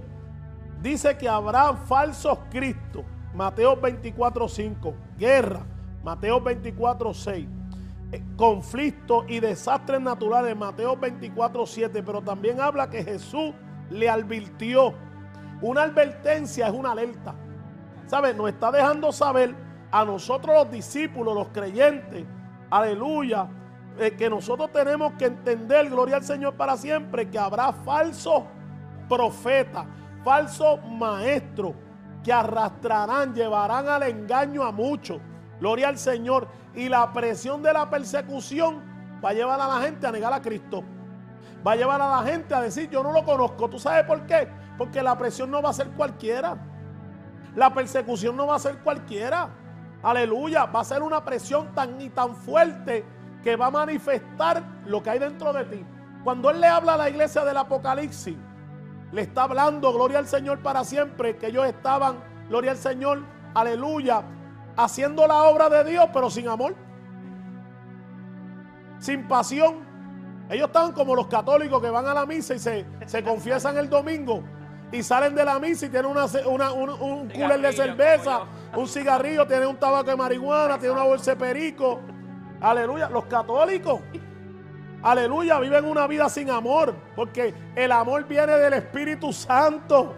Dice 0.82 1.16
que 1.16 1.28
habrá 1.28 1.72
falsos 1.74 2.40
cristos. 2.50 3.04
Mateo 3.36 3.80
24:5. 3.80 4.94
Guerra. 5.16 5.64
Mateo 6.02 6.42
24:6. 6.42 7.46
Eh, 7.46 7.59
Conflictos 8.36 9.24
y 9.28 9.40
desastres 9.40 10.00
naturales. 10.00 10.56
Mateo 10.56 10.96
24:7. 10.96 12.02
Pero 12.02 12.22
también 12.22 12.60
habla 12.60 12.88
que 12.90 13.02
Jesús 13.04 13.52
le 13.90 14.08
advirtió. 14.08 14.94
Una 15.60 15.82
advertencia 15.82 16.68
es 16.68 16.72
una 16.72 16.92
alerta. 16.92 17.34
¿Sabes? 18.06 18.34
Nos 18.34 18.48
está 18.48 18.72
dejando 18.72 19.12
saber 19.12 19.54
a 19.92 20.04
nosotros 20.04 20.56
los 20.56 20.70
discípulos, 20.70 21.34
los 21.34 21.48
creyentes. 21.48 22.24
Aleluya. 22.70 23.48
eh, 23.98 24.12
que 24.12 24.30
nosotros 24.30 24.70
tenemos 24.72 25.12
que 25.14 25.26
entender, 25.26 25.90
gloria 25.90 26.16
al 26.16 26.24
Señor 26.24 26.54
para 26.54 26.76
siempre, 26.76 27.28
que 27.28 27.38
habrá 27.38 27.72
falsos 27.72 28.44
profetas, 29.08 29.84
falsos 30.24 30.78
maestros 30.88 31.74
que 32.22 32.32
arrastrarán, 32.32 33.34
llevarán 33.34 33.88
al 33.88 34.04
engaño 34.04 34.62
a 34.62 34.72
muchos. 34.72 35.20
Gloria 35.58 35.88
al 35.88 35.98
Señor. 35.98 36.48
Y 36.74 36.88
la 36.88 37.12
presión 37.12 37.62
de 37.62 37.72
la 37.72 37.90
persecución 37.90 38.82
va 39.24 39.30
a 39.30 39.32
llevar 39.32 39.60
a 39.60 39.66
la 39.66 39.80
gente 39.80 40.06
a 40.06 40.12
negar 40.12 40.32
a 40.32 40.40
Cristo. 40.40 40.84
Va 41.66 41.72
a 41.72 41.76
llevar 41.76 42.00
a 42.00 42.08
la 42.08 42.22
gente 42.22 42.54
a 42.54 42.60
decir, 42.60 42.88
yo 42.88 43.02
no 43.02 43.12
lo 43.12 43.24
conozco. 43.24 43.68
¿Tú 43.68 43.78
sabes 43.78 44.04
por 44.04 44.24
qué? 44.26 44.48
Porque 44.78 45.02
la 45.02 45.16
presión 45.18 45.50
no 45.50 45.60
va 45.60 45.70
a 45.70 45.74
ser 45.74 45.88
cualquiera. 45.90 46.56
La 47.54 47.74
persecución 47.74 48.36
no 48.36 48.46
va 48.46 48.56
a 48.56 48.58
ser 48.58 48.78
cualquiera. 48.78 49.50
Aleluya. 50.02 50.66
Va 50.66 50.80
a 50.80 50.84
ser 50.84 51.02
una 51.02 51.24
presión 51.24 51.74
tan 51.74 52.00
y 52.00 52.08
tan 52.08 52.34
fuerte 52.34 53.04
que 53.42 53.56
va 53.56 53.66
a 53.66 53.70
manifestar 53.70 54.62
lo 54.86 55.02
que 55.02 55.10
hay 55.10 55.18
dentro 55.18 55.52
de 55.52 55.64
ti. 55.64 55.84
Cuando 56.24 56.50
Él 56.50 56.60
le 56.60 56.66
habla 56.66 56.94
a 56.94 56.96
la 56.96 57.10
iglesia 57.10 57.44
del 57.44 57.56
Apocalipsis, 57.56 58.36
le 59.12 59.22
está 59.22 59.44
hablando, 59.44 59.92
gloria 59.92 60.18
al 60.18 60.26
Señor 60.26 60.60
para 60.60 60.84
siempre, 60.84 61.36
que 61.36 61.48
ellos 61.48 61.66
estaban, 61.66 62.16
gloria 62.48 62.72
al 62.72 62.76
Señor, 62.76 63.22
aleluya, 63.54 64.22
haciendo 64.76 65.26
la 65.26 65.42
obra 65.44 65.68
de 65.68 65.84
Dios, 65.84 66.08
pero 66.12 66.30
sin 66.30 66.48
amor, 66.48 66.74
sin 68.98 69.26
pasión. 69.28 69.88
Ellos 70.48 70.66
estaban 70.66 70.92
como 70.92 71.14
los 71.14 71.28
católicos 71.28 71.80
que 71.80 71.90
van 71.90 72.06
a 72.06 72.14
la 72.14 72.26
misa 72.26 72.54
y 72.54 72.58
se, 72.58 72.84
se 73.06 73.22
confiesan 73.22 73.76
el 73.76 73.88
domingo 73.88 74.42
y 74.92 75.02
salen 75.02 75.34
de 75.34 75.44
la 75.44 75.58
misa 75.58 75.86
y 75.86 75.88
tienen 75.88 76.10
una, 76.10 76.24
un, 76.72 76.90
un 76.90 77.30
cooler 77.30 77.60
de 77.60 77.72
cerveza, 77.72 78.40
un 78.76 78.88
cigarrillo, 78.88 79.46
tienen 79.46 79.68
un 79.68 79.76
tabaco 79.76 80.10
de 80.10 80.16
marihuana, 80.16 80.78
tienen 80.78 80.96
una 80.96 81.06
bolsa 81.06 81.32
de 81.32 81.36
perico. 81.36 82.00
Aleluya. 82.60 83.08
Los 83.08 83.24
católicos, 83.26 84.00
aleluya, 85.02 85.60
viven 85.60 85.84
una 85.84 86.06
vida 86.06 86.28
sin 86.28 86.50
amor, 86.50 86.94
porque 87.14 87.54
el 87.76 87.92
amor 87.92 88.26
viene 88.26 88.52
del 88.56 88.74
Espíritu 88.74 89.32
Santo. 89.32 90.14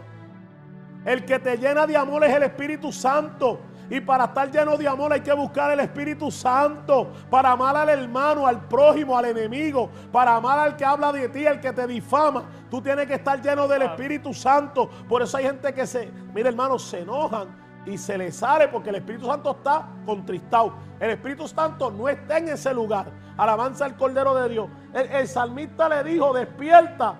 El 1.05 1.25
que 1.25 1.39
te 1.39 1.57
llena 1.57 1.87
de 1.87 1.97
amor 1.97 2.25
es 2.25 2.35
el 2.35 2.45
Espíritu 2.45 2.93
Santo. 2.93 3.61
Y 3.93 4.01
para 4.01 4.24
estar 4.24 4.51
lleno 4.51 4.78
de 4.78 4.88
amor 4.88 5.12
hay 5.12 5.20
que 5.20 5.34
buscar 5.34 5.70
el 5.70 5.80
Espíritu 5.80 6.30
Santo. 6.30 7.12
Para 7.28 7.51
amar 7.51 7.76
al 7.76 7.90
hermano, 7.90 8.47
al 8.47 8.66
prójimo, 8.66 9.18
al 9.18 9.26
enemigo. 9.26 9.90
Para 10.11 10.34
amar 10.34 10.59
al 10.61 10.76
que 10.76 10.84
habla 10.86 11.12
de 11.12 11.28
ti, 11.28 11.47
al 11.47 11.61
que 11.61 11.74
te 11.74 11.86
difama. 11.86 12.45
Tú 12.70 12.80
tienes 12.80 13.07
que 13.07 13.16
estar 13.16 13.43
lleno 13.43 13.68
del 13.68 13.82
Espíritu 13.82 14.32
Santo. 14.32 14.88
Por 15.07 15.20
eso 15.20 15.36
hay 15.36 15.45
gente 15.45 15.74
que 15.74 15.86
se, 15.86 16.11
mire 16.32 16.49
hermano, 16.49 16.78
se 16.78 17.01
enojan 17.01 17.49
y 17.84 17.99
se 17.99 18.16
les 18.16 18.34
sale 18.34 18.68
porque 18.68 18.88
el 18.88 18.95
Espíritu 18.95 19.26
Santo 19.26 19.51
está 19.51 19.86
contristado. 20.07 20.72
El 20.99 21.11
Espíritu 21.11 21.47
Santo 21.47 21.90
no 21.90 22.09
está 22.09 22.38
en 22.38 22.49
ese 22.49 22.72
lugar. 22.72 23.12
Alabanza 23.36 23.84
al 23.84 23.95
Cordero 23.99 24.34
de 24.34 24.49
Dios. 24.49 24.70
El, 24.95 25.07
el 25.07 25.28
salmista 25.28 25.90
le 25.90 26.03
dijo, 26.03 26.32
despierta 26.32 27.14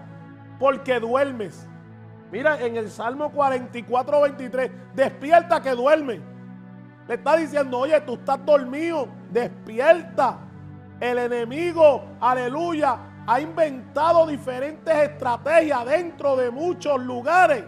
porque 0.59 0.99
duermes. 1.01 1.69
Mira, 2.31 2.59
en 2.63 2.77
el 2.79 2.91
Salmo 2.91 3.31
44, 3.31 4.23
23, 4.23 4.71
despierta 4.95 5.61
que 5.61 5.73
duermes. 5.73 6.32
Está 7.13 7.37
diciendo, 7.37 7.79
oye, 7.79 8.01
tú 8.01 8.15
estás 8.15 8.45
dormido, 8.45 9.09
despierta. 9.31 10.39
El 11.01 11.19
enemigo, 11.19 12.05
aleluya, 12.21 12.97
ha 13.27 13.41
inventado 13.41 14.27
diferentes 14.27 14.95
estrategias 14.95 15.85
dentro 15.85 16.37
de 16.37 16.51
muchos 16.51 17.01
lugares 17.03 17.65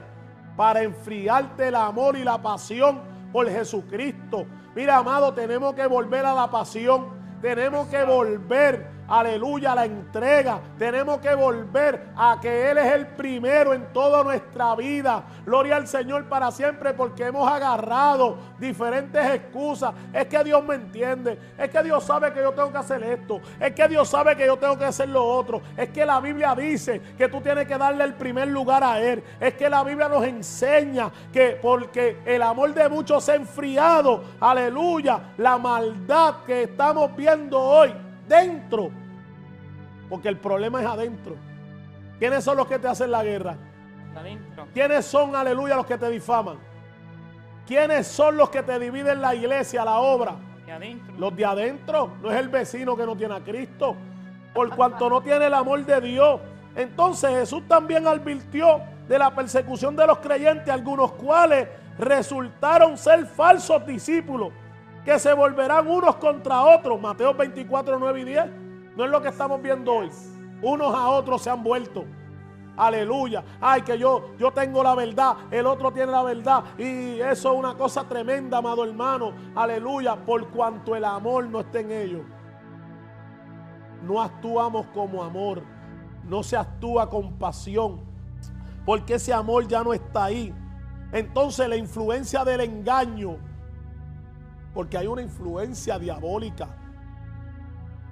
para 0.57 0.83
enfriarte 0.83 1.69
el 1.69 1.75
amor 1.75 2.17
y 2.17 2.25
la 2.25 2.41
pasión 2.41 3.01
por 3.33 3.51
Jesucristo. 3.51 4.47
Mira, 4.75 4.97
amado, 4.97 5.35
tenemos 5.35 5.75
que 5.75 5.87
volver 5.87 6.25
a 6.25 6.35
la 6.35 6.51
pasión. 6.51 7.09
Tenemos 7.41 7.89
que 7.89 8.03
volver 8.05 8.94
aleluya, 9.09 9.75
la 9.75 9.85
entrega. 9.85 10.61
Tenemos 10.79 11.19
que 11.19 11.35
volver 11.35 12.09
a 12.17 12.39
que 12.41 12.71
Él 12.71 12.79
es 12.79 12.93
el 12.93 13.07
primero 13.09 13.75
en 13.75 13.93
toda 13.93 14.23
nuestra 14.25 14.75
vida. 14.75 15.25
Gloria 15.45 15.77
al 15.77 15.87
Señor 15.87 16.27
para 16.27 16.51
siempre 16.51 16.95
porque 16.95 17.27
hemos 17.27 17.51
agarrado 17.51 18.39
diferentes 18.59 19.25
excusas. 19.35 19.95
Es 20.13 20.27
que 20.27 20.43
Dios 20.45 20.65
me 20.65 20.77
entiende. 20.77 21.39
Es 21.59 21.71
que 21.71 21.83
Dios 21.83 22.05
sabe 22.05 22.33
que 22.33 22.41
yo 22.41 22.53
tengo 22.53 22.73
que 22.73 22.79
hacer 22.79 23.03
esto. 23.03 23.41
Es 23.61 23.73
que 23.73 23.89
Dios 23.89 24.09
sabe 24.09 24.37
que 24.37 24.47
yo 24.47 24.57
tengo 24.57 24.79
que 24.79 24.85
hacer 24.85 25.09
lo 25.09 25.25
otro. 25.25 25.63
Es 25.77 25.91
que 25.91 26.05
la 26.07 26.21
Biblia 26.21 26.55
dice 26.55 27.01
que 27.17 27.29
tú 27.29 27.41
tienes 27.41 27.67
que 27.67 27.79
darle 27.79 28.05
el 28.05 28.15
primer 28.15 28.49
lugar 28.49 28.83
a 28.83 29.01
Él. 29.01 29.23
Es 29.41 29.55
que 29.55 29.69
la 29.69 29.83
Biblia 29.85 30.09
nos 30.09 30.25
enseña 30.25 31.11
que 31.33 31.59
porque 31.61 32.19
el 32.25 32.43
amor 32.43 32.75
de 32.75 32.89
muchos 32.89 33.25
se 33.25 33.33
ha 33.33 33.35
enfriado. 33.37 34.25
Aleluya. 34.41 35.35
La 35.39 35.59
maldad 35.59 36.37
que 36.47 36.65
estamos 36.65 37.15
viendo 37.17 37.61
hoy 37.61 37.93
dentro. 38.29 38.91
Porque 40.09 40.29
el 40.29 40.39
problema 40.39 40.81
es 40.81 40.87
adentro. 40.87 41.37
¿Quiénes 42.19 42.45
son 42.45 42.57
los 42.57 42.67
que 42.67 42.79
te 42.79 42.89
hacen 42.89 43.11
la 43.11 43.25
guerra? 43.25 43.57
Adentro. 44.17 44.67
¿Quiénes 44.73 45.05
son, 45.05 45.35
aleluya, 45.35 45.77
los 45.77 45.87
que 45.87 45.99
te 45.99 46.09
difaman? 46.09 46.59
¿Quiénes 47.67 48.07
son 48.07 48.37
los 48.37 48.51
que 48.51 48.63
te 48.63 48.79
dividen 48.79 49.21
la 49.21 49.35
iglesia, 49.35 49.85
la 49.85 49.99
obra? 49.99 50.37
Los 51.19 51.35
de 51.37 51.45
adentro. 51.45 52.13
No 52.23 52.31
es 52.31 52.37
el 52.37 52.49
vecino 52.49 52.97
que 52.97 53.07
no 53.07 53.17
tiene 53.17 53.35
a 53.35 53.41
Cristo. 53.41 53.97
Por 54.53 54.75
cuanto 54.75 55.09
no 55.09 55.21
tiene 55.21 55.47
el 55.47 55.55
amor 55.55 55.85
de 55.85 56.01
Dios. 56.01 56.41
Entonces 56.77 57.31
Jesús 57.31 57.63
también 57.69 58.07
advirtió 58.07 58.81
de 59.09 59.19
la 59.19 59.35
persecución 59.35 59.97
de 59.97 60.07
los 60.07 60.19
creyentes, 60.19 60.69
algunos 60.69 61.13
cuales 61.13 61.69
resultaron 61.99 62.97
ser 62.97 63.27
falsos 63.27 63.87
discípulos 63.87 64.53
que 65.05 65.19
se 65.19 65.33
volverán 65.35 65.87
unos 65.87 66.17
contra 66.17 66.63
otros. 66.63 67.01
Mateo 67.01 67.35
24, 67.35 67.99
9 67.99 68.21
y 68.21 68.25
10. 68.25 68.45
No 68.97 69.05
es 69.05 69.11
lo 69.11 69.21
que 69.21 69.29
estamos 69.29 69.61
viendo 69.61 69.93
hoy. 69.93 70.11
Unos 70.63 70.95
a 70.95 71.09
otros 71.09 71.43
se 71.43 71.51
han 71.51 71.63
vuelto. 71.63 72.05
Aleluya. 72.77 73.45
Ay, 73.61 73.83
que 73.83 73.99
yo, 73.99 74.35
yo 74.39 74.51
tengo 74.51 74.83
la 74.83 74.95
verdad, 74.95 75.37
el 75.51 75.67
otro 75.67 75.93
tiene 75.93 76.11
la 76.11 76.23
verdad. 76.23 76.65
Y 76.79 77.21
eso 77.21 77.53
es 77.53 77.59
una 77.59 77.75
cosa 77.75 78.05
tremenda, 78.09 78.59
amado 78.59 78.85
hermano. 78.85 79.33
Aleluya. 79.55 80.17
Por 80.17 80.49
cuanto 80.49 80.97
el 80.97 81.05
amor 81.05 81.49
no 81.49 81.61
está 81.61 81.81
en 81.81 81.91
ellos. 81.91 82.23
No 84.03 84.21
actuamos 84.23 84.87
como 84.95 85.23
amor. 85.23 85.63
No 86.25 86.43
se 86.43 86.57
actúa 86.57 87.09
con 87.11 87.35
pasión. 87.35 88.01
Porque 88.87 89.15
ese 89.15 89.33
amor 89.33 89.69
ya 89.69 89.85
no 89.85 89.93
está 89.93 90.25
ahí. 90.25 90.55
Entonces 91.13 91.69
la 91.69 91.77
influencia 91.77 92.45
del 92.45 92.61
engaño 92.61 93.37
porque 94.75 94.99
hay 94.99 95.07
una 95.07 95.23
influencia 95.23 95.99
diabólica, 95.99 96.69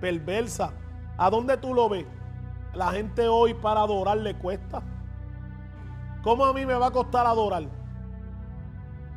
perversa. 0.01 0.73
¿A 1.19 1.29
dónde 1.29 1.57
tú 1.57 1.75
lo 1.75 1.89
ves? 1.89 2.07
La 2.73 2.93
gente 2.93 3.29
hoy 3.29 3.53
para 3.53 3.81
adorar 3.81 4.19
le 4.19 4.35
cuesta. 4.39 4.83
¿Cómo 6.23 6.47
a 6.47 6.53
mí 6.53 6.65
me 6.65 6.75
va 6.75 6.87
a 6.87 6.91
costar 6.93 7.27
adorar? 7.27 7.65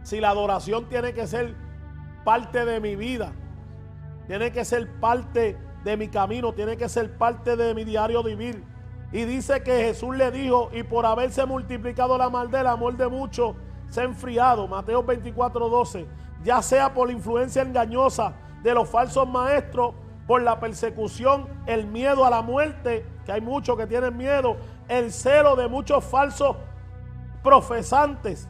Si 0.01 0.19
la 0.19 0.29
adoración 0.29 0.89
tiene 0.89 1.13
que 1.13 1.27
ser 1.27 1.55
parte 2.23 2.65
de 2.65 2.79
mi 2.79 2.95
vida, 2.95 3.31
tiene 4.27 4.51
que 4.51 4.65
ser 4.65 4.99
parte 4.99 5.57
de 5.83 5.97
mi 5.97 6.07
camino, 6.09 6.53
tiene 6.53 6.75
que 6.77 6.89
ser 6.89 7.15
parte 7.15 7.55
de 7.55 7.75
mi 7.75 7.83
diario 7.83 8.23
vivir. 8.23 8.63
Y 9.11 9.23
dice 9.23 9.61
que 9.61 9.83
Jesús 9.83 10.15
le 10.17 10.31
dijo, 10.31 10.69
y 10.73 10.81
por 10.81 11.05
haberse 11.05 11.45
multiplicado 11.45 12.17
la 12.17 12.29
maldad, 12.29 12.61
el 12.61 12.67
amor 12.67 12.97
de 12.97 13.07
muchos 13.07 13.55
se 13.89 14.01
ha 14.01 14.03
enfriado. 14.03 14.67
Mateo 14.67 15.03
24, 15.03 15.69
12 15.69 16.24
ya 16.45 16.61
sea 16.61 16.93
por 16.93 17.07
la 17.07 17.13
influencia 17.13 17.63
engañosa 17.63 18.33
de 18.61 18.73
los 18.73 18.87
falsos 18.87 19.27
maestros, 19.27 19.95
por 20.27 20.43
la 20.43 20.59
persecución, 20.59 21.47
el 21.65 21.87
miedo 21.87 22.23
a 22.23 22.29
la 22.29 22.43
muerte, 22.43 23.05
que 23.25 23.31
hay 23.31 23.41
muchos 23.41 23.75
que 23.75 23.87
tienen 23.87 24.15
miedo, 24.15 24.55
el 24.87 25.11
celo 25.11 25.55
de 25.55 25.67
muchos 25.67 26.05
falsos 26.05 26.55
profesantes, 27.43 28.47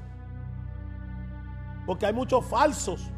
porque 1.86 2.06
hay 2.06 2.14
muchos 2.14 2.46
falsos 2.46 3.10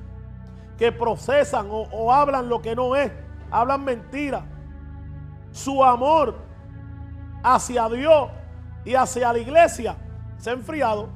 que 0.77 0.91
procesan 0.91 1.67
o, 1.71 1.81
o 1.91 2.13
hablan 2.13 2.47
lo 2.47 2.61
que 2.61 2.75
no 2.75 2.95
es, 2.95 3.11
hablan 3.49 3.83
mentira. 3.83 4.45
Su 5.51 5.83
amor 5.83 6.37
hacia 7.41 7.89
Dios 7.89 8.29
y 8.85 8.93
hacia 8.93 9.33
la 9.33 9.39
iglesia 9.39 9.95
se 10.37 10.51
ha 10.51 10.53
enfriado. 10.53 11.09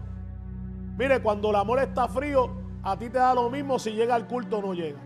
Mire, 0.97 1.22
cuando 1.22 1.51
el 1.51 1.57
amor 1.57 1.80
está 1.80 2.07
frío, 2.07 2.61
a 2.84 2.97
ti 2.97 3.09
te 3.09 3.19
da 3.19 3.34
lo 3.34 3.49
mismo 3.49 3.77
si 3.77 3.91
llega 3.91 4.15
al 4.15 4.27
culto 4.27 4.57
o 4.57 4.61
no 4.61 4.73
llega. 4.73 4.99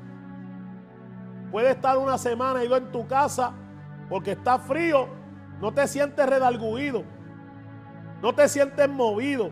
Puede 1.52 1.72
estar 1.72 1.98
una 1.98 2.18
semana 2.18 2.64
ido 2.64 2.78
en 2.78 2.92
tu 2.92 3.08
casa 3.08 3.54
porque 4.10 4.32
está 4.32 4.60
frío, 4.60 5.08
no 5.62 5.74
te 5.74 5.88
sientes 5.88 6.26
redalguido, 6.26 7.04
no 8.22 8.34
te 8.34 8.48
sientes 8.48 8.90
movido. 8.90 9.52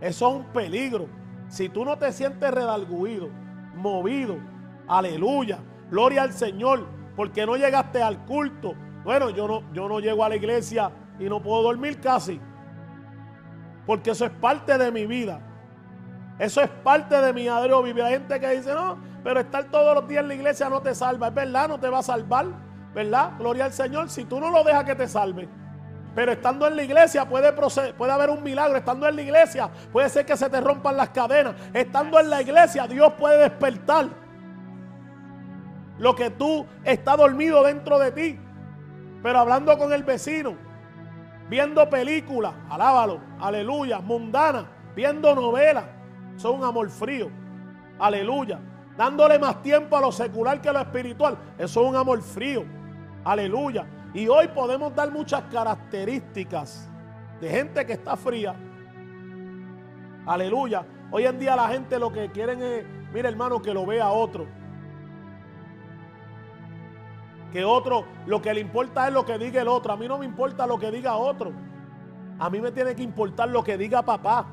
Eso 0.00 0.28
es 0.28 0.34
un 0.36 0.44
peligro. 0.46 1.06
Si 1.48 1.68
tú 1.68 1.84
no 1.84 1.98
te 1.98 2.12
sientes 2.12 2.50
redalguido, 2.50 3.28
movido, 3.74 4.36
aleluya, 4.88 5.58
gloria 5.90 6.22
al 6.22 6.32
Señor, 6.32 6.86
porque 7.14 7.46
no 7.46 7.56
llegaste 7.56 8.02
al 8.02 8.24
culto. 8.24 8.74
Bueno, 9.04 9.30
yo 9.30 9.46
no, 9.46 9.72
yo 9.72 9.88
no 9.88 10.00
llego 10.00 10.24
a 10.24 10.28
la 10.28 10.36
iglesia 10.36 10.90
y 11.18 11.24
no 11.24 11.42
puedo 11.42 11.62
dormir 11.62 12.00
casi, 12.00 12.40
porque 13.86 14.12
eso 14.12 14.24
es 14.24 14.30
parte 14.32 14.78
de 14.78 14.90
mi 14.90 15.06
vida. 15.06 15.40
Eso 16.38 16.60
es 16.60 16.68
parte 16.68 17.20
de 17.20 17.32
mi 17.32 17.42
diario 17.42 17.82
vivir. 17.82 18.02
Hay 18.02 18.14
gente 18.14 18.40
que 18.40 18.48
dice, 18.50 18.74
no, 18.74 18.98
pero 19.22 19.40
estar 19.40 19.64
todos 19.64 19.94
los 19.94 20.08
días 20.08 20.22
en 20.22 20.28
la 20.28 20.34
iglesia 20.34 20.68
no 20.68 20.80
te 20.80 20.94
salva. 20.94 21.28
Es 21.28 21.34
verdad, 21.34 21.68
no 21.68 21.78
te 21.78 21.88
va 21.88 21.98
a 21.98 22.02
salvar. 22.02 22.46
¿Verdad? 22.94 23.32
Gloria 23.38 23.66
al 23.66 23.72
Señor. 23.72 24.10
Si 24.10 24.24
tú 24.24 24.40
no 24.40 24.50
lo 24.50 24.64
dejas 24.64 24.84
que 24.84 24.94
te 24.94 25.08
salve. 25.08 25.48
Pero 26.14 26.32
estando 26.32 26.66
en 26.66 26.76
la 26.76 26.82
iglesia 26.82 27.26
puede, 27.26 27.52
puede 27.52 28.12
haber 28.12 28.30
un 28.30 28.42
milagro. 28.42 28.76
Estando 28.76 29.08
en 29.08 29.16
la 29.16 29.22
iglesia 29.22 29.70
puede 29.92 30.08
ser 30.08 30.26
que 30.26 30.36
se 30.36 30.50
te 30.50 30.60
rompan 30.60 30.96
las 30.96 31.10
cadenas. 31.10 31.54
Estando 31.72 32.20
en 32.20 32.28
la 32.28 32.42
iglesia 32.42 32.86
Dios 32.86 33.12
puede 33.14 33.38
despertar 33.38 34.08
lo 35.98 36.14
que 36.14 36.30
tú 36.30 36.66
está 36.84 37.16
dormido 37.16 37.62
dentro 37.62 37.98
de 37.98 38.12
ti. 38.12 38.40
Pero 39.22 39.38
hablando 39.38 39.78
con 39.78 39.92
el 39.92 40.02
vecino, 40.02 40.56
viendo 41.48 41.88
películas, 41.88 42.52
alábalo, 42.68 43.20
aleluya, 43.40 44.00
mundana, 44.00 44.66
viendo 44.96 45.34
novelas 45.34 45.84
son 46.42 46.56
un 46.56 46.64
amor 46.64 46.90
frío. 46.90 47.30
Aleluya. 47.98 48.60
Dándole 48.96 49.38
más 49.38 49.62
tiempo 49.62 49.96
a 49.96 50.00
lo 50.00 50.12
secular 50.12 50.60
que 50.60 50.68
a 50.68 50.72
lo 50.72 50.80
espiritual. 50.80 51.38
Eso 51.56 51.82
es 51.82 51.88
un 51.88 51.96
amor 51.96 52.20
frío. 52.20 52.64
Aleluya. 53.24 53.86
Y 54.12 54.28
hoy 54.28 54.48
podemos 54.48 54.94
dar 54.94 55.10
muchas 55.10 55.42
características 55.44 56.90
de 57.40 57.48
gente 57.48 57.86
que 57.86 57.94
está 57.94 58.16
fría. 58.16 58.54
Aleluya. 60.26 60.84
Hoy 61.10 61.24
en 61.24 61.38
día 61.38 61.56
la 61.56 61.68
gente 61.68 61.98
lo 61.98 62.12
que 62.12 62.30
quieren 62.30 62.62
es, 62.62 62.84
mira 63.12 63.28
hermano, 63.28 63.62
que 63.62 63.72
lo 63.72 63.86
vea 63.86 64.10
otro. 64.10 64.46
Que 67.52 67.64
otro, 67.64 68.06
lo 68.26 68.40
que 68.40 68.52
le 68.52 68.60
importa 68.60 69.08
es 69.08 69.14
lo 69.14 69.24
que 69.24 69.38
diga 69.38 69.62
el 69.62 69.68
otro. 69.68 69.92
A 69.92 69.96
mí 69.96 70.08
no 70.08 70.18
me 70.18 70.24
importa 70.24 70.66
lo 70.66 70.78
que 70.78 70.90
diga 70.90 71.16
otro. 71.16 71.52
A 72.38 72.50
mí 72.50 72.60
me 72.60 72.72
tiene 72.72 72.94
que 72.94 73.02
importar 73.02 73.48
lo 73.48 73.62
que 73.62 73.78
diga 73.78 74.02
papá. 74.02 74.46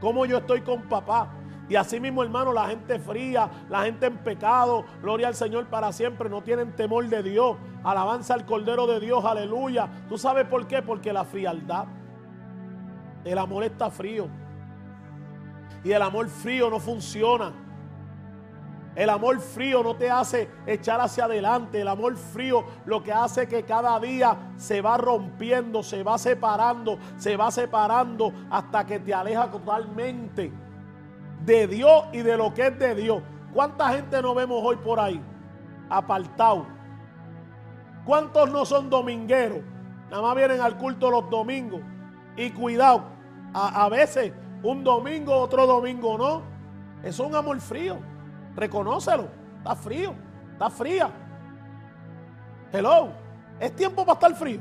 Cómo 0.00 0.26
yo 0.26 0.38
estoy 0.38 0.60
con 0.60 0.82
papá. 0.82 1.28
Y 1.68 1.74
así 1.74 1.98
mismo, 1.98 2.22
hermano, 2.22 2.52
la 2.52 2.68
gente 2.68 2.98
fría, 2.98 3.50
la 3.68 3.82
gente 3.82 4.06
en 4.06 4.18
pecado, 4.18 4.84
gloria 5.02 5.26
al 5.26 5.34
Señor 5.34 5.66
para 5.66 5.92
siempre, 5.92 6.30
no 6.30 6.42
tienen 6.42 6.76
temor 6.76 7.08
de 7.08 7.22
Dios. 7.22 7.56
Alabanza 7.82 8.34
al 8.34 8.44
Cordero 8.44 8.86
de 8.86 9.00
Dios, 9.00 9.24
aleluya. 9.24 9.88
¿Tú 10.08 10.16
sabes 10.16 10.46
por 10.46 10.66
qué? 10.68 10.80
Porque 10.82 11.12
la 11.12 11.24
frialdad, 11.24 11.86
el 13.24 13.38
amor 13.38 13.64
está 13.64 13.90
frío. 13.90 14.28
Y 15.82 15.90
el 15.90 16.02
amor 16.02 16.28
frío 16.28 16.70
no 16.70 16.78
funciona. 16.78 17.52
El 18.96 19.10
amor 19.10 19.38
frío 19.40 19.82
no 19.82 19.94
te 19.94 20.10
hace 20.10 20.48
echar 20.66 21.02
hacia 21.02 21.26
adelante. 21.26 21.82
El 21.82 21.88
amor 21.88 22.16
frío 22.16 22.64
lo 22.86 23.02
que 23.02 23.12
hace 23.12 23.46
que 23.46 23.62
cada 23.62 24.00
día 24.00 24.54
se 24.56 24.80
va 24.80 24.96
rompiendo, 24.96 25.82
se 25.82 26.02
va 26.02 26.16
separando, 26.16 26.98
se 27.18 27.36
va 27.36 27.50
separando 27.50 28.32
hasta 28.50 28.86
que 28.86 28.98
te 28.98 29.12
aleja 29.12 29.50
totalmente 29.50 30.50
de 31.44 31.66
Dios 31.66 32.04
y 32.14 32.22
de 32.22 32.38
lo 32.38 32.54
que 32.54 32.68
es 32.68 32.78
de 32.78 32.94
Dios. 32.94 33.22
¿Cuánta 33.52 33.90
gente 33.90 34.20
no 34.22 34.34
vemos 34.34 34.62
hoy 34.64 34.76
por 34.76 34.98
ahí? 34.98 35.22
Apartado. 35.90 36.66
¿Cuántos 38.06 38.50
no 38.50 38.64
son 38.64 38.88
domingueros? 38.88 39.60
Nada 40.10 40.22
más 40.22 40.36
vienen 40.36 40.62
al 40.62 40.78
culto 40.78 41.10
los 41.10 41.28
domingos. 41.28 41.82
Y 42.34 42.50
cuidado, 42.50 43.04
a, 43.52 43.84
a 43.84 43.88
veces 43.90 44.32
un 44.62 44.82
domingo, 44.82 45.34
otro 45.34 45.66
domingo 45.66 46.16
no. 46.16 46.42
Es 47.02 47.18
un 47.18 47.34
amor 47.34 47.60
frío. 47.60 48.15
Reconócelo. 48.56 49.28
Está 49.58 49.76
frío. 49.76 50.14
Está 50.52 50.70
fría. 50.70 51.10
Hello. 52.72 53.10
Es 53.60 53.76
tiempo 53.76 54.04
para 54.04 54.14
estar 54.14 54.34
frío. 54.34 54.60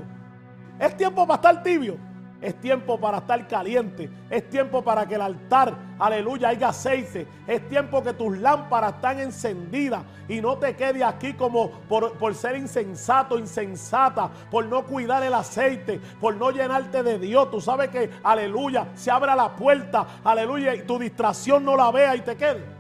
Es 0.80 0.96
tiempo 0.96 1.26
para 1.26 1.36
estar 1.36 1.64
tibio. 1.64 1.98
Es 2.42 2.60
tiempo 2.60 3.00
para 3.00 3.20
estar 3.20 3.48
caliente. 3.48 4.10
Es 4.30 4.50
tiempo 4.50 4.84
para 4.84 5.08
que 5.08 5.16
el 5.16 5.22
altar, 5.22 5.74
aleluya, 5.98 6.50
haya 6.50 6.70
aceite. 6.70 7.28
Es 7.48 7.68
tiempo 7.68 8.04
que 8.04 8.14
tus 8.14 8.38
lámparas 8.38 8.96
están 8.96 9.20
encendidas 9.20 10.04
y 10.28 10.42
no 10.42 10.58
te 10.58 10.76
quede 10.76 11.04
aquí 11.04 11.34
como 11.34 11.72
por, 11.72 12.18
por, 12.18 12.36
ser 12.36 12.58
insensato, 12.58 13.40
insensata, 13.40 14.30
por 14.52 14.66
no 14.66 14.84
cuidar 14.86 15.24
el 15.24 15.34
aceite, 15.34 16.00
por 16.20 16.36
no 16.36 16.52
llenarte 16.52 17.04
de 17.04 17.18
Dios. 17.18 17.50
Tú 17.50 17.62
sabes 17.62 17.90
que, 17.90 18.12
aleluya, 18.24 18.90
se 18.96 19.10
abra 19.10 19.36
la 19.36 19.56
puerta, 19.56 20.06
aleluya, 20.24 20.76
y 20.76 20.82
tu 20.82 21.00
distracción 21.00 21.64
no 21.64 21.76
la 21.76 21.90
vea 21.90 22.16
y 22.16 22.22
te 22.22 22.36
quede. 22.36 22.75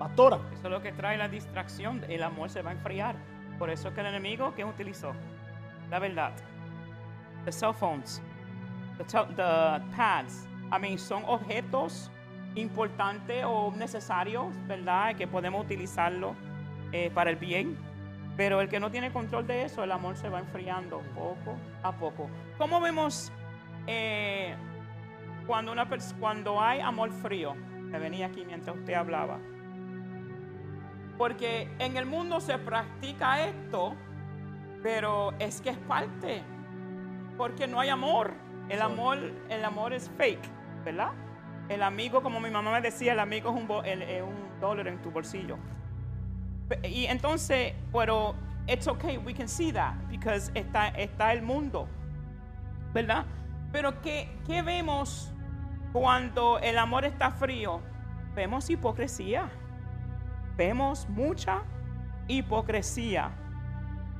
Pastora. 0.00 0.40
Eso 0.52 0.64
es 0.64 0.70
lo 0.72 0.82
que 0.82 0.90
trae 0.90 1.16
la 1.16 1.28
distracción. 1.28 2.04
El 2.08 2.24
amor 2.24 2.50
se 2.50 2.62
va 2.62 2.70
a 2.70 2.72
enfriar. 2.72 3.14
Por 3.56 3.70
eso 3.70 3.88
es 3.88 3.94
que 3.94 4.00
el 4.00 4.08
enemigo, 4.08 4.52
¿qué 4.56 4.64
utilizó? 4.64 5.12
La 5.90 6.00
verdad. 6.00 6.32
The 7.44 7.52
cell 7.52 7.72
phones 7.72 8.20
the, 9.08 9.80
pads, 9.96 10.46
I 10.72 10.78
mean, 10.78 10.98
son 10.98 11.24
objetos 11.24 12.10
importantes 12.54 13.44
o 13.44 13.72
necesarios, 13.76 14.46
¿verdad? 14.66 15.14
Que 15.16 15.26
podemos 15.26 15.64
utilizarlo 15.64 16.34
eh, 16.92 17.10
para 17.12 17.30
el 17.30 17.36
bien. 17.36 17.76
Pero 18.36 18.60
el 18.60 18.68
que 18.68 18.80
no 18.80 18.90
tiene 18.90 19.12
control 19.12 19.46
de 19.46 19.64
eso, 19.64 19.84
el 19.84 19.92
amor 19.92 20.16
se 20.16 20.28
va 20.28 20.38
enfriando 20.38 21.00
poco 21.14 21.56
a 21.82 21.92
poco. 21.92 22.28
¿Cómo 22.58 22.80
vemos 22.80 23.30
eh, 23.86 24.54
cuando, 25.46 25.72
una 25.72 25.86
cuando 26.18 26.60
hay 26.60 26.80
amor 26.80 27.10
frío? 27.10 27.54
Me 27.54 27.98
venía 27.98 28.26
aquí 28.26 28.44
mientras 28.44 28.76
usted 28.76 28.94
hablaba. 28.94 29.38
Porque 31.20 31.68
en 31.78 31.98
el 31.98 32.06
mundo 32.06 32.40
se 32.40 32.56
practica 32.56 33.44
esto, 33.46 33.94
pero 34.82 35.34
es 35.38 35.60
que 35.60 35.68
es 35.68 35.76
parte. 35.76 36.42
Porque 37.36 37.68
no 37.68 37.78
hay 37.78 37.90
amor. 37.90 38.32
El 38.70 38.80
amor, 38.80 39.18
el 39.50 39.62
amor 39.62 39.92
es 39.92 40.10
fake, 40.16 40.48
¿verdad? 40.82 41.10
El 41.68 41.82
amigo, 41.82 42.22
como 42.22 42.40
mi 42.40 42.48
mamá 42.48 42.72
me 42.72 42.80
decía, 42.80 43.12
el 43.12 43.20
amigo 43.20 43.50
es 43.50 43.54
un, 43.54 43.70
un 43.70 44.60
dólar 44.62 44.88
en 44.88 45.02
tu 45.02 45.10
bolsillo. 45.10 45.58
Y 46.84 47.04
entonces, 47.04 47.74
pero 47.92 48.34
it's 48.66 48.88
okay, 48.88 49.18
we 49.18 49.34
can 49.34 49.46
see 49.46 49.70
that, 49.72 49.96
because 50.08 50.50
está, 50.54 50.88
está 50.88 51.34
el 51.34 51.42
mundo, 51.42 51.86
¿verdad? 52.94 53.26
Pero 53.72 54.00
¿qué, 54.00 54.38
¿qué 54.46 54.62
vemos 54.62 55.30
cuando 55.92 56.58
el 56.60 56.78
amor 56.78 57.04
está 57.04 57.30
frío? 57.30 57.82
Vemos 58.34 58.70
hipocresía. 58.70 59.50
Vemos 60.60 61.08
mucha 61.08 61.62
hipocresía, 62.28 63.30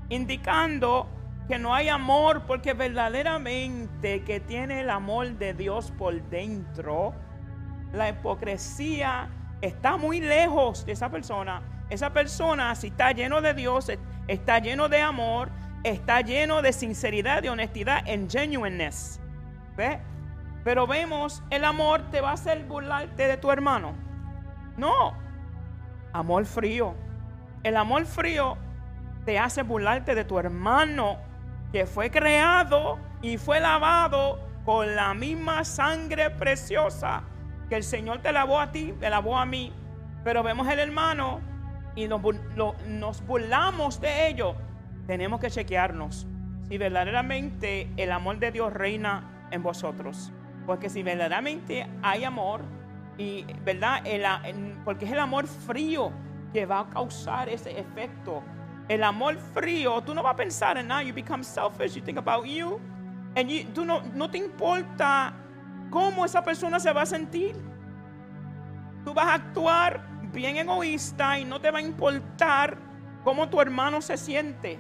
indicando 0.09 1.07
que 1.47 1.59
no 1.59 1.74
hay 1.74 1.91
amor, 1.91 2.47
porque 2.47 2.72
verdaderamente 2.72 4.24
que 4.24 4.41
tiene 4.41 4.80
el 4.80 4.88
amor 4.88 5.32
de 5.36 5.53
Dios 5.53 5.93
por 5.99 6.18
dentro, 6.30 7.12
la 7.93 8.09
hipocresía 8.09 9.28
está 9.61 9.99
muy 9.99 10.20
lejos 10.20 10.86
de 10.86 10.93
esa 10.93 11.11
persona. 11.11 11.61
Esa 11.91 12.11
persona, 12.14 12.74
si 12.74 12.86
está 12.86 13.12
lleno 13.12 13.43
de 13.43 13.53
Dios, 13.53 13.93
está 14.26 14.61
lleno 14.61 14.88
de 14.88 15.03
amor, 15.03 15.51
está 15.84 16.22
lleno 16.22 16.62
de 16.62 16.72
sinceridad, 16.72 17.43
de 17.43 17.51
honestidad, 17.51 18.03
en 18.07 18.30
genuineness. 18.30 19.20
¿Ve? 19.76 20.01
Pero 20.64 20.86
vemos, 20.86 21.43
el 21.51 21.66
amor 21.66 22.11
te 22.11 22.22
va 22.22 22.30
a 22.30 22.32
hacer 22.32 22.64
burlarte 22.64 23.26
de 23.26 23.36
tu 23.36 23.51
hermano. 23.51 23.93
No, 24.78 25.28
amor 26.12 26.44
frío. 26.44 26.94
El 27.62 27.76
amor 27.76 28.06
frío 28.06 28.56
te 29.24 29.38
hace 29.38 29.62
burlarte 29.62 30.14
de 30.14 30.24
tu 30.24 30.38
hermano 30.38 31.18
que 31.72 31.86
fue 31.86 32.11
creado 32.11 32.98
y 33.22 33.36
fue 33.36 33.61
lavado 33.61 34.40
con 34.64 34.96
la 34.96 35.14
misma 35.14 35.64
sangre 35.64 36.30
preciosa 36.30 37.22
que 37.68 37.76
el 37.76 37.84
Señor 37.84 38.20
te 38.20 38.32
lavó 38.32 38.58
a 38.61 38.72
ti, 38.72 38.94
te 38.98 39.11
lavó 39.11 39.38
a 39.38 39.46
mí. 39.46 39.72
Pero 40.24 40.42
vemos 40.42 40.68
el 40.68 40.78
hermano 40.78 41.40
y 41.94 42.08
nos, 42.08 42.20
nos 42.86 43.26
burlamos 43.26 44.00
de 44.00 44.28
ello. 44.28 44.54
Tenemos 45.06 45.40
que 45.40 45.50
chequearnos 45.50 46.26
si 46.68 46.78
verdaderamente 46.78 47.90
el 47.96 48.12
amor 48.12 48.38
de 48.38 48.52
Dios 48.52 48.72
reina 48.72 49.46
en 49.50 49.62
vosotros. 49.62 50.32
Porque 50.66 50.88
si 50.88 51.02
verdaderamente 51.02 51.86
hay 52.02 52.24
amor, 52.24 52.62
y 53.20 53.46
verdad, 53.64 54.02
porque 54.84 55.04
es 55.04 55.12
el 55.12 55.18
amor 55.18 55.46
frío 55.46 56.12
que 56.52 56.66
va 56.66 56.80
a 56.80 56.90
causar 56.90 57.48
ese 57.48 57.78
efecto 57.78 58.42
el 58.90 59.04
amor 59.04 59.38
frío, 59.54 60.02
tú 60.02 60.12
no 60.16 60.22
vas 60.24 60.34
a 60.34 60.36
pensar 60.36 60.76
en 60.76 60.88
nada. 60.88 61.04
You 61.04 61.14
become 61.14 61.44
selfish. 61.44 61.94
You 61.94 62.02
think 62.02 62.18
about 62.18 62.44
you. 62.44 62.80
And 63.36 63.48
you, 63.48 63.64
tú 63.72 63.84
no, 63.84 64.02
no 64.16 64.28
te 64.28 64.38
importa 64.38 65.32
cómo 65.90 66.24
esa 66.24 66.42
persona 66.42 66.80
se 66.80 66.92
va 66.92 67.02
a 67.02 67.06
sentir. 67.06 67.54
Tú 69.04 69.14
vas 69.14 69.26
a 69.26 69.34
actuar 69.34 70.04
bien 70.32 70.56
egoísta 70.56 71.38
y 71.38 71.44
no 71.44 71.60
te 71.60 71.70
va 71.70 71.78
a 71.78 71.82
importar 71.82 72.76
cómo 73.22 73.48
tu 73.48 73.60
hermano 73.60 74.02
se 74.02 74.16
siente. 74.16 74.76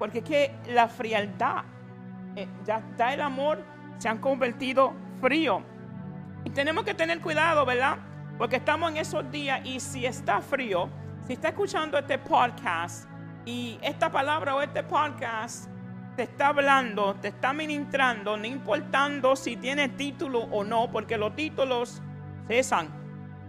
Porque 0.00 0.18
es 0.18 0.24
que 0.24 0.54
la 0.66 0.88
frialdad, 0.88 1.62
eh, 2.34 2.48
ya, 2.64 2.82
ya 2.98 3.14
el 3.14 3.20
amor 3.20 3.62
se 3.98 4.08
han 4.08 4.18
convertido 4.18 4.94
frío. 5.20 5.62
Y 6.44 6.50
tenemos 6.50 6.84
que 6.84 6.94
tener 6.94 7.20
cuidado, 7.20 7.64
¿verdad? 7.66 7.98
Porque 8.38 8.56
estamos 8.56 8.90
en 8.90 8.98
esos 8.98 9.30
días 9.30 9.60
y 9.64 9.80
si 9.80 10.06
está 10.06 10.40
frío, 10.40 10.88
si 11.26 11.34
está 11.34 11.48
escuchando 11.48 11.98
este 11.98 12.18
podcast, 12.18 13.08
y 13.48 13.78
esta 13.80 14.10
palabra 14.10 14.54
o 14.56 14.60
este 14.60 14.82
podcast 14.82 15.70
te 16.16 16.24
está 16.24 16.48
hablando, 16.48 17.14
te 17.14 17.28
está 17.28 17.54
ministrando, 17.54 18.36
no 18.36 18.44
importando 18.44 19.36
si 19.36 19.56
tiene 19.56 19.88
título 19.88 20.40
o 20.40 20.64
no, 20.64 20.90
porque 20.90 21.16
los 21.16 21.34
títulos 21.34 22.02
cesan. 22.46 22.90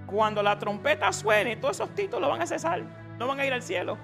Cuando 0.05 0.41
la 0.41 0.57
trompeta 0.57 1.11
suene, 1.11 1.57
todos 1.57 1.75
esos 1.75 1.93
títulos 1.95 2.29
van 2.29 2.41
a 2.41 2.47
cesar, 2.47 2.81
no 3.17 3.27
van 3.27 3.41
a 3.41 3.45
ir 3.45 3.51
al 3.51 3.61
cielo. 3.61 3.97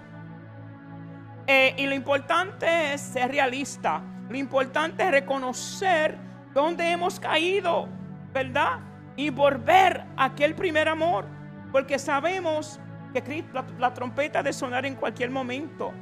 Eh, 1.48 1.76
y 1.78 1.88
lo 1.88 1.96
importante 1.96 2.94
es 2.94 3.00
ser 3.00 3.32
realista. 3.32 4.02
Lo 4.28 4.36
importante 4.36 5.04
es 5.04 5.12
reconocer 5.12 6.18
dónde 6.54 6.92
hemos 6.92 7.22
caído, 7.22 7.88
¿verdad? 8.36 8.82
Y 9.16 9.30
volver 9.30 10.04
a 10.18 10.26
aquel 10.26 10.54
primer 10.56 10.90
amor. 10.90 11.26
Porque 11.72 11.98
sabemos 11.98 12.82
que 13.14 13.46
la, 13.80 13.94
trompeta 13.94 14.44
de 14.44 14.52
sonar 14.52 14.86
en 14.86 14.96
cualquier 14.96 15.32
momento. 15.32 15.94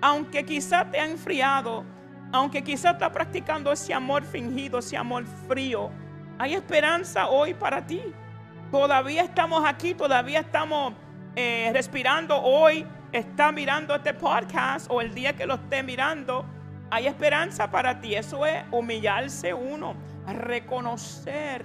Aunque 0.00 0.42
quizá 0.44 0.90
te 0.90 0.98
ha 0.98 1.04
enfriado, 1.04 1.84
aunque 2.32 2.64
quizá 2.64 2.92
está 2.92 3.12
practicando 3.12 3.70
ese 3.70 3.92
amor 3.92 4.24
fingido, 4.24 4.78
ese 4.78 4.96
amor 4.96 5.26
frío, 5.46 5.90
hay 6.38 6.54
esperanza 6.54 7.28
hoy 7.28 7.52
para 7.52 7.86
ti. 7.86 8.02
Todavía 8.70 9.22
estamos 9.22 9.62
aquí, 9.66 9.92
todavía 9.92 10.40
estamos 10.40 10.94
eh, 11.36 11.70
respirando 11.74 12.40
hoy. 12.40 12.86
Está 13.12 13.52
mirando 13.52 13.94
este 13.94 14.14
podcast 14.14 14.90
o 14.90 15.02
el 15.02 15.12
día 15.14 15.36
que 15.36 15.44
lo 15.44 15.54
esté 15.54 15.82
mirando. 15.82 16.46
hay 16.90 17.06
esperanza 17.06 17.70
para 17.70 18.00
ti. 18.00 18.14
Eso 18.14 18.46
es 18.46 18.64
humillarse 18.70 19.52
uno, 19.52 19.94
reconocer, 20.26 21.64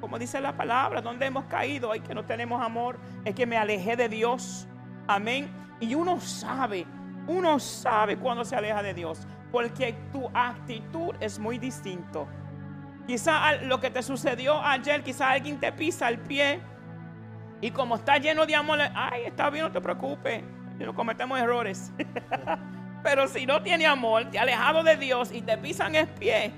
como 0.00 0.18
dice 0.18 0.40
la 0.40 0.56
palabra, 0.56 1.00
donde 1.00 1.26
hemos 1.26 1.44
caído, 1.46 1.92
hay 1.92 2.00
que 2.00 2.14
no 2.14 2.24
tenemos 2.24 2.62
amor, 2.62 2.98
es 3.24 3.34
que 3.34 3.46
me 3.46 3.56
alejé 3.56 3.96
de 3.96 4.08
Dios. 4.08 4.66
Amén. 5.06 5.50
Y 5.80 5.94
uno 5.94 6.20
sabe, 6.20 6.86
uno 7.26 7.58
sabe 7.58 8.16
cuando 8.16 8.44
se 8.44 8.56
aleja 8.56 8.82
de 8.82 8.94
Dios, 8.94 9.26
porque 9.50 9.94
tu 10.12 10.28
actitud 10.34 11.14
es 11.20 11.38
muy 11.38 11.58
distinto. 11.58 12.28
Quizá 13.06 13.56
lo 13.62 13.80
que 13.80 13.90
te 13.90 14.02
sucedió 14.02 14.60
ayer, 14.62 15.02
quizá 15.02 15.30
alguien 15.30 15.58
te 15.58 15.72
pisa 15.72 16.08
el 16.08 16.18
pie 16.18 16.60
y 17.60 17.70
como 17.70 17.96
está 17.96 18.18
lleno 18.18 18.46
de 18.46 18.54
amor, 18.54 18.78
ay, 18.94 19.22
está 19.24 19.50
bien, 19.50 19.64
no 19.64 19.72
te 19.72 19.80
preocupes, 19.80 20.42
no 20.78 20.94
cometemos 20.94 21.38
errores. 21.40 21.92
Pero 23.02 23.26
si 23.28 23.46
no 23.46 23.62
tiene 23.62 23.86
amor, 23.86 24.30
te 24.30 24.38
ha 24.38 24.42
alejado 24.42 24.82
de 24.82 24.96
Dios 24.96 25.32
y 25.32 25.42
te 25.42 25.56
pisan 25.58 25.94
el 25.94 26.06
pie, 26.06 26.52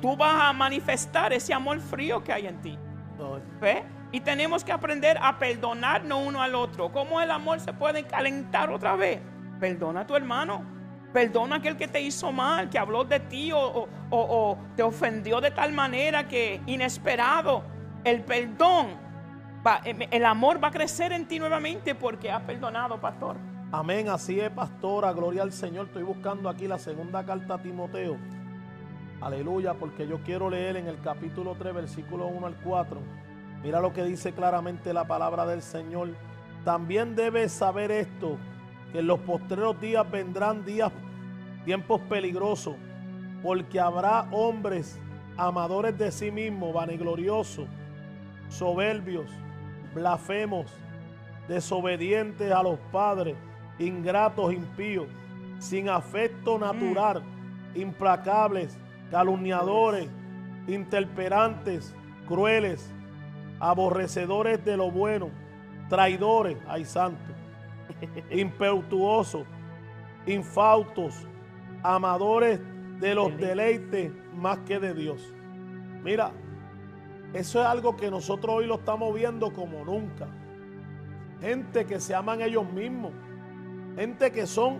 tú 0.00 0.16
vas 0.16 0.42
a 0.42 0.52
manifestar 0.52 1.32
ese 1.32 1.52
amor 1.52 1.80
frío 1.80 2.22
que 2.22 2.32
hay 2.32 2.46
en 2.46 2.60
ti. 2.60 2.78
¿Ve? 3.60 3.84
Y 4.10 4.20
tenemos 4.20 4.64
que 4.64 4.72
aprender 4.72 5.18
a 5.20 5.38
perdonarnos 5.38 6.26
uno 6.26 6.42
al 6.42 6.54
otro. 6.54 6.92
¿Cómo 6.92 7.20
el 7.20 7.30
amor 7.30 7.60
se 7.60 7.72
puede 7.72 8.04
calentar 8.04 8.70
otra 8.70 8.96
vez? 8.96 9.20
Perdona 9.58 10.00
a 10.00 10.06
tu 10.06 10.16
hermano. 10.16 10.64
Perdona 11.12 11.56
a 11.56 11.58
aquel 11.58 11.76
que 11.76 11.88
te 11.88 12.00
hizo 12.00 12.32
mal, 12.32 12.70
que 12.70 12.78
habló 12.78 13.04
de 13.04 13.20
ti 13.20 13.52
o, 13.52 13.88
o 14.10 14.58
te 14.76 14.82
ofendió 14.82 15.40
de 15.40 15.50
tal 15.50 15.72
manera 15.72 16.26
que 16.26 16.60
inesperado. 16.66 17.62
El 18.04 18.22
perdón, 18.22 18.98
el 20.10 20.24
amor 20.24 20.62
va 20.62 20.68
a 20.68 20.70
crecer 20.70 21.12
en 21.12 21.26
ti 21.26 21.38
nuevamente 21.38 21.94
porque 21.94 22.30
has 22.30 22.42
perdonado, 22.42 23.00
pastor. 23.00 23.36
Amén, 23.70 24.08
así 24.08 24.38
es, 24.40 24.50
pastora. 24.50 25.12
Gloria 25.12 25.42
al 25.42 25.52
Señor. 25.52 25.86
Estoy 25.86 26.02
buscando 26.02 26.48
aquí 26.48 26.66
la 26.66 26.78
segunda 26.78 27.24
carta 27.24 27.54
a 27.54 27.62
Timoteo. 27.62 28.18
Aleluya, 29.22 29.74
porque 29.74 30.08
yo 30.08 30.18
quiero 30.24 30.50
leer 30.50 30.76
en 30.76 30.88
el 30.88 31.00
capítulo 31.00 31.54
3, 31.56 31.72
versículo 31.72 32.26
1 32.26 32.44
al 32.44 32.56
4. 32.56 33.00
Mira 33.62 33.80
lo 33.80 33.92
que 33.92 34.02
dice 34.02 34.32
claramente 34.32 34.92
la 34.92 35.04
palabra 35.04 35.46
del 35.46 35.62
Señor. 35.62 36.08
También 36.64 37.14
debes 37.14 37.52
saber 37.52 37.92
esto, 37.92 38.36
que 38.90 38.98
en 38.98 39.06
los 39.06 39.20
postreros 39.20 39.80
días 39.80 40.10
vendrán 40.10 40.64
días, 40.64 40.90
tiempos 41.64 42.00
peligrosos, 42.08 42.74
porque 43.44 43.78
habrá 43.78 44.26
hombres 44.32 44.98
amadores 45.36 45.96
de 45.96 46.10
sí 46.10 46.32
mismos, 46.32 46.74
vanagloriosos, 46.74 47.68
soberbios, 48.48 49.30
blasfemos, 49.94 50.66
desobedientes 51.46 52.50
a 52.50 52.60
los 52.64 52.78
padres 52.90 53.36
ingratos, 53.78 54.52
impíos, 54.52 55.06
sin 55.60 55.88
afecto 55.88 56.58
natural, 56.58 57.22
mm. 57.22 57.80
implacables, 57.80 58.76
calumniadores, 59.12 60.08
interperantes, 60.66 61.94
crueles, 62.26 62.92
aborrecedores 63.60 64.64
de 64.64 64.76
lo 64.76 64.90
bueno, 64.90 65.30
traidores, 65.88 66.58
ay 66.66 66.84
santo, 66.84 67.32
impetuosos, 68.32 69.46
infautos, 70.26 71.28
amadores 71.84 72.60
de 72.98 73.14
los 73.14 73.36
deleites 73.36 74.10
más 74.34 74.58
que 74.66 74.80
de 74.80 74.94
Dios. 74.94 75.32
Mira, 76.02 76.32
eso 77.32 77.60
es 77.60 77.66
algo 77.66 77.94
que 77.94 78.10
nosotros 78.10 78.56
hoy 78.56 78.66
lo 78.66 78.74
estamos 78.74 79.14
viendo 79.14 79.52
como 79.52 79.84
nunca. 79.84 80.26
Gente 81.40 81.86
que 81.86 82.00
se 82.00 82.16
aman 82.16 82.40
ellos 82.40 82.68
mismos 82.72 83.12
Gente 83.96 84.32
que 84.32 84.46
son 84.46 84.78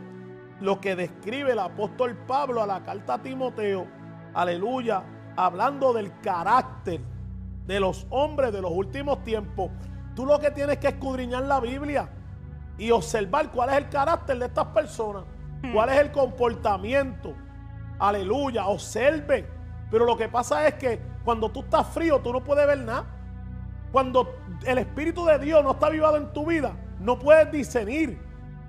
lo 0.61 0.81
que 0.81 0.97
describe 0.97 1.53
el 1.53 1.59
apóstol 1.59 2.17
Pablo 2.27 2.63
a 2.63 2.67
la 2.67 2.83
carta 2.83 3.15
a 3.15 3.23
Timoteo. 3.23 3.87
Aleluya. 4.35 5.03
Hablando 5.37 5.93
del 5.93 6.13
carácter 6.21 7.01
de 7.67 7.81
los 7.81 8.07
hombres 8.11 8.53
de 8.53 8.61
los 8.61 8.71
últimos 8.71 9.23
tiempos. 9.25 9.71
Tú 10.15 10.27
lo 10.27 10.39
que 10.39 10.51
tienes 10.51 10.79
que 10.79 10.89
escudriñar 10.89 11.45
la 11.45 11.61
Biblia 11.61 12.09
y 12.77 12.91
observar 12.91 13.51
cuál 13.51 13.71
es 13.71 13.77
el 13.77 13.89
carácter 13.89 14.39
de 14.39 14.47
estas 14.47 14.67
personas. 14.67 15.25
Hmm. 15.63 15.73
Cuál 15.73 15.89
es 15.91 15.99
el 15.99 16.11
comportamiento. 16.11 17.35
Aleluya. 17.99 18.67
Observe. 18.67 19.49
Pero 19.91 20.05
lo 20.05 20.17
que 20.17 20.29
pasa 20.29 20.67
es 20.67 20.75
que 20.75 21.01
cuando 21.25 21.51
tú 21.51 21.61
estás 21.61 21.87
frío, 21.89 22.21
tú 22.21 22.33
no 22.33 22.43
puedes 22.43 22.67
ver 22.67 22.79
nada. 22.79 23.07
Cuando 23.93 24.35
el 24.65 24.79
Espíritu 24.79 25.25
de 25.27 25.39
Dios 25.39 25.63
no 25.63 25.73
está 25.73 25.91
vivado 25.91 26.17
en 26.17 26.33
tu 26.33 26.47
vida, 26.47 26.73
no 26.99 27.19
puedes 27.19 27.53
discernir. 27.53 28.19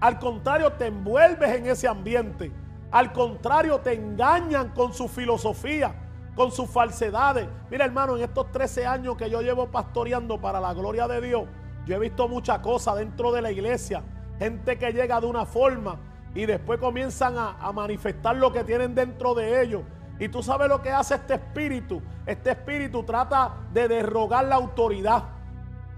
Al 0.02 0.20
contrario, 0.20 0.74
te 0.74 0.88
envuelves 0.88 1.50
en 1.56 1.66
ese 1.68 1.88
ambiente. 1.88 2.52
Al 2.94 3.12
contrario, 3.12 3.80
te 3.80 3.94
engañan 3.94 4.70
con 4.70 4.94
su 4.94 5.08
filosofía, 5.08 5.96
con 6.36 6.52
sus 6.52 6.70
falsedades. 6.70 7.48
Mira, 7.72 7.86
hermano, 7.86 8.16
en 8.16 8.22
estos 8.22 8.52
13 8.52 8.86
años 8.86 9.18
que 9.18 9.32
yo 9.32 9.42
llevo 9.42 9.66
pastoreando 9.66 10.40
para 10.40 10.62
la 10.62 10.76
gloria 10.76 11.08
de 11.08 11.20
Dios, 11.20 11.46
yo 11.88 11.96
he 11.96 12.00
visto 12.00 12.28
muchas 12.28 12.60
cosas 12.60 12.98
dentro 12.98 13.32
de 13.32 13.42
la 13.42 13.52
iglesia. 13.52 14.04
Gente 14.38 14.78
que 14.78 14.92
llega 14.92 15.20
de 15.20 15.26
una 15.26 15.48
forma 15.48 15.98
y 16.36 16.46
después 16.46 16.80
comienzan 16.80 17.34
a, 17.36 17.72
manifestar 17.72 18.36
lo 18.36 18.54
que 18.54 18.64
tienen 18.64 18.94
dentro 18.94 19.34
de 19.34 19.64
ellos. 19.64 19.82
Y 20.20 20.30
tú 20.30 20.44
sabes 20.44 20.70
lo 20.70 20.80
que 20.84 20.92
hace 20.92 21.16
este 21.16 21.34
espíritu. 21.34 22.00
Este 22.28 22.52
espíritu 22.52 23.02
trata 23.02 23.56
de 23.74 23.88
derrogar 23.88 24.46
la 24.46 24.54
autoridad. 24.54 25.24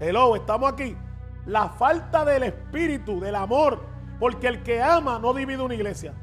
Hello, 0.00 0.34
estamos 0.34 0.72
aquí. 0.72 0.96
La 1.44 1.68
falta 1.68 2.24
del 2.24 2.44
espíritu, 2.44 3.20
del 3.20 3.34
amor, 3.34 3.82
porque 4.18 4.48
el 4.48 4.62
que 4.62 4.82
ama 4.82 5.18
no 5.18 5.34
divide 5.34 5.60
una 5.60 5.74
iglesia. 5.74 6.14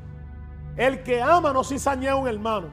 El 0.75 1.03
que 1.03 1.21
ama 1.21 1.53
no 1.53 1.63
cizañea 1.63 2.15
un 2.15 2.27
hermano. 2.27 2.67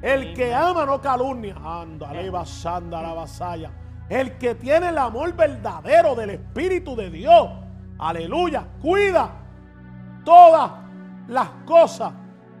El 0.00 0.34
que 0.34 0.54
ama 0.54 0.84
no 0.86 1.00
calumnia. 1.00 1.56
Ándale, 1.64 2.30
basanda 2.30 3.02
la 3.02 3.14
vasalla. 3.14 3.70
El 4.08 4.36
que 4.38 4.54
tiene 4.54 4.88
el 4.88 4.98
amor 4.98 5.34
verdadero 5.34 6.14
del 6.14 6.30
Espíritu 6.30 6.94
de 6.94 7.10
Dios. 7.10 7.48
Aleluya. 7.98 8.66
Cuida 8.80 9.30
todas 10.24 10.70
las 11.28 11.48
cosas. 11.64 12.12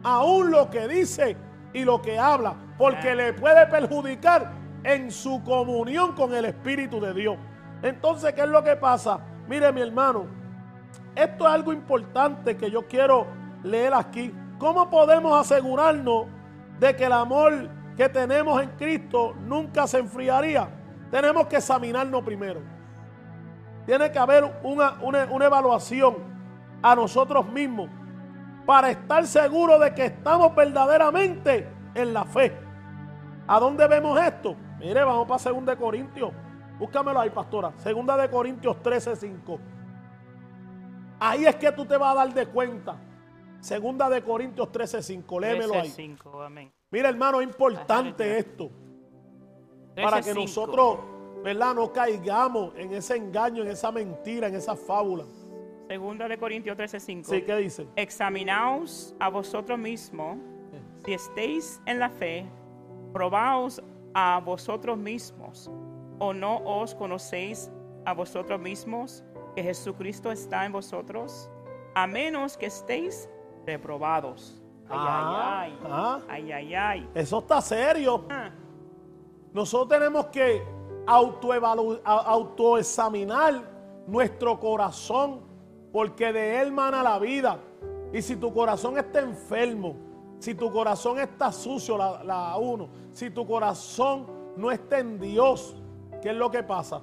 Aún 0.02 0.50
lo 0.50 0.70
que 0.70 0.88
dice 0.88 1.36
y 1.72 1.84
lo 1.84 2.00
que 2.00 2.18
habla. 2.18 2.54
Porque 2.78 3.14
le 3.14 3.32
puede 3.34 3.66
perjudicar 3.66 4.52
en 4.84 5.10
su 5.10 5.42
comunión 5.44 6.12
con 6.12 6.34
el 6.34 6.44
Espíritu 6.44 7.00
de 7.00 7.14
Dios. 7.14 7.36
Entonces, 7.82 8.32
¿qué 8.32 8.42
es 8.42 8.48
lo 8.48 8.62
que 8.62 8.76
pasa? 8.76 9.20
Mire 9.48 9.72
mi 9.72 9.80
hermano. 9.80 10.26
Esto 11.14 11.46
es 11.46 11.54
algo 11.54 11.72
importante 11.72 12.56
que 12.56 12.70
yo 12.70 12.86
quiero 12.86 13.26
leer 13.62 13.94
aquí. 13.94 14.32
¿Cómo 14.62 14.88
podemos 14.88 15.40
asegurarnos 15.40 16.26
de 16.78 16.94
que 16.94 17.06
el 17.06 17.12
amor 17.12 17.68
que 17.96 18.08
tenemos 18.08 18.62
en 18.62 18.70
Cristo 18.76 19.34
nunca 19.40 19.88
se 19.88 19.98
enfriaría? 19.98 20.68
Tenemos 21.10 21.48
que 21.48 21.56
examinarnos 21.56 22.22
primero. 22.22 22.60
Tiene 23.86 24.12
que 24.12 24.18
haber 24.20 24.60
una, 24.62 24.98
una, 25.02 25.44
evaluación 25.44 26.14
a 26.80 26.94
nosotros 26.94 27.44
mismos 27.50 27.90
para 28.64 28.90
estar 28.90 29.26
seguros 29.26 29.80
de 29.80 29.92
que 29.94 30.04
estamos 30.04 30.54
verdaderamente 30.54 31.68
en 31.96 32.14
la 32.14 32.24
fe. 32.24 32.56
¿A 33.48 33.58
dónde 33.58 33.88
vemos 33.88 34.16
esto? 34.20 34.54
Mire, 34.78 35.02
vamos 35.02 35.26
para 35.26 35.56
2 35.56 35.66
de 35.66 35.76
Corintios. 35.76 36.30
Búscamelo 36.78 37.18
ahí, 37.18 37.30
pastora. 37.30 37.72
2 37.84 38.16
de 38.16 38.30
Corintios 38.30 38.80
13, 38.80 39.16
5. 39.16 39.58
Ahí 41.18 41.46
es 41.46 41.56
que 41.56 41.72
tú 41.72 41.84
te 41.84 41.96
vas 41.96 42.12
a 42.12 42.18
dar 42.18 42.32
de 42.32 42.46
cuenta. 42.46 42.94
Segunda 43.62 44.10
de 44.10 44.22
Corintios 44.22 44.72
13:5. 44.72 45.40
Léemelo 45.40 45.74
ahí. 45.74 46.16
Mira, 46.90 47.08
hermano, 47.08 47.40
es 47.40 47.46
importante 47.46 48.36
esto. 48.36 48.70
Para 49.94 50.20
que 50.20 50.34
nosotros, 50.34 50.98
¿verdad? 51.44 51.72
No 51.74 51.92
caigamos 51.92 52.74
en 52.76 52.92
ese 52.92 53.16
engaño, 53.16 53.62
en 53.62 53.70
esa 53.70 53.92
mentira, 53.92 54.48
en 54.48 54.56
esa 54.56 54.74
fábula. 54.74 55.24
Segunda 55.86 56.26
de 56.26 56.38
Corintios 56.38 56.76
13:5. 56.76 57.30
Sí, 57.30 57.42
¿qué 57.42 57.56
dice? 57.56 57.86
Examinaos 57.94 59.14
a 59.20 59.28
vosotros 59.28 59.78
mismos, 59.78 60.38
si 61.04 61.14
estéis 61.14 61.80
en 61.86 62.00
la 62.00 62.10
fe, 62.10 62.44
probaos 63.12 63.80
a 64.12 64.40
vosotros 64.44 64.98
mismos, 64.98 65.70
o 66.18 66.34
no 66.34 66.56
os 66.64 66.96
conocéis 66.96 67.70
a 68.06 68.12
vosotros 68.12 68.58
mismos 68.58 69.22
que 69.54 69.62
Jesucristo 69.62 70.32
está 70.32 70.66
en 70.66 70.72
vosotros, 70.72 71.48
a 71.94 72.08
menos 72.08 72.56
que 72.56 72.66
estéis 72.66 73.28
reprobados. 73.66 74.62
Ay, 74.88 74.98
ay, 74.98 75.34
ay. 75.34 75.78
Ah. 75.84 76.20
Ay, 76.28 76.52
ay, 76.52 76.74
ay. 76.74 77.10
Eso 77.14 77.38
está 77.38 77.60
serio. 77.60 78.24
Ah. 78.28 78.50
Nosotros 79.52 80.00
tenemos 80.00 80.26
que 80.26 80.62
autoexaminar 81.06 83.62
nuestro 84.06 84.58
corazón, 84.58 85.40
porque 85.92 86.32
de 86.32 86.62
él 86.62 86.72
mana 86.72 87.02
la 87.02 87.18
vida. 87.18 87.58
Y 88.12 88.22
si 88.22 88.36
tu 88.36 88.52
corazón 88.52 88.98
está 88.98 89.20
enfermo, 89.20 89.96
si 90.38 90.54
tu 90.54 90.70
corazón 90.72 91.18
está 91.18 91.52
sucio, 91.52 91.96
la, 91.96 92.22
la 92.24 92.56
uno, 92.56 92.88
si 93.12 93.30
tu 93.30 93.46
corazón 93.46 94.26
no 94.56 94.70
está 94.70 94.98
en 94.98 95.18
Dios, 95.18 95.76
¿qué 96.20 96.30
es 96.30 96.36
lo 96.36 96.50
que 96.50 96.62
pasa? 96.62 97.02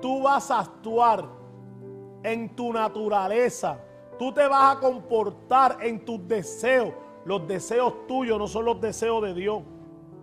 Tú 0.00 0.22
vas 0.22 0.50
a 0.50 0.60
actuar 0.60 1.24
en 2.22 2.54
tu 2.54 2.72
naturaleza. 2.72 3.78
Tú 4.22 4.30
te 4.30 4.46
vas 4.46 4.76
a 4.76 4.78
comportar 4.78 5.78
en 5.80 6.04
tus 6.04 6.28
deseos 6.28 6.92
los 7.24 7.44
deseos 7.48 8.06
tuyos 8.06 8.38
no 8.38 8.46
son 8.46 8.66
los 8.66 8.80
deseos 8.80 9.20
de 9.20 9.34
Dios. 9.34 9.64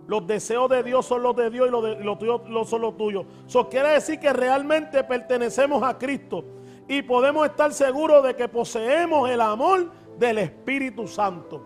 Los 0.06 0.26
deseos 0.26 0.70
de 0.70 0.82
Dios 0.82 1.04
son 1.04 1.22
los 1.22 1.36
de 1.36 1.50
Dios 1.50 1.68
y 1.68 1.70
los, 1.70 1.84
de, 1.84 1.96
los 2.02 2.18
tuyos 2.18 2.66
son 2.66 2.80
los 2.80 2.96
tuyos. 2.96 3.26
Eso 3.46 3.68
quiere 3.68 3.90
decir 3.90 4.18
que 4.18 4.32
realmente 4.32 5.04
pertenecemos 5.04 5.82
a 5.82 5.98
Cristo 5.98 6.42
y 6.88 7.02
podemos 7.02 7.46
estar 7.46 7.74
seguros 7.74 8.24
de 8.24 8.34
que 8.34 8.48
poseemos 8.48 9.28
el 9.28 9.42
amor 9.42 9.90
del 10.18 10.38
Espíritu 10.38 11.06
Santo. 11.06 11.62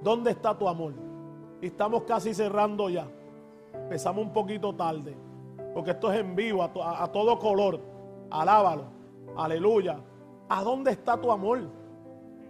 ¿Dónde 0.00 0.32
está 0.32 0.58
tu 0.58 0.66
amor? 0.66 0.92
Y 1.60 1.66
estamos 1.66 2.02
casi 2.02 2.34
cerrando 2.34 2.90
ya. 2.90 3.06
Empezamos 3.72 4.24
un 4.24 4.32
poquito 4.32 4.74
tarde, 4.74 5.16
porque 5.72 5.92
esto 5.92 6.12
es 6.12 6.18
en 6.18 6.34
vivo, 6.34 6.64
a, 6.64 7.04
a 7.04 7.12
todo 7.12 7.38
color. 7.38 7.78
Alábalo. 8.28 8.86
Aleluya. 9.36 10.00
¿A 10.52 10.62
dónde 10.62 10.90
está 10.90 11.18
tu 11.18 11.32
amor? 11.32 11.62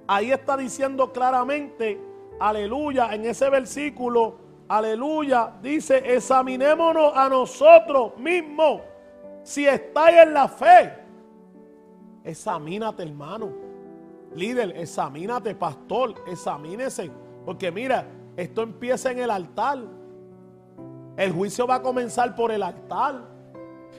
Ahí 0.09 0.33
está 0.33 0.57
diciendo 0.57 1.13
claramente, 1.13 2.01
aleluya, 2.41 3.15
en 3.15 3.25
ese 3.27 3.49
versículo 3.49 4.39
aleluya, 4.67 5.53
dice, 5.63 6.03
examinémonos 6.13 7.13
a 7.15 7.29
nosotros 7.29 8.17
mismos 8.19 8.81
si 9.45 9.69
estáis 9.69 10.17
en 10.17 10.35
la 10.35 10.49
fe. 10.49 10.93
Examínate, 12.25 13.05
hermano. 13.05 13.53
Líder, 14.35 14.77
examínate, 14.79 15.55
pastor, 15.55 16.15
examínese. 16.27 17.09
Porque 17.45 17.71
mira, 17.71 18.05
esto 18.37 18.63
empieza 18.63 19.13
en 19.13 19.21
el 19.21 19.31
altar. 19.31 19.79
El 21.17 21.31
juicio 21.31 21.69
va 21.69 21.77
a 21.77 21.83
comenzar 21.83 22.35
por 22.35 22.51
el 22.51 22.65
altar. 22.65 23.29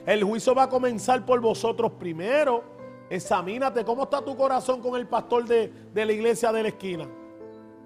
El 0.05 0.25
juicio 0.25 0.53
va 0.53 0.63
a 0.63 0.69
comenzar 0.69 1.25
por 1.25 1.39
vosotros 1.39 1.93
primero. 1.93 2.72
Examínate 3.13 3.85
cómo 3.85 4.05
está 4.05 4.25
tu 4.25 4.35
corazón 4.35 4.81
con 4.81 4.95
el 4.95 5.05
pastor 5.05 5.45
de, 5.45 5.71
de 5.93 6.03
la 6.03 6.11
iglesia 6.11 6.51
de 6.51 6.63
la 6.63 6.69
esquina. 6.69 7.07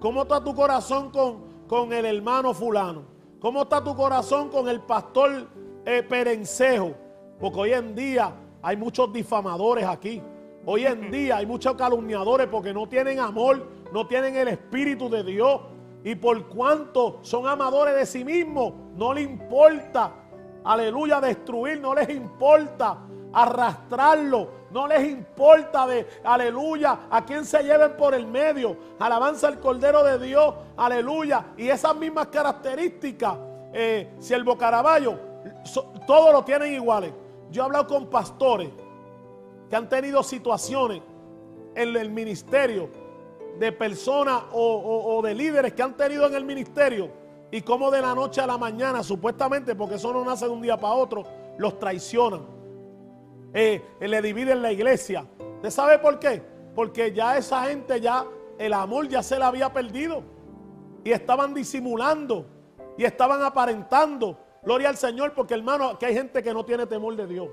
¿Cómo 0.00 0.22
está 0.22 0.42
tu 0.42 0.54
corazón 0.54 1.10
con, 1.10 1.66
con 1.66 1.92
el 1.92 2.06
hermano 2.06 2.54
fulano? 2.54 3.02
¿Cómo 3.38 3.60
está 3.60 3.84
tu 3.84 3.94
corazón 3.94 4.48
con 4.48 4.70
el 4.70 4.80
pastor 4.80 5.46
eh, 5.84 6.02
Perencejo? 6.02 6.94
Porque 7.38 7.60
hoy 7.60 7.72
en 7.74 7.94
día 7.94 8.32
hay 8.62 8.78
muchos 8.78 9.12
difamadores 9.12 9.84
aquí. 9.84 10.22
Hoy 10.64 10.86
en 10.86 11.10
día 11.10 11.36
hay 11.36 11.44
muchos 11.44 11.74
calumniadores 11.74 12.46
porque 12.46 12.72
no 12.72 12.88
tienen 12.88 13.20
amor, 13.20 13.68
no 13.92 14.06
tienen 14.06 14.34
el 14.34 14.48
Espíritu 14.48 15.10
de 15.10 15.24
Dios. 15.24 15.60
Y 16.04 16.14
por 16.14 16.48
cuanto 16.48 17.18
son 17.20 17.46
amadores 17.46 17.94
de 17.96 18.06
sí 18.06 18.24
mismos, 18.24 18.72
no 18.96 19.12
les 19.12 19.28
importa, 19.28 20.10
aleluya, 20.64 21.20
destruir, 21.20 21.78
no 21.82 21.94
les 21.94 22.08
importa 22.08 23.00
arrastrarlo. 23.30 24.57
No 24.70 24.86
les 24.86 25.08
importa 25.08 25.86
de, 25.86 26.06
aleluya, 26.22 27.00
a 27.10 27.24
quién 27.24 27.44
se 27.44 27.62
lleven 27.62 27.96
por 27.96 28.14
el 28.14 28.26
medio. 28.26 28.76
Alabanza 28.98 29.48
al 29.48 29.60
Cordero 29.60 30.04
de 30.04 30.18
Dios, 30.18 30.54
aleluya. 30.76 31.46
Y 31.56 31.68
esas 31.68 31.96
mismas 31.96 32.26
características, 32.26 33.36
eh, 33.72 34.14
si 34.18 34.34
el 34.34 34.44
Bocaraballo, 34.44 35.18
todos 36.06 36.32
lo 36.32 36.44
tienen 36.44 36.74
iguales. 36.74 37.12
Yo 37.50 37.62
he 37.62 37.64
hablado 37.64 37.86
con 37.86 38.08
pastores 38.08 38.68
que 39.70 39.76
han 39.76 39.88
tenido 39.88 40.22
situaciones 40.22 41.02
en 41.74 41.96
el 41.96 42.10
ministerio 42.10 42.90
de 43.58 43.72
personas 43.72 44.42
o, 44.52 45.16
o 45.16 45.22
de 45.22 45.34
líderes 45.34 45.72
que 45.72 45.82
han 45.82 45.96
tenido 45.96 46.26
en 46.26 46.34
el 46.34 46.44
ministerio 46.44 47.10
y 47.50 47.62
como 47.62 47.90
de 47.90 48.02
la 48.02 48.14
noche 48.14 48.42
a 48.42 48.46
la 48.46 48.58
mañana, 48.58 49.02
supuestamente, 49.02 49.74
porque 49.74 49.94
eso 49.94 50.12
no 50.12 50.24
nace 50.24 50.44
de 50.44 50.50
un 50.50 50.60
día 50.60 50.76
para 50.76 50.94
otro, 50.94 51.24
los 51.56 51.78
traicionan 51.78 52.57
eh, 53.52 53.82
le 54.00 54.22
dividen 54.22 54.62
la 54.62 54.72
iglesia. 54.72 55.26
¿Usted 55.56 55.70
sabe 55.70 55.98
por 55.98 56.18
qué? 56.18 56.42
Porque 56.74 57.12
ya 57.12 57.36
esa 57.36 57.64
gente 57.64 58.00
ya, 58.00 58.24
el 58.58 58.72
amor 58.72 59.08
ya 59.08 59.22
se 59.22 59.38
la 59.38 59.48
había 59.48 59.72
perdido. 59.72 60.22
Y 61.04 61.12
estaban 61.12 61.54
disimulando. 61.54 62.46
Y 62.96 63.04
estaban 63.04 63.42
aparentando. 63.42 64.38
Gloria 64.62 64.88
al 64.88 64.96
Señor, 64.96 65.34
porque 65.34 65.54
hermano, 65.54 65.98
que 65.98 66.06
hay 66.06 66.14
gente 66.14 66.42
que 66.42 66.52
no 66.52 66.64
tiene 66.64 66.86
temor 66.86 67.16
de 67.16 67.26
Dios. 67.26 67.48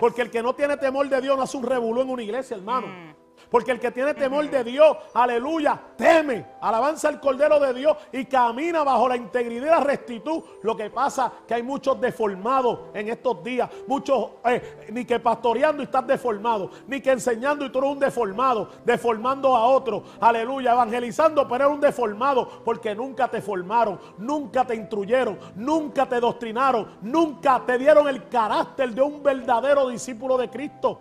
Porque 0.00 0.22
el 0.22 0.30
que 0.30 0.42
no 0.42 0.54
tiene 0.54 0.76
temor 0.76 1.08
de 1.08 1.20
Dios 1.20 1.36
no 1.36 1.42
hace 1.42 1.56
un 1.56 1.64
revolú 1.64 2.00
en 2.00 2.10
una 2.10 2.22
iglesia, 2.22 2.56
hermano. 2.56 2.86
Mm. 2.86 3.11
Porque 3.50 3.72
el 3.72 3.80
que 3.80 3.90
tiene 3.90 4.14
temor 4.14 4.48
de 4.48 4.64
Dios, 4.64 4.96
aleluya, 5.14 5.80
teme, 5.96 6.46
alabanza 6.60 7.08
al 7.08 7.20
Cordero 7.20 7.58
de 7.60 7.74
Dios 7.74 7.96
y 8.12 8.24
camina 8.24 8.82
bajo 8.82 9.08
la 9.08 9.16
integridad 9.16 9.66
y 9.66 9.70
la 9.70 9.80
rectitud. 9.80 10.42
Lo 10.62 10.76
que 10.76 10.90
pasa 10.90 11.32
que 11.46 11.54
hay 11.54 11.62
muchos 11.62 12.00
deformados 12.00 12.80
en 12.94 13.08
estos 13.08 13.42
días. 13.42 13.68
Muchos, 13.86 14.30
eh, 14.44 14.88
ni 14.90 15.04
que 15.04 15.20
pastoreando 15.20 15.82
y 15.82 15.84
estás 15.84 16.06
deformado, 16.06 16.70
ni 16.86 17.00
que 17.00 17.12
enseñando 17.12 17.64
y 17.64 17.70
tú 17.70 17.78
eres 17.78 17.90
un 17.90 17.98
deformado, 17.98 18.68
deformando 18.84 19.54
a 19.56 19.64
otro. 19.64 20.02
Aleluya, 20.20 20.72
evangelizando, 20.72 21.46
pero 21.48 21.64
eres 21.64 21.74
un 21.74 21.80
deformado 21.80 22.48
porque 22.64 22.94
nunca 22.94 23.28
te 23.28 23.40
formaron, 23.40 23.98
nunca 24.18 24.64
te 24.64 24.74
instruyeron, 24.74 25.38
nunca 25.56 26.08
te 26.08 26.20
doctrinaron, 26.20 26.98
nunca 27.02 27.62
te 27.64 27.78
dieron 27.78 28.08
el 28.08 28.28
carácter 28.28 28.92
de 28.94 29.02
un 29.02 29.22
verdadero 29.22 29.88
discípulo 29.88 30.36
de 30.36 30.48
Cristo. 30.48 31.00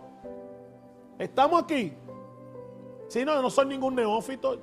Estamos 1.17 1.63
aquí. 1.63 1.93
Si 3.11 3.25
no, 3.25 3.41
no 3.41 3.49
soy 3.49 3.65
ningún 3.65 3.93
neófito. 3.95 4.57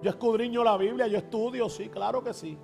Yo 0.00 0.08
escudriño 0.08 0.62
la 0.62 0.76
Biblia, 0.76 1.08
yo 1.08 1.18
estudio, 1.18 1.68
sí, 1.68 1.88
claro 1.88 2.22
que 2.22 2.32
sí. 2.32 2.56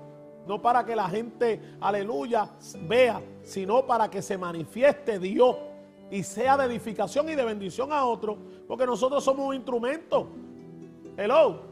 No 0.47 0.63
para 0.63 0.85
que 0.85 0.95
la 0.95 1.09
gente, 1.09 1.61
aleluya, 1.81 2.49
vea, 2.83 3.21
sino 3.43 3.85
para 3.85 4.09
que 4.09 4.23
se 4.23 4.39
manifieste 4.39 5.19
Dios 5.19 5.57
y 6.09 6.23
sea 6.23 6.57
de 6.57 6.67
edificación 6.67 7.29
y 7.31 7.35
de 7.35 7.45
bendición 7.45 7.93
a 7.93 8.05
otros, 8.05 8.37
porque 8.69 8.87
nosotros 8.87 9.25
somos 9.25 9.49
un 9.49 9.57
instrumento. 9.57 10.29
Hello, 11.17 11.63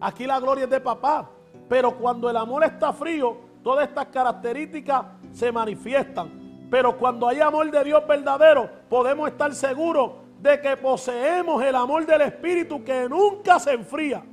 aquí 0.00 0.26
la 0.26 0.40
gloria 0.40 0.64
es 0.64 0.70
de 0.70 0.80
papá, 0.80 1.30
pero 1.68 1.96
cuando 1.96 2.28
el 2.28 2.36
amor 2.36 2.64
está 2.64 2.92
frío, 2.92 3.36
todas 3.62 3.86
estas 3.86 4.06
características 4.06 5.06
se 5.30 5.52
manifiestan. 5.52 6.66
Pero 6.72 6.98
cuando 6.98 7.28
hay 7.28 7.38
amor 7.38 7.70
de 7.70 7.84
Dios 7.84 8.04
verdadero, 8.04 8.68
podemos 8.88 9.28
estar 9.28 9.54
seguros 9.54 10.25
de 10.46 10.60
que 10.60 10.76
poseemos 10.76 11.62
el 11.62 11.74
amor 11.74 12.06
del 12.06 12.22
Espíritu 12.22 12.82
que 12.82 13.08
nunca 13.08 13.58
se 13.58 13.72
enfría. 13.72 14.24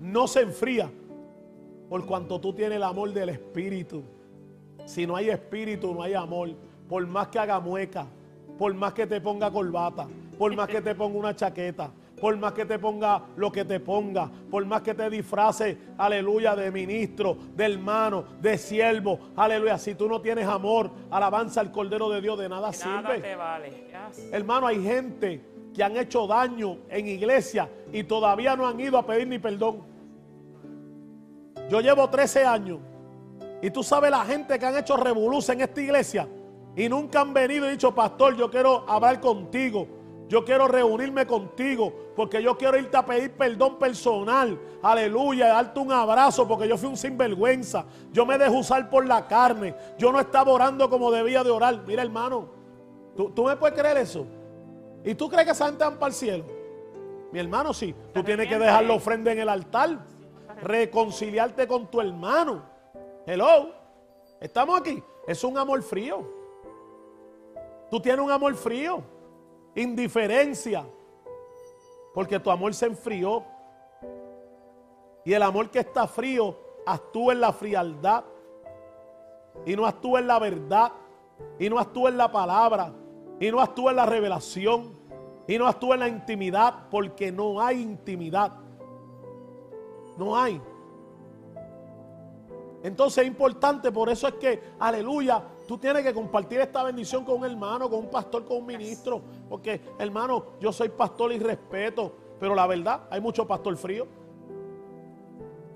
No 0.00 0.26
se 0.26 0.40
enfría 0.40 0.90
por 1.88 2.04
cuanto 2.06 2.40
tú 2.40 2.52
tienes 2.52 2.76
el 2.76 2.82
amor 2.82 3.12
del 3.12 3.28
Espíritu. 3.28 4.02
Si 4.86 5.06
no 5.06 5.14
hay 5.16 5.28
Espíritu, 5.28 5.92
no 5.92 6.02
hay 6.02 6.14
amor. 6.14 6.50
Por 6.88 7.06
más 7.06 7.28
que 7.28 7.38
haga 7.38 7.60
mueca, 7.60 8.06
por 8.58 8.72
más 8.74 8.94
que 8.94 9.06
te 9.06 9.20
ponga 9.20 9.50
corbata, 9.50 10.08
por 10.38 10.54
más 10.56 10.68
que 10.68 10.80
te 10.80 10.94
ponga 10.94 11.18
una 11.18 11.36
chaqueta, 11.36 11.90
por 12.20 12.36
más 12.36 12.52
que 12.52 12.64
te 12.64 12.78
ponga 12.78 13.22
lo 13.36 13.50
que 13.50 13.64
te 13.64 13.80
ponga, 13.80 14.30
por 14.50 14.64
más 14.66 14.82
que 14.82 14.94
te 14.94 15.08
disfrace, 15.08 15.78
aleluya, 15.96 16.54
de 16.54 16.70
ministro, 16.70 17.36
de 17.54 17.64
hermano, 17.64 18.24
de 18.40 18.58
siervo, 18.58 19.18
aleluya. 19.36 19.78
Si 19.78 19.94
tú 19.94 20.08
no 20.08 20.20
tienes 20.20 20.46
amor, 20.46 20.90
alabanza 21.10 21.60
al 21.60 21.70
Cordero 21.72 22.08
de 22.10 22.20
Dios, 22.20 22.38
de 22.38 22.48
nada, 22.48 22.72
sirve. 22.72 23.20
Te 23.20 23.36
vale. 23.36 23.88
Hermano, 24.32 24.66
hay 24.66 24.82
gente 24.82 25.44
que 25.74 25.82
han 25.82 25.96
hecho 25.96 26.26
daño 26.26 26.78
en 26.88 27.06
iglesia 27.06 27.68
y 27.92 28.04
todavía 28.04 28.56
no 28.56 28.66
han 28.66 28.78
ido 28.80 28.98
a 28.98 29.06
pedir 29.06 29.28
ni 29.28 29.38
perdón. 29.38 29.82
Yo 31.70 31.80
llevo 31.80 32.08
13 32.08 32.44
años 32.44 32.78
y 33.60 33.70
tú 33.70 33.82
sabes 33.82 34.10
la 34.10 34.24
gente 34.24 34.58
que 34.58 34.66
han 34.66 34.76
hecho 34.76 34.96
revolución 34.96 35.58
en 35.58 35.68
esta 35.68 35.80
iglesia 35.80 36.28
y 36.76 36.88
nunca 36.88 37.20
han 37.20 37.34
venido 37.34 37.66
y 37.66 37.72
dicho, 37.72 37.94
pastor, 37.94 38.36
yo 38.36 38.50
quiero 38.50 38.88
hablar 38.88 39.20
contigo. 39.20 39.97
Yo 40.28 40.44
quiero 40.44 40.68
reunirme 40.68 41.26
contigo 41.26 42.12
porque 42.14 42.42
yo 42.42 42.56
quiero 42.58 42.78
irte 42.78 42.96
a 42.98 43.06
pedir 43.06 43.32
perdón 43.32 43.78
personal. 43.78 44.60
Aleluya, 44.82 45.48
darte 45.48 45.80
un 45.80 45.90
abrazo 45.90 46.46
porque 46.46 46.68
yo 46.68 46.76
fui 46.76 46.90
un 46.90 46.98
sinvergüenza. 46.98 47.86
Yo 48.12 48.26
me 48.26 48.36
dejé 48.36 48.54
usar 48.54 48.90
por 48.90 49.06
la 49.06 49.26
carne. 49.26 49.74
Yo 49.96 50.12
no 50.12 50.20
estaba 50.20 50.52
orando 50.52 50.90
como 50.90 51.10
debía 51.10 51.42
de 51.42 51.50
orar. 51.50 51.82
Mira, 51.86 52.02
hermano, 52.02 52.50
¿tú, 53.16 53.42
me 53.42 53.56
puedes 53.56 53.78
creer 53.78 53.96
eso? 53.96 54.26
¿Y 55.02 55.14
tú 55.14 55.30
crees 55.30 55.46
que 55.46 55.52
esa 55.52 55.66
gente 55.66 55.84
para 55.92 56.06
el 56.08 56.12
cielo? 56.12 56.44
Mi 57.32 57.40
hermano, 57.40 57.72
sí. 57.72 57.94
Tú 58.12 58.22
tienes 58.22 58.48
que 58.48 58.58
dejar 58.58 58.84
la 58.84 58.94
ofrenda 58.94 59.32
en 59.32 59.38
el 59.38 59.48
altar. 59.48 59.98
Reconciliarte 60.62 61.66
con 61.66 61.90
tu 61.90 62.02
hermano. 62.02 62.62
Hello. 63.26 63.70
Estamos 64.42 64.78
aquí. 64.78 65.02
Es 65.26 65.42
un 65.42 65.56
amor 65.56 65.82
frío. 65.82 66.36
Tú 67.90 67.98
tienes 67.98 68.22
un 68.22 68.30
amor 68.30 68.54
frío 68.54 69.02
indiferencia, 69.78 70.84
porque 72.14 72.38
tu 72.38 72.50
amor 72.50 72.74
se 72.74 72.86
enfrió. 72.86 73.44
Y 75.24 75.32
el 75.32 75.42
amor 75.42 75.70
que 75.70 75.80
está 75.80 76.06
frío 76.06 76.56
actúa 76.86 77.32
en 77.32 77.40
la 77.40 77.52
frialdad 77.52 78.24
y 79.66 79.76
no 79.76 79.86
actúa 79.86 80.20
en 80.20 80.26
la 80.26 80.38
verdad 80.38 80.92
y 81.58 81.68
no 81.68 81.78
actúa 81.78 82.10
en 82.10 82.16
la 82.16 82.30
palabra 82.32 82.92
y 83.38 83.50
no 83.50 83.60
actúa 83.60 83.90
en 83.90 83.96
la 83.96 84.06
revelación 84.06 84.98
y 85.46 85.58
no 85.58 85.66
actúa 85.66 85.94
en 85.94 86.00
la 86.00 86.08
intimidad 86.08 86.88
porque 86.90 87.30
no 87.30 87.60
hay 87.60 87.80
intimidad. 87.80 88.52
No 90.16 90.36
hay. 90.36 90.60
Entonces 92.82 93.24
es 93.24 93.28
importante, 93.28 93.90
por 93.90 94.08
eso 94.08 94.28
es 94.28 94.34
que, 94.34 94.62
aleluya, 94.78 95.42
tú 95.68 95.76
tienes 95.78 96.02
que 96.02 96.14
compartir 96.14 96.60
esta 96.60 96.82
bendición 96.82 97.24
con 97.24 97.36
un 97.36 97.44
hermano, 97.44 97.90
con 97.90 98.00
un 98.00 98.10
pastor, 98.10 98.46
con 98.46 98.56
un 98.56 98.66
ministro. 98.66 99.20
Porque, 99.48 99.80
hermano, 99.98 100.46
yo 100.58 100.72
soy 100.72 100.88
pastor 100.88 101.30
y 101.32 101.38
respeto, 101.38 102.12
pero 102.40 102.54
la 102.54 102.66
verdad, 102.66 103.02
hay 103.10 103.20
mucho 103.20 103.46
pastor 103.46 103.76
frío. 103.76 104.08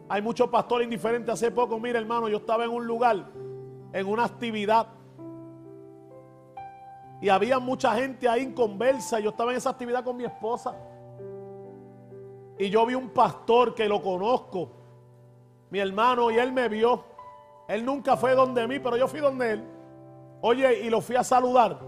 Hay 0.09 0.22
mucho 0.22 0.51
pastor 0.51 0.82
indiferente. 0.82 1.30
Hace 1.30 1.51
poco, 1.51 1.78
mira, 1.78 1.99
hermano, 1.99 2.28
yo 2.28 2.38
estaba 2.38 2.64
en 2.64 2.70
un 2.70 2.86
lugar, 2.86 3.26
en 3.93 4.07
una 4.09 4.24
actividad. 4.24 4.88
Y 7.20 7.28
había 7.28 7.59
mucha 7.59 7.95
gente 7.95 8.26
ahí 8.28 8.43
en 8.43 8.55
conversa. 8.55 9.20
Yo 9.20 9.30
estaba 9.30 9.53
en 9.53 9.59
esa 9.59 9.70
actividad 9.70 10.03
con 10.03 10.16
mi 10.16 10.24
esposa. 10.24 10.74
Y 12.59 12.70
yo 12.70 12.86
vi 12.86 12.95
un 12.95 13.11
pastor 13.11 13.74
que 13.74 13.86
lo 13.86 14.03
conozco 14.03 14.70
mi 15.70 15.78
hermano, 15.78 16.30
y 16.30 16.36
él 16.36 16.53
me 16.53 16.68
vio. 16.68 17.03
Él 17.66 17.82
nunca 17.82 18.14
fue 18.18 18.34
donde 18.34 18.66
mí, 18.68 18.78
pero 18.78 18.99
yo 18.99 19.09
fui 19.09 19.20
donde 19.20 19.53
él. 19.53 19.71
Oye, 20.43 20.80
y 20.80 20.90
lo 20.90 21.01
fui 21.01 21.16
a 21.16 21.24
saludar. 21.24 21.78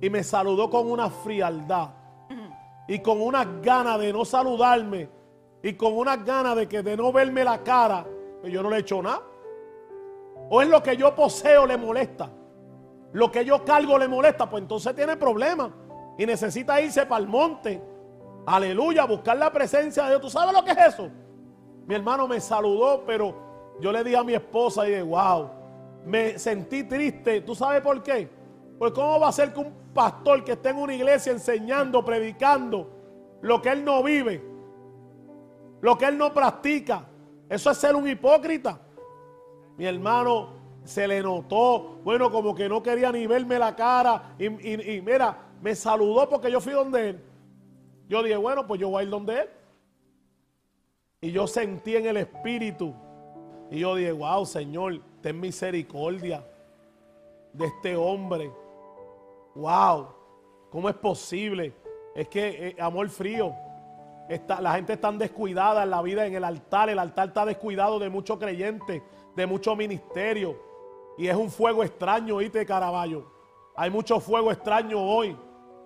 Y 0.00 0.08
me 0.08 0.22
saludó 0.22 0.70
con 0.70 0.90
una 0.90 1.10
frialdad. 1.10 1.90
Y 2.88 3.00
con 3.00 3.20
unas 3.20 3.46
ganas 3.60 3.98
de 3.98 4.12
no 4.12 4.24
saludarme. 4.24 5.10
Y 5.62 5.74
con 5.74 5.96
unas 5.96 6.24
ganas 6.24 6.56
de 6.56 6.68
que 6.68 6.82
de 6.82 6.96
no 6.96 7.12
verme 7.12 7.44
la 7.44 7.62
cara. 7.62 8.06
Que 8.42 8.50
yo 8.50 8.62
no 8.62 8.70
le 8.70 8.76
he 8.76 8.80
hecho 8.80 9.02
nada. 9.02 9.22
O 10.48 10.62
es 10.62 10.68
lo 10.68 10.82
que 10.82 10.96
yo 10.96 11.14
poseo 11.14 11.66
le 11.66 11.76
molesta. 11.76 12.30
Lo 13.12 13.30
que 13.30 13.44
yo 13.44 13.64
cargo 13.64 13.98
le 13.98 14.08
molesta. 14.08 14.48
Pues 14.48 14.62
entonces 14.62 14.94
tiene 14.94 15.16
problemas. 15.16 15.70
Y 16.16 16.24
necesita 16.26 16.80
irse 16.80 17.04
para 17.06 17.20
el 17.20 17.28
monte. 17.28 17.82
Aleluya, 18.46 19.04
buscar 19.04 19.36
la 19.36 19.52
presencia 19.52 20.04
de 20.04 20.10
Dios. 20.10 20.22
¿Tú 20.22 20.30
sabes 20.30 20.54
lo 20.54 20.64
que 20.64 20.70
es 20.70 20.94
eso? 20.94 21.08
Mi 21.86 21.94
hermano 21.96 22.28
me 22.28 22.40
saludó, 22.40 23.04
pero 23.04 23.34
yo 23.80 23.90
le 23.90 24.04
dije 24.04 24.16
a 24.16 24.22
mi 24.22 24.34
esposa 24.34 24.86
y 24.88 24.92
de 24.92 25.02
wow, 25.02 25.50
me 26.04 26.38
sentí 26.38 26.84
triste. 26.84 27.40
¿Tú 27.42 27.54
sabes 27.54 27.80
por 27.80 28.02
qué? 28.02 28.28
Pues 28.78 28.92
cómo 28.92 29.20
va 29.20 29.28
a 29.28 29.32
ser 29.32 29.52
que 29.52 29.60
un 29.60 29.72
pastor 29.92 30.44
que 30.44 30.52
esté 30.52 30.70
en 30.70 30.76
una 30.76 30.94
iglesia 30.94 31.32
enseñando, 31.32 32.04
predicando, 32.04 32.90
lo 33.42 33.60
que 33.60 33.70
él 33.70 33.84
no 33.84 34.02
vive, 34.02 34.42
lo 35.80 35.96
que 35.96 36.06
él 36.06 36.18
no 36.18 36.32
practica, 36.32 37.06
eso 37.48 37.70
es 37.70 37.78
ser 37.78 37.94
un 37.94 38.08
hipócrita. 38.08 38.80
Mi 39.76 39.86
hermano 39.86 40.50
se 40.84 41.06
le 41.06 41.22
notó, 41.22 42.00
bueno, 42.04 42.30
como 42.30 42.54
que 42.54 42.68
no 42.68 42.82
quería 42.82 43.12
ni 43.12 43.26
verme 43.26 43.58
la 43.58 43.74
cara 43.74 44.34
y, 44.38 44.46
y 44.46 45.02
mira, 45.02 45.36
me 45.60 45.74
saludó 45.74 46.28
porque 46.28 46.50
yo 46.50 46.60
fui 46.60 46.72
donde 46.72 47.10
él. 47.10 47.24
Yo 48.08 48.22
dije, 48.22 48.36
bueno, 48.36 48.66
pues 48.66 48.80
yo 48.80 48.88
voy 48.88 49.00
a 49.00 49.04
ir 49.04 49.10
donde 49.10 49.40
él. 49.40 49.48
Y 51.20 51.32
yo 51.32 51.46
sentí 51.46 51.96
en 51.96 52.06
el 52.06 52.16
espíritu. 52.16 52.94
Y 53.70 53.80
yo 53.80 53.94
dije, 53.94 54.10
wow, 54.10 54.44
Señor, 54.44 55.00
ten 55.20 55.38
misericordia 55.38 56.44
de 57.52 57.66
este 57.66 57.96
hombre. 57.96 58.50
Wow, 59.54 60.08
¿cómo 60.70 60.88
es 60.88 60.94
posible? 60.96 61.74
Es 62.14 62.28
que 62.28 62.68
eh, 62.68 62.76
amor 62.80 63.08
frío. 63.08 63.52
Está, 64.28 64.60
la 64.60 64.74
gente 64.74 64.92
está 64.92 65.10
descuidada 65.12 65.82
en 65.82 65.90
la 65.90 66.02
vida, 66.02 66.24
en 66.24 66.34
el 66.34 66.44
altar. 66.44 66.88
El 66.88 66.98
altar 66.98 67.28
está 67.28 67.44
descuidado 67.44 67.98
de 67.98 68.08
muchos 68.08 68.38
creyentes, 68.38 69.02
de 69.34 69.46
mucho 69.46 69.74
ministerio. 69.74 70.56
Y 71.18 71.26
es 71.26 71.36
un 71.36 71.50
fuego 71.50 71.82
extraño, 71.82 72.36
¿oíste, 72.36 72.64
Caraballo? 72.64 73.24
Hay 73.76 73.90
mucho 73.90 74.20
fuego 74.20 74.52
extraño 74.52 75.00
hoy. 75.00 75.36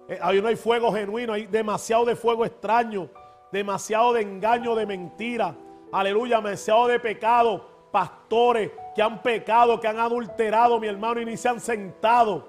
Eh, 0.09 0.19
hoy 0.23 0.43
no 0.43 0.49
hay 0.49 0.57
fuego 0.57 0.93
genuino, 0.93 1.33
hay 1.33 1.47
demasiado 1.47 2.05
de 2.05 2.17
fuego 2.17 2.45
extraño 2.45 3.09
demasiado 3.55 4.13
de 4.13 4.23
engaño, 4.23 4.75
de 4.75 4.85
mentira. 4.85 5.57
Aleluya, 5.93 6.37
demasiado 6.37 6.89
de 6.89 6.99
pecado. 6.99 7.65
Pastores 7.95 8.73
que 8.93 9.01
han 9.01 9.23
pecado, 9.23 9.79
que 9.79 9.87
han 9.87 10.01
adulterado, 10.01 10.81
mi 10.81 10.89
hermano, 10.89 11.21
y 11.21 11.25
ni 11.25 11.37
se 11.37 11.49
han 11.49 11.61
sentado 11.61 12.49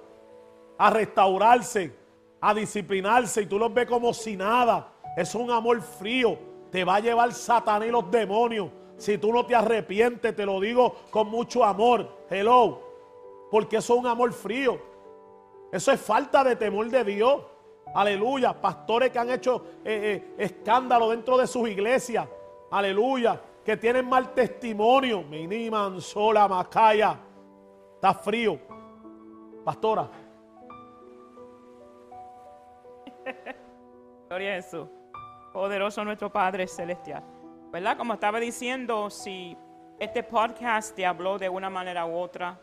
a 0.75 0.89
restaurarse, 0.89 1.95
a 2.41 2.51
disciplinarse. 2.51 3.43
Y 3.43 3.45
tú 3.45 3.59
los 3.59 3.71
ves 3.71 3.85
como 3.85 4.11
si 4.11 4.35
nada. 4.35 4.91
Es 5.15 5.35
un 5.35 5.51
amor 5.51 5.83
frío. 5.83 6.35
Te 6.71 6.83
va 6.83 6.95
a 6.95 6.99
llevar 6.99 7.31
Satanás 7.31 7.87
y 7.87 7.91
los 7.91 8.09
demonios. 8.09 8.71
Si 8.97 9.19
tú 9.19 9.31
no 9.31 9.45
te 9.45 9.53
arrepientes, 9.53 10.35
te 10.35 10.47
lo 10.47 10.59
digo 10.59 10.95
con 11.11 11.27
mucho 11.27 11.63
amor. 11.63 12.25
Hello. 12.27 12.81
Porque 13.51 13.77
eso 13.77 13.93
es 13.93 13.99
un 13.99 14.07
amor 14.07 14.33
frío. 14.33 14.81
Eso 15.71 15.91
es 15.91 16.01
falta 16.01 16.43
de 16.43 16.55
temor 16.55 16.89
de 16.89 17.03
Dios. 17.03 17.43
Aleluya. 17.93 18.59
Pastores 18.59 19.11
que 19.11 19.19
han 19.19 19.29
hecho 19.29 19.63
eh, 19.85 20.33
eh, 20.39 20.43
escándalo 20.43 21.11
dentro 21.11 21.37
de 21.37 21.45
sus 21.45 21.69
iglesias. 21.69 22.27
Aleluya. 22.71 23.39
Que 23.65 23.75
tienen 23.75 24.07
mal 24.07 24.31
testimonio. 24.33 25.23
Miniman, 25.23 25.99
sola, 25.99 26.47
macaya. 26.47 27.19
Está 27.95 28.13
frío. 28.13 28.59
Pastora. 29.63 30.07
Gloria 34.29 34.51
a 34.51 34.55
Jesús. 34.57 34.87
Poderoso 35.51 36.05
nuestro 36.05 36.31
Padre 36.31 36.67
Celestial. 36.67 37.23
¿Verdad? 37.71 37.97
Como 37.97 38.13
estaba 38.13 38.39
diciendo, 38.39 39.09
si 39.09 39.57
este 39.99 40.21
podcast 40.21 40.95
te 40.95 41.03
habló 41.03 41.39
de 41.39 41.49
una 41.49 41.71
manera 41.71 42.05
u 42.05 42.15
otra, 42.15 42.59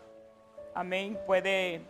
amén, 0.75 1.19
puede 1.27 1.83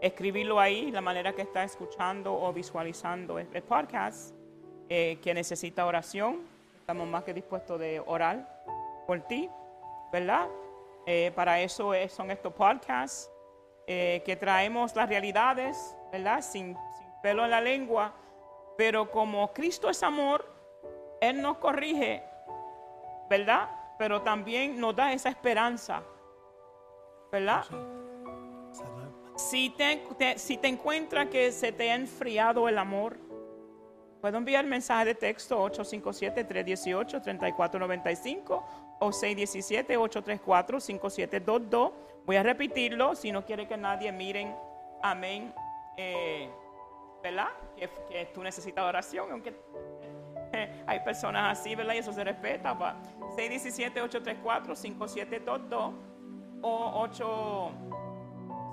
escribirlo 0.00 0.60
ahí, 0.60 0.92
la 0.92 1.00
manera 1.00 1.32
que 1.32 1.42
está 1.42 1.64
escuchando 1.64 2.32
o 2.32 2.52
visualizando 2.52 3.38
el, 3.38 3.62
podcast, 3.62 4.34
eh, 4.88 5.18
que 5.20 5.34
necesita 5.34 5.86
oración. 5.86 6.59
Estamos 6.90 7.06
más 7.06 7.22
que 7.22 7.32
dispuestos 7.32 7.78
de 7.78 8.02
orar 8.04 8.64
por 9.06 9.20
ti, 9.20 9.48
¿verdad? 10.10 10.48
Eh, 11.06 11.30
para 11.36 11.60
eso 11.60 11.92
son 12.08 12.32
estos 12.32 12.52
podcasts, 12.52 13.30
eh, 13.86 14.24
que 14.26 14.34
traemos 14.34 14.96
las 14.96 15.08
realidades, 15.08 15.96
¿verdad? 16.10 16.40
Sin, 16.40 16.74
sin 16.74 17.06
pelo 17.22 17.44
en 17.44 17.52
la 17.52 17.60
lengua, 17.60 18.12
pero 18.76 19.08
como 19.08 19.52
Cristo 19.52 19.88
es 19.88 20.02
amor, 20.02 20.52
Él 21.20 21.40
nos 21.40 21.58
corrige, 21.58 22.24
¿verdad? 23.28 23.68
Pero 23.96 24.22
también 24.22 24.80
nos 24.80 24.96
da 24.96 25.12
esa 25.12 25.28
esperanza, 25.28 26.02
¿verdad? 27.30 27.66
Si 29.36 29.70
te, 29.70 30.02
si 30.38 30.56
te 30.56 30.66
encuentras 30.66 31.28
que 31.28 31.52
se 31.52 31.70
te 31.70 31.92
ha 31.92 31.94
enfriado 31.94 32.68
el 32.68 32.78
amor, 32.78 33.16
puedo 34.20 34.38
enviar 34.38 34.64
mensaje 34.66 35.06
de 35.06 35.14
texto 35.14 35.58
857-318-3495 35.70 38.62
o 39.00 39.08
617-834-5722. 39.08 41.92
Voy 42.26 42.36
a 42.36 42.42
repetirlo 42.42 43.14
si 43.14 43.32
no 43.32 43.42
quiere 43.44 43.66
que 43.66 43.76
nadie 43.76 44.12
miren. 44.12 44.54
Amén. 45.02 45.52
Eh, 45.96 46.48
¿Verdad? 47.22 47.48
Que, 47.76 47.88
que, 48.08 48.26
tú 48.26 48.42
necesitas 48.42 48.84
oración, 48.84 49.30
aunque 49.30 49.54
hay 50.86 51.00
personas 51.00 51.58
así, 51.58 51.74
¿verdad? 51.74 51.94
Y 51.94 51.98
eso 51.98 52.12
se 52.12 52.22
respeta. 52.24 52.76
617-834-5722 53.36 55.92
o 56.62 57.00
8 57.02 57.70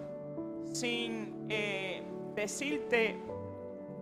sin 0.74 1.46
eh, 1.50 2.02
decirte, 2.36 3.18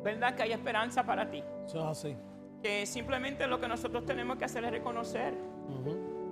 ¿verdad? 0.04 0.36
Que 0.36 0.44
hay 0.44 0.54
esperanza 0.54 1.04
para 1.04 1.30
ti. 1.30 1.44
así. 1.84 2.16
Que 2.64 2.86
simplemente 2.86 3.48
lo 3.48 3.60
que 3.60 3.68
nosotros 3.68 4.06
tenemos 4.06 4.38
que 4.38 4.46
hacer 4.46 4.64
es 4.64 4.72
reconocer. 4.72 5.34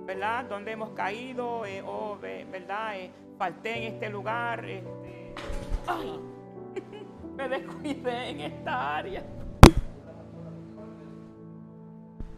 ¿verdad? 0.06 0.44
Donde 0.44 0.70
hemos 0.70 0.90
caído, 0.90 1.66
eh, 1.66 1.82
o, 1.84 2.16
¿verdad? 2.16 2.96
Eh, 2.96 3.10
falté 3.36 3.76
en 3.76 3.94
este 3.94 4.08
lugar. 4.08 4.64
Este, 4.64 5.34
ay, 5.88 6.20
me 7.36 7.48
descuidé 7.48 8.30
en 8.30 8.40
esta 8.40 8.96
área. 8.96 9.22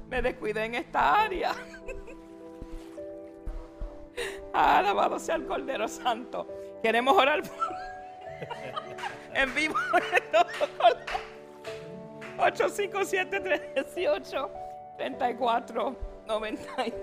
Me 0.09 0.23
descuidé 0.23 0.65
en 0.65 0.75
esta 0.75 1.23
área. 1.23 1.53
Alabado 4.53 5.19
sea 5.19 5.37
el 5.37 5.47
Cordero 5.47 5.87
Santo. 5.87 6.49
Queremos 6.83 7.17
orar 7.17 7.43
en 9.35 9.55
vivo. 9.55 9.75
857 12.39 13.41
318 13.41 14.51
3495 14.97 16.97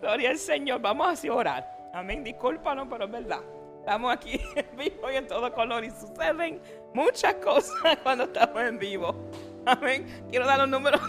Gloria 0.00 0.30
al 0.30 0.38
Señor. 0.38 0.80
Vamos 0.80 1.24
a 1.24 1.32
orar. 1.32 1.90
Amén. 1.94 2.24
Discúlpanos, 2.24 2.88
pero 2.90 3.04
es 3.04 3.10
verdad. 3.10 3.40
Estamos 3.82 4.12
aquí 4.12 4.40
en 4.54 4.76
vivo 4.76 5.10
y 5.12 5.16
en 5.16 5.26
todo 5.26 5.52
color 5.52 5.82
y 5.82 5.90
suceden 5.90 6.60
muchas 6.94 7.34
cosas 7.34 7.98
cuando 8.04 8.22
estamos 8.24 8.62
en 8.62 8.78
vivo. 8.78 9.28
Amén. 9.66 10.06
Quiero 10.30 10.46
dar 10.46 10.60
los 10.60 10.68
números 10.68 11.00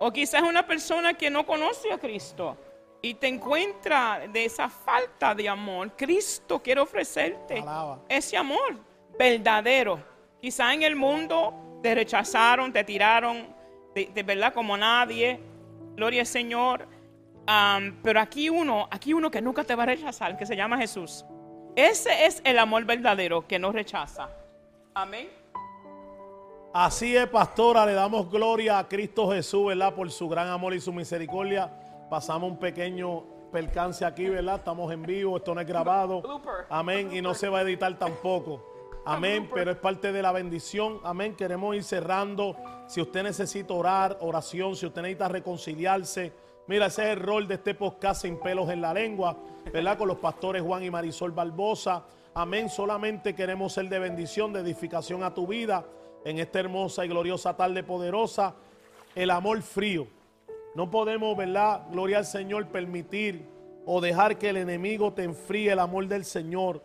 O 0.00 0.12
quizás 0.12 0.42
una 0.42 0.66
persona 0.66 1.14
que 1.14 1.30
no 1.30 1.46
conoce 1.46 1.92
a 1.92 1.98
Cristo 1.98 2.56
y 3.00 3.14
te 3.14 3.28
encuentra 3.28 4.26
de 4.28 4.44
esa 4.44 4.68
falta 4.68 5.34
de 5.34 5.48
amor. 5.48 5.92
Cristo 5.96 6.60
quiere 6.60 6.80
ofrecerte 6.80 7.64
ese 8.08 8.36
amor 8.36 8.76
verdadero. 9.18 10.02
Quizás 10.40 10.74
en 10.74 10.82
el 10.82 10.94
mundo 10.94 11.67
te 11.82 11.94
rechazaron, 11.94 12.72
te 12.72 12.84
tiraron, 12.84 13.46
de, 13.94 14.22
verdad 14.22 14.52
como 14.52 14.76
nadie. 14.76 15.40
Gloria 15.96 16.20
al 16.20 16.26
Señor. 16.26 16.86
pero 18.02 18.20
aquí 18.20 18.48
uno, 18.48 18.88
aquí 18.90 19.12
uno 19.12 19.30
que 19.30 19.40
nunca 19.40 19.64
te 19.64 19.74
va 19.74 19.84
a 19.84 19.86
rechazar, 19.86 20.36
que 20.36 20.46
se 20.46 20.56
llama 20.56 20.78
Jesús. 20.78 21.24
Ese 21.76 22.26
es 22.26 22.40
el 22.44 22.58
amor 22.58 22.84
verdadero 22.84 23.46
que 23.46 23.58
no 23.58 23.72
rechaza. 23.72 24.28
Amén. 24.94 25.28
Así 26.72 27.16
es, 27.16 27.26
pastora, 27.28 27.86
le 27.86 27.92
damos 27.92 28.30
gloria 28.30 28.78
a 28.78 28.86
Cristo 28.86 29.30
Jesús, 29.30 29.66
¿verdad? 29.66 29.94
Por 29.94 30.10
su 30.10 30.28
gran 30.28 30.48
amor 30.48 30.74
y 30.74 30.80
su 30.80 30.92
misericordia. 30.92 31.70
Pasamos 32.10 32.50
un 32.50 32.58
pequeño 32.58 33.24
percance 33.50 34.04
aquí, 34.04 34.28
¿verdad? 34.28 34.56
Estamos 34.56 34.92
en 34.92 35.02
vivo, 35.02 35.36
esto 35.36 35.54
no 35.54 35.60
es 35.60 35.66
grabado. 35.66 36.22
Amén. 36.68 37.10
Y 37.12 37.22
no 37.22 37.34
se 37.34 37.48
va 37.48 37.58
a 37.58 37.62
editar 37.62 37.98
tampoco. 37.98 38.77
Amén, 39.10 39.48
pero 39.54 39.70
es 39.70 39.78
parte 39.78 40.12
de 40.12 40.20
la 40.20 40.32
bendición. 40.32 41.00
Amén. 41.02 41.34
Queremos 41.34 41.74
ir 41.74 41.82
cerrando. 41.82 42.54
Si 42.86 43.00
usted 43.00 43.22
necesita 43.22 43.72
orar, 43.72 44.18
oración, 44.20 44.76
si 44.76 44.84
usted 44.84 45.00
necesita 45.00 45.28
reconciliarse, 45.28 46.30
mira, 46.66 46.86
ese 46.86 47.04
es 47.04 47.08
el 47.16 47.20
rol 47.20 47.48
de 47.48 47.54
este 47.54 47.74
podcast 47.74 48.20
sin 48.20 48.38
pelos 48.38 48.68
en 48.68 48.82
la 48.82 48.92
lengua, 48.92 49.34
¿verdad? 49.72 49.96
Con 49.96 50.08
los 50.08 50.18
pastores 50.18 50.60
Juan 50.60 50.82
y 50.82 50.90
Marisol 50.90 51.32
Barbosa. 51.32 52.04
Amén. 52.34 52.68
Solamente 52.68 53.34
queremos 53.34 53.72
ser 53.72 53.88
de 53.88 53.98
bendición, 53.98 54.52
de 54.52 54.60
edificación 54.60 55.22
a 55.22 55.32
tu 55.32 55.46
vida 55.46 55.86
en 56.26 56.38
esta 56.38 56.60
hermosa 56.60 57.02
y 57.06 57.08
gloriosa 57.08 57.56
tarde 57.56 57.82
poderosa. 57.82 58.56
El 59.14 59.30
amor 59.30 59.62
frío. 59.62 60.06
No 60.74 60.90
podemos, 60.90 61.34
¿verdad? 61.34 61.86
Gloria 61.90 62.18
al 62.18 62.26
Señor, 62.26 62.66
permitir 62.66 63.48
o 63.86 64.02
dejar 64.02 64.36
que 64.36 64.50
el 64.50 64.58
enemigo 64.58 65.14
te 65.14 65.22
enfríe 65.22 65.72
el 65.72 65.78
amor 65.78 66.08
del 66.08 66.26
Señor 66.26 66.82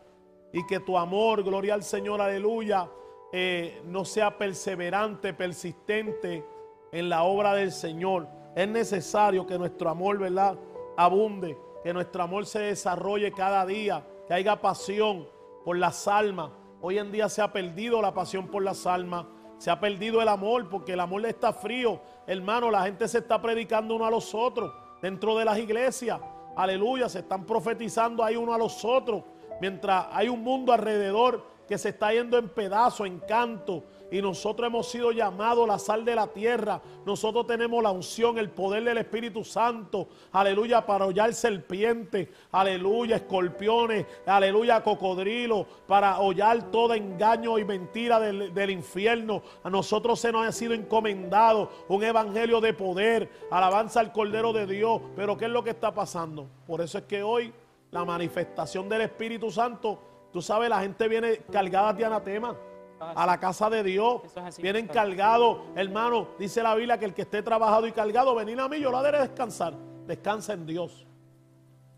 y 0.54 0.66
que 0.68 0.80
tu 0.80 0.98
amor, 0.98 1.44
gloria 1.44 1.74
al 1.74 1.84
Señor, 1.84 2.22
aleluya, 2.22 2.88
eh, 3.32 3.82
no 3.86 4.06
sea 4.06 4.38
perseverante, 4.38 5.34
persistente 5.34 6.46
en 6.92 7.10
la 7.10 7.24
obra 7.24 7.56
del 7.56 7.72
Señor. 7.72 8.28
Es 8.56 8.68
necesario 8.68 9.48
que 9.48 9.58
nuestro 9.58 9.90
amor, 9.90 10.20
¿verdad? 10.20 10.56
Abunde, 10.96 11.58
que 11.82 11.92
nuestro 11.92 12.22
amor 12.22 12.46
se 12.46 12.60
desarrolle 12.60 13.32
cada 13.32 13.66
día, 13.66 14.06
que 14.28 14.36
haya 14.36 14.62
pasión 14.62 15.28
por 15.66 15.76
las 15.76 16.08
almas. 16.08 16.52
Hoy 16.82 17.00
en 17.00 17.12
día 17.12 17.30
se 17.30 17.42
ha 17.42 17.52
perdido 17.52 18.00
la 18.00 18.14
pasión 18.14 18.48
por 18.48 18.62
las 18.62 18.86
almas, 18.86 19.26
se 19.58 19.72
ha 19.72 19.80
perdido 19.80 20.22
el 20.22 20.28
amor 20.28 20.70
porque 20.70 20.94
el 20.94 21.00
amor 21.00 21.26
está 21.26 21.52
frío. 21.52 22.00
Hermano, 22.28 22.70
la 22.70 22.84
gente 22.84 23.08
se 23.08 23.18
está 23.18 23.42
predicando 23.42 23.96
uno 23.96 24.06
a 24.06 24.12
los 24.12 24.36
otros 24.36 24.72
dentro 25.02 25.36
de 25.36 25.46
las 25.46 25.58
iglesias. 25.58 26.22
Aleluya, 26.56 27.10
se 27.10 27.20
están 27.20 27.44
profetizando 27.44 28.24
ahí 28.24 28.36
uno 28.36 28.54
a 28.54 28.58
los 28.60 28.86
otros 28.86 29.24
mientras 29.64 30.08
hay 30.12 30.28
un 30.28 30.44
mundo 30.44 30.74
alrededor 30.74 31.42
que 31.70 31.78
se 31.78 31.88
está 31.88 32.12
yendo 32.12 32.38
en 32.38 32.50
pedazos, 32.50 33.08
en 33.08 33.20
canto, 33.20 33.86
y 34.12 34.22
nosotros 34.22 34.68
hemos 34.68 34.90
sido 34.90 35.14
llamados 35.14 35.66
la 35.66 35.80
sal 35.80 36.04
de 36.04 36.14
la 36.16 36.28
tierra. 36.28 36.82
Nosotros 37.06 37.48
tenemos 37.48 37.82
la 37.82 37.90
unción, 37.90 38.38
el 38.38 38.50
poder 38.50 38.84
del 38.84 38.98
Espíritu 38.98 39.46
Santo. 39.46 40.10
Aleluya, 40.34 40.86
para 40.86 41.06
hollar 41.06 41.34
serpientes. 41.34 42.28
Aleluya, 42.52 43.16
escorpiones. 43.16 44.06
Aleluya, 44.26 44.84
cocodrilo. 44.84 45.66
Para 45.88 46.20
hollar 46.20 46.70
todo 46.70 46.94
engaño 46.94 47.58
y 47.58 47.64
mentira 47.64 48.20
del, 48.20 48.54
del 48.54 48.70
infierno. 48.70 49.42
A 49.64 49.70
nosotros 49.70 50.20
se 50.20 50.34
nos 50.34 50.46
ha 50.46 50.52
sido 50.52 50.74
encomendado 50.74 51.72
un 51.88 52.04
evangelio 52.04 52.60
de 52.60 52.74
poder. 52.74 53.32
Alabanza 53.50 54.02
al 54.02 54.12
Cordero 54.12 54.52
de 54.52 54.68
Dios. 54.68 55.02
Pero 55.16 55.38
¿qué 55.38 55.46
es 55.46 55.52
lo 55.52 55.64
que 55.64 55.70
está 55.70 55.94
pasando? 55.94 56.48
Por 56.68 56.82
eso 56.82 56.98
es 56.98 57.06
que 57.06 57.24
hoy 57.24 57.54
la 57.94 58.04
manifestación 58.04 58.90
del 58.90 59.02
Espíritu 59.02 59.52
Santo, 59.52 60.00
tú 60.32 60.42
sabes, 60.42 60.68
la 60.68 60.82
gente 60.82 61.08
viene 61.08 61.38
cargada 61.52 61.94
de 61.94 62.04
anatema 62.04 62.58
a 63.00 63.26
la 63.26 63.40
casa 63.40 63.70
de 63.70 63.84
Dios. 63.84 64.22
Vienen 64.58 64.88
cargados, 64.88 65.60
hermano. 65.76 66.30
Dice 66.40 66.64
la 66.64 66.74
Biblia 66.74 66.98
que 66.98 67.06
el 67.06 67.14
que 67.14 67.22
esté 67.22 67.44
trabajado 67.44 67.86
y 67.86 67.92
cargado, 67.92 68.34
venid 68.34 68.58
a 68.58 68.68
mí, 68.68 68.80
yo 68.80 68.92
la 68.92 69.00
haré 69.00 69.20
descansar. 69.20 69.76
Descansa 70.08 70.54
en 70.54 70.66
Dios. 70.66 71.06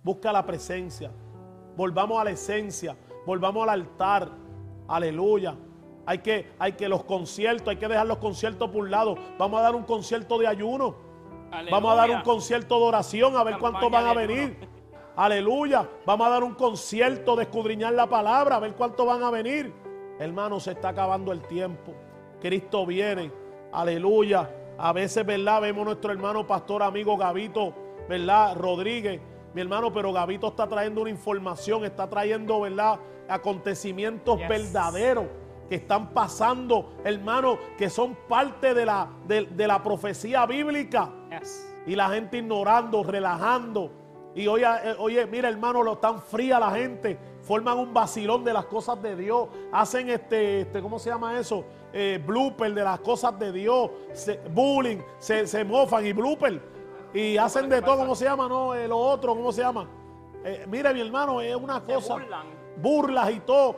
Busca 0.03 0.33
la 0.33 0.45
presencia. 0.45 1.11
Volvamos 1.77 2.19
a 2.19 2.25
la 2.25 2.31
esencia. 2.31 2.97
Volvamos 3.25 3.63
al 3.63 3.69
altar. 3.69 4.29
Aleluya. 4.89 5.55
Hay 6.05 6.17
que, 6.19 6.51
hay 6.59 6.73
que 6.73 6.89
los 6.89 7.05
conciertos, 7.05 7.69
hay 7.69 7.77
que 7.77 7.87
dejar 7.87 8.05
los 8.05 8.17
conciertos 8.17 8.69
por 8.69 8.81
un 8.81 8.91
lado. 8.91 9.15
Vamos 9.39 9.61
a 9.61 9.63
dar 9.63 9.75
un 9.75 9.83
concierto 9.83 10.37
de 10.37 10.47
ayuno. 10.47 10.93
Vamos 11.71 11.93
a 11.93 11.95
dar 11.95 12.09
un 12.09 12.21
concierto 12.21 12.77
de 12.79 12.85
oración 12.85 13.37
a 13.37 13.45
ver 13.45 13.57
cuántos 13.59 13.89
van 13.89 14.07
a 14.07 14.13
venir. 14.13 14.57
Aleluya. 15.15 15.87
Vamos 16.05 16.27
a 16.27 16.29
dar 16.29 16.43
un 16.43 16.55
concierto 16.55 17.37
de 17.37 17.43
escudriñar 17.43 17.93
la 17.93 18.07
palabra, 18.07 18.57
a 18.57 18.59
ver 18.59 18.73
cuántos 18.73 19.05
van 19.05 19.23
a 19.23 19.31
venir. 19.31 19.73
Hermano, 20.19 20.59
se 20.59 20.71
está 20.71 20.89
acabando 20.89 21.31
el 21.31 21.41
tiempo. 21.41 21.93
Cristo 22.41 22.85
viene. 22.85 23.31
Aleluya. 23.71 24.49
A 24.77 24.91
veces, 24.91 25.25
¿verdad? 25.25 25.61
Vemos 25.61 25.85
nuestro 25.85 26.11
hermano 26.11 26.45
pastor 26.45 26.83
amigo 26.83 27.15
Gavito, 27.15 27.73
¿verdad? 28.09 28.55
Rodríguez. 28.57 29.21
Mi 29.53 29.61
hermano, 29.61 29.93
pero 29.93 30.11
Gavito 30.11 30.49
está 30.49 30.67
trayendo 30.67 31.01
una 31.01 31.09
información, 31.09 31.85
está 31.85 32.09
trayendo, 32.09 32.59
¿verdad? 32.59 32.99
Acontecimientos 33.29 34.37
verdaderos 34.49 35.27
que 35.69 35.75
están 35.75 36.09
pasando, 36.09 36.93
hermano, 37.05 37.57
que 37.77 37.89
son 37.89 38.17
parte 38.27 38.73
de 38.73 38.85
la, 38.85 39.09
de, 39.25 39.67
la 39.67 39.81
profecía 39.81 40.45
bíblica. 40.45 41.09
Y 41.87 41.95
la 41.95 42.09
gente 42.09 42.37
ignorando, 42.37 43.01
relajando 43.01 44.04
y 44.35 44.47
oye, 44.47 44.65
eh, 44.65 44.95
oye, 44.99 45.25
mira 45.25 45.47
hermano, 45.47 45.81
lo 45.81 45.97
tan 45.97 46.21
fría 46.21 46.59
la 46.59 46.71
gente. 46.71 47.17
Forman 47.41 47.77
un 47.77 47.93
vacilón 47.93 48.43
de 48.43 48.51
las 48.51 48.65
cosas 48.65 49.01
de 49.01 49.15
Dios. 49.15 49.47
Hacen 49.71 50.09
este, 50.09 50.61
este 50.61 50.81
¿cómo 50.81 50.99
se 50.99 51.09
llama 51.09 51.39
eso? 51.39 51.63
Eh, 51.93 52.21
blooper 52.25 52.73
de 52.73 52.83
las 52.83 52.99
cosas 52.99 53.39
de 53.39 53.53
Dios. 53.53 53.89
bullying, 54.51 54.97
se, 55.19 55.63
mofan 55.63 56.05
y 56.05 56.11
blooper. 56.11 56.61
Y 57.13 57.37
hacen 57.37 57.69
de 57.69 57.81
todo, 57.81 57.99
¿cómo 57.99 58.15
se 58.15 58.25
llama? 58.25 58.49
No, 58.49 58.75
eh, 58.75 58.89
lo 58.89 58.97
otro, 58.97 59.33
¿cómo 59.33 59.53
se 59.53 59.61
llama? 59.61 59.87
Eh, 60.43 60.65
mire 60.67 60.93
mi 60.93 60.99
hermano, 60.99 61.39
es 61.39 61.55
una 61.55 61.79
cosa. 61.81 62.17
Burlas 62.75 63.31
y 63.31 63.39
todo. 63.39 63.77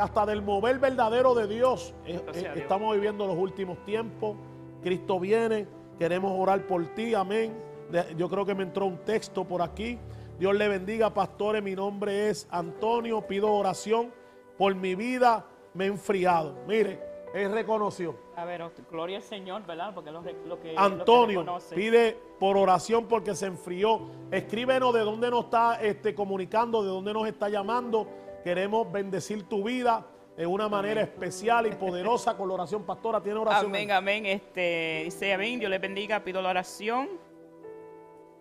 hasta 0.00 0.24
del 0.24 0.40
mover 0.40 0.78
verdadero 0.78 1.34
de 1.34 1.46
Dios. 1.46 1.92
Estamos 2.06 2.94
viviendo 2.94 3.26
los 3.26 3.36
últimos 3.36 3.84
tiempos. 3.84 4.36
Cristo 4.82 5.20
viene. 5.20 5.66
Queremos 5.98 6.32
orar 6.34 6.66
por 6.66 6.86
ti. 6.94 7.14
Amén. 7.14 7.73
Yo 8.16 8.28
creo 8.28 8.44
que 8.44 8.54
me 8.54 8.62
entró 8.62 8.86
un 8.86 8.98
texto 8.98 9.44
por 9.44 9.62
aquí. 9.62 9.98
Dios 10.38 10.54
le 10.54 10.68
bendiga, 10.68 11.12
pastores. 11.12 11.62
Mi 11.62 11.74
nombre 11.74 12.28
es 12.28 12.48
Antonio. 12.50 13.26
Pido 13.26 13.52
oración 13.52 14.12
por 14.58 14.74
mi 14.74 14.94
vida. 14.94 15.46
Me 15.74 15.84
he 15.84 15.88
enfriado. 15.88 16.54
Mire, 16.66 17.00
él 17.34 17.52
reconoció. 17.52 18.16
A 18.36 18.44
ver, 18.44 18.62
gloria 18.90 19.16
al 19.18 19.22
Señor, 19.22 19.66
¿verdad? 19.66 19.92
Porque 19.94 20.10
lo, 20.10 20.22
que. 20.60 20.74
Antonio 20.76 21.44
pide 21.74 22.16
por 22.38 22.56
oración 22.56 23.06
porque 23.06 23.34
se 23.34 23.46
enfrió. 23.46 24.08
Escríbenos 24.30 24.94
de 24.94 25.00
dónde 25.00 25.30
nos 25.30 25.44
está 25.44 25.80
este, 25.80 26.14
comunicando, 26.14 26.82
de 26.82 26.88
dónde 26.88 27.12
nos 27.12 27.26
está 27.26 27.48
llamando. 27.48 28.08
Queremos 28.42 28.90
bendecir 28.90 29.44
tu 29.44 29.64
vida 29.64 30.06
de 30.36 30.46
una 30.46 30.68
manera 30.68 31.00
especial 31.00 31.66
y 31.66 31.70
poderosa 31.72 32.36
con 32.36 32.48
la 32.48 32.54
oración. 32.54 32.84
Pastora, 32.84 33.20
tiene 33.20 33.38
oración. 33.38 33.66
Amén, 33.66 33.90
amén. 33.90 34.26
Este, 34.26 35.02
dice 35.04 35.32
amén. 35.32 35.58
Dios 35.58 35.70
le 35.70 35.78
bendiga. 35.78 36.22
Pido 36.22 36.42
la 36.42 36.50
oración 36.50 37.08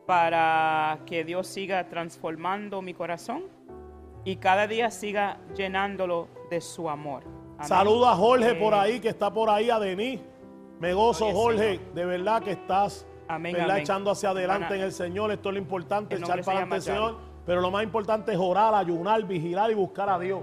para 0.05 0.99
que 1.05 1.23
Dios 1.23 1.47
siga 1.47 1.87
transformando 1.87 2.81
mi 2.81 2.93
corazón 2.93 3.43
y 4.25 4.37
cada 4.37 4.67
día 4.67 4.91
siga 4.91 5.37
llenándolo 5.55 6.27
de 6.49 6.61
su 6.61 6.89
amor. 6.89 7.23
Saluda 7.61 8.11
a 8.11 8.15
Jorge 8.15 8.55
por 8.55 8.73
ahí, 8.73 8.99
que 8.99 9.09
está 9.09 9.31
por 9.31 9.49
ahí, 9.49 9.69
a 9.69 9.79
Denis. 9.79 10.19
Me 10.79 10.93
gozo, 10.93 11.31
Jorge, 11.31 11.79
de 11.93 12.05
verdad 12.05 12.41
que 12.41 12.51
estás 12.51 13.05
echando 13.77 14.11
hacia 14.11 14.29
adelante 14.29 14.75
en 14.75 14.81
el 14.81 14.91
Señor. 14.91 15.31
Esto 15.31 15.49
es 15.49 15.53
lo 15.53 15.59
importante, 15.59 16.15
echar 16.15 16.43
para 16.43 16.59
adelante 16.59 16.81
Señor. 16.81 17.17
Pero 17.45 17.61
lo 17.61 17.71
más 17.71 17.83
importante 17.83 18.33
es 18.33 18.39
orar, 18.39 18.73
ayunar, 18.73 19.23
vigilar 19.23 19.71
y 19.71 19.73
buscar 19.73 20.09
a 20.09 20.19
Dios. 20.19 20.41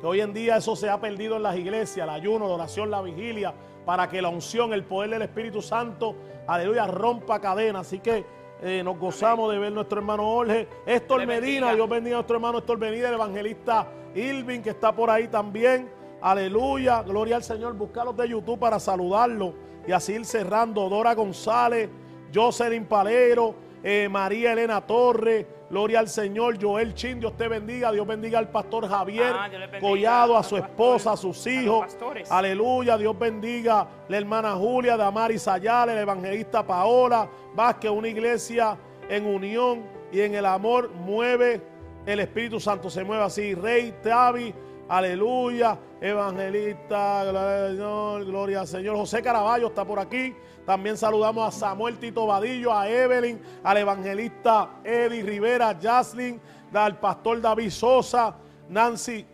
que 0.00 0.06
hoy 0.06 0.20
en 0.20 0.32
día 0.32 0.56
eso 0.56 0.74
se 0.76 0.88
ha 0.88 1.00
perdido 1.00 1.36
en 1.36 1.42
las 1.42 1.56
iglesias, 1.56 2.04
el 2.04 2.10
ayuno, 2.10 2.48
la 2.48 2.54
oración, 2.54 2.90
la 2.90 3.02
vigilia, 3.02 3.52
para 3.84 4.08
que 4.08 4.22
la 4.22 4.28
unción, 4.28 4.72
el 4.72 4.84
poder 4.84 5.10
del 5.10 5.22
Espíritu 5.22 5.60
Santo, 5.60 6.16
aleluya, 6.46 6.86
rompa 6.86 7.40
cadenas. 7.40 7.86
Así 7.86 7.98
que 7.98 8.24
eh, 8.62 8.82
nos 8.84 8.98
gozamos 8.98 9.50
de 9.52 9.58
ver 9.58 9.72
nuestro 9.72 9.98
hermano 9.98 10.24
Jorge. 10.24 10.68
Héctor 10.84 11.26
Medina, 11.26 11.74
Dios 11.74 11.88
bendiga 11.88 12.16
a 12.16 12.18
nuestro 12.18 12.36
hermano 12.36 12.58
Héctor 12.58 12.78
Medina, 12.78 13.08
el 13.08 13.14
evangelista 13.14 13.88
Ilvin, 14.14 14.62
que 14.62 14.70
está 14.70 14.94
por 14.94 15.08
ahí 15.08 15.28
también. 15.28 15.90
Aleluya, 16.20 17.02
gloria 17.02 17.36
al 17.36 17.42
Señor. 17.42 17.74
Búscalos 17.74 18.16
de 18.16 18.28
YouTube 18.28 18.58
para 18.58 18.78
saludarlo 18.78 19.54
y 19.86 19.92
así 19.92 20.12
ir 20.12 20.26
cerrando. 20.26 20.88
Dora 20.88 21.14
González, 21.14 21.88
Jocelyn 22.34 22.84
Palero, 22.84 23.54
eh, 23.82 24.08
María 24.10 24.52
Elena 24.52 24.80
Torres. 24.86 25.46
Gloria 25.70 26.00
al 26.00 26.08
Señor, 26.08 26.60
Joel 26.60 26.94
Chin, 26.94 27.20
Dios 27.20 27.36
te 27.36 27.46
bendiga, 27.46 27.92
Dios 27.92 28.04
bendiga 28.04 28.40
al 28.40 28.48
pastor 28.48 28.88
Javier 28.88 29.32
Ah, 29.32 29.48
Collado, 29.80 30.36
a 30.36 30.40
a 30.40 30.42
su 30.42 30.56
esposa, 30.56 31.12
a 31.12 31.16
sus 31.16 31.46
a 31.46 31.50
hijos. 31.50 31.80
pastores. 31.82 32.30
Aleluya, 32.30 32.98
Dios 32.98 33.16
bendiga 33.16 33.86
la 34.08 34.16
hermana 34.16 34.52
Julia, 34.56 34.96
Damari 34.96 35.38
Sayale, 35.38 35.92
el 35.92 35.98
evangelista 36.00 36.66
Paola 36.66 37.28
Vázquez, 37.54 37.88
una 37.90 38.08
iglesia 38.08 38.76
en 39.08 39.26
unión 39.26 39.84
y 40.10 40.20
en 40.22 40.34
el 40.34 40.44
amor 40.46 40.90
mueve 40.90 41.62
el 42.04 42.18
Espíritu 42.18 42.58
Santo, 42.58 42.90
se 42.90 43.04
mueve 43.04 43.22
así. 43.22 43.54
Rey 43.54 43.94
Tavi, 44.02 44.52
aleluya, 44.88 45.78
evangelista, 46.00 47.24
gloria 47.24 47.64
al 47.66 47.70
Señor, 47.76 48.24
gloria 48.24 48.60
al 48.62 48.66
Señor. 48.66 48.96
José 48.96 49.22
Caraballo 49.22 49.68
está 49.68 49.84
por 49.84 50.00
aquí. 50.00 50.34
También 50.70 50.96
saludamos 50.96 51.48
a 51.48 51.50
Samuel 51.50 51.98
Tito 51.98 52.28
Vadillo, 52.28 52.72
a 52.72 52.88
Evelyn, 52.88 53.40
al 53.64 53.78
evangelista 53.78 54.78
Eddie 54.84 55.24
Rivera, 55.24 55.76
Jaslyn, 55.76 56.40
al 56.72 56.96
pastor 57.00 57.40
David 57.40 57.70
Sosa, 57.70 58.36
Nancy 58.68 59.26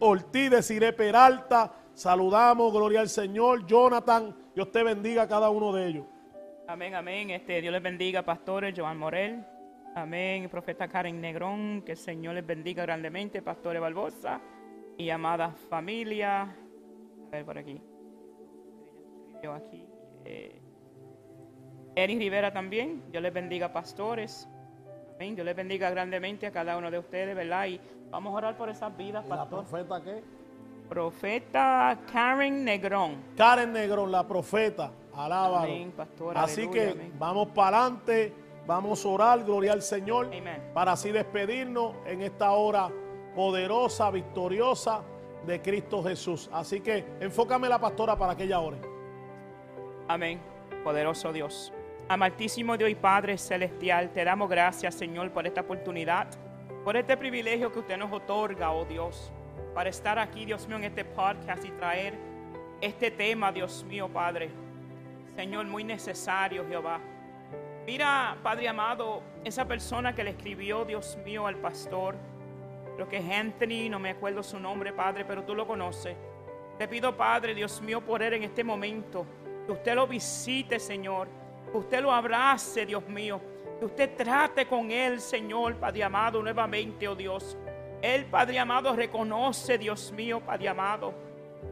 Ortiz, 0.00 0.50
Desiree 0.50 0.92
Peralta. 0.92 1.72
Saludamos, 1.94 2.72
gloria 2.72 3.02
al 3.02 3.08
Señor. 3.08 3.64
Jonathan, 3.68 4.34
Dios 4.52 4.72
te 4.72 4.82
bendiga 4.82 5.22
a 5.22 5.28
cada 5.28 5.48
uno 5.48 5.72
de 5.72 5.86
ellos. 5.86 6.06
Amén, 6.66 6.96
amén. 6.96 7.30
Este, 7.30 7.60
Dios 7.60 7.70
les 7.70 7.82
bendiga, 7.84 8.22
pastores 8.22 8.74
Joan 8.76 8.98
Morel. 8.98 9.46
Amén. 9.94 10.48
Profeta 10.48 10.88
Karen 10.88 11.20
Negrón. 11.20 11.82
Que 11.82 11.92
el 11.92 11.98
Señor 11.98 12.34
les 12.34 12.44
bendiga 12.44 12.82
grandemente, 12.82 13.42
pastores 13.42 13.80
Barbosa. 13.80 14.40
Y 14.98 15.08
amada 15.10 15.52
familia. 15.52 16.42
A 16.42 17.30
ver 17.30 17.44
por 17.44 17.58
aquí. 17.58 17.80
Yo 19.40 19.52
aquí. 19.52 19.86
Eh, 20.24 20.59
Eric 22.04 22.18
Rivera 22.18 22.52
también. 22.52 23.02
Dios 23.10 23.22
les 23.22 23.32
bendiga, 23.32 23.72
pastores. 23.72 24.48
Amén. 25.16 25.34
Dios 25.34 25.44
les 25.44 25.54
bendiga 25.56 25.90
grandemente 25.90 26.46
a 26.46 26.50
cada 26.50 26.76
uno 26.76 26.90
de 26.90 26.98
ustedes, 26.98 27.36
¿verdad? 27.36 27.66
Y 27.66 27.80
vamos 28.10 28.32
a 28.32 28.36
orar 28.36 28.56
por 28.56 28.68
esas 28.70 28.96
vidas, 28.96 29.26
¿La 29.28 29.36
pastor. 29.36 29.64
profeta 29.66 30.00
qué? 30.02 30.22
Profeta 30.88 31.98
Karen 32.12 32.64
Negrón. 32.64 33.16
Karen 33.36 33.72
Negrón, 33.72 34.10
la 34.10 34.26
profeta. 34.26 34.90
Alábalo. 35.14 35.58
Amén, 35.64 35.92
pastor. 35.96 36.36
Así 36.36 36.62
Aleluya, 36.62 36.84
que 36.84 36.90
amén. 36.92 37.12
vamos 37.18 37.48
para 37.48 37.78
adelante, 37.84 38.32
vamos 38.66 39.04
a 39.04 39.08
orar, 39.08 39.44
gloria 39.44 39.72
al 39.72 39.82
Señor, 39.82 40.26
Amén. 40.26 40.70
para 40.74 40.92
así 40.92 41.10
despedirnos 41.10 41.94
en 42.06 42.22
esta 42.22 42.52
hora 42.52 42.88
poderosa, 43.34 44.10
victoriosa 44.10 45.02
de 45.46 45.60
Cristo 45.60 46.02
Jesús. 46.02 46.48
Así 46.52 46.80
que 46.80 47.04
enfócame 47.20 47.68
la 47.68 47.78
pastora 47.78 48.16
para 48.16 48.36
que 48.36 48.44
ella 48.44 48.60
ore. 48.60 48.78
Amén. 50.08 50.40
Poderoso 50.82 51.32
Dios. 51.32 51.72
Amartísimo 52.10 52.76
Dios 52.76 52.90
y 52.90 52.96
Padre 52.96 53.38
Celestial, 53.38 54.10
te 54.12 54.24
damos 54.24 54.50
gracias, 54.50 54.96
Señor, 54.96 55.30
por 55.30 55.46
esta 55.46 55.60
oportunidad, 55.60 56.26
por 56.82 56.96
este 56.96 57.16
privilegio 57.16 57.70
que 57.70 57.78
usted 57.78 57.96
nos 57.96 58.10
otorga, 58.10 58.72
oh 58.72 58.84
Dios, 58.84 59.30
para 59.76 59.90
estar 59.90 60.18
aquí, 60.18 60.44
Dios 60.44 60.66
mío, 60.66 60.78
en 60.78 60.82
este 60.82 61.04
podcast 61.04 61.64
y 61.64 61.70
traer 61.70 62.14
este 62.80 63.12
tema, 63.12 63.52
Dios 63.52 63.84
mío, 63.84 64.08
Padre. 64.08 64.50
Señor, 65.36 65.66
muy 65.66 65.84
necesario, 65.84 66.66
Jehová. 66.66 66.98
Mira, 67.86 68.36
Padre 68.42 68.66
amado, 68.66 69.22
esa 69.44 69.64
persona 69.64 70.12
que 70.12 70.24
le 70.24 70.30
escribió, 70.30 70.84
Dios 70.84 71.16
mío, 71.24 71.46
al 71.46 71.58
pastor, 71.58 72.16
creo 72.96 73.08
que 73.08 73.18
es 73.18 73.30
Anthony, 73.30 73.88
no 73.88 74.00
me 74.00 74.10
acuerdo 74.10 74.42
su 74.42 74.58
nombre, 74.58 74.92
Padre, 74.92 75.24
pero 75.24 75.44
tú 75.44 75.54
lo 75.54 75.64
conoces. 75.64 76.16
Te 76.76 76.88
pido, 76.88 77.16
Padre, 77.16 77.54
Dios 77.54 77.80
mío, 77.80 78.00
por 78.00 78.20
él 78.20 78.34
en 78.34 78.42
este 78.42 78.64
momento, 78.64 79.24
que 79.64 79.70
usted 79.70 79.94
lo 79.94 80.08
visite, 80.08 80.80
Señor, 80.80 81.28
que 81.70 81.78
usted 81.78 82.02
lo 82.02 82.12
abrace, 82.12 82.86
Dios 82.86 83.06
mío, 83.08 83.40
que 83.78 83.84
usted 83.84 84.16
trate 84.16 84.66
con 84.66 84.90
él, 84.90 85.20
Señor, 85.20 85.76
Padre 85.76 86.04
amado, 86.04 86.42
nuevamente, 86.42 87.08
oh 87.08 87.14
Dios. 87.14 87.56
Él, 88.02 88.24
Padre 88.26 88.58
amado, 88.58 88.94
reconoce, 88.94 89.78
Dios 89.78 90.12
mío, 90.12 90.40
Padre 90.40 90.68
amado. 90.68 91.14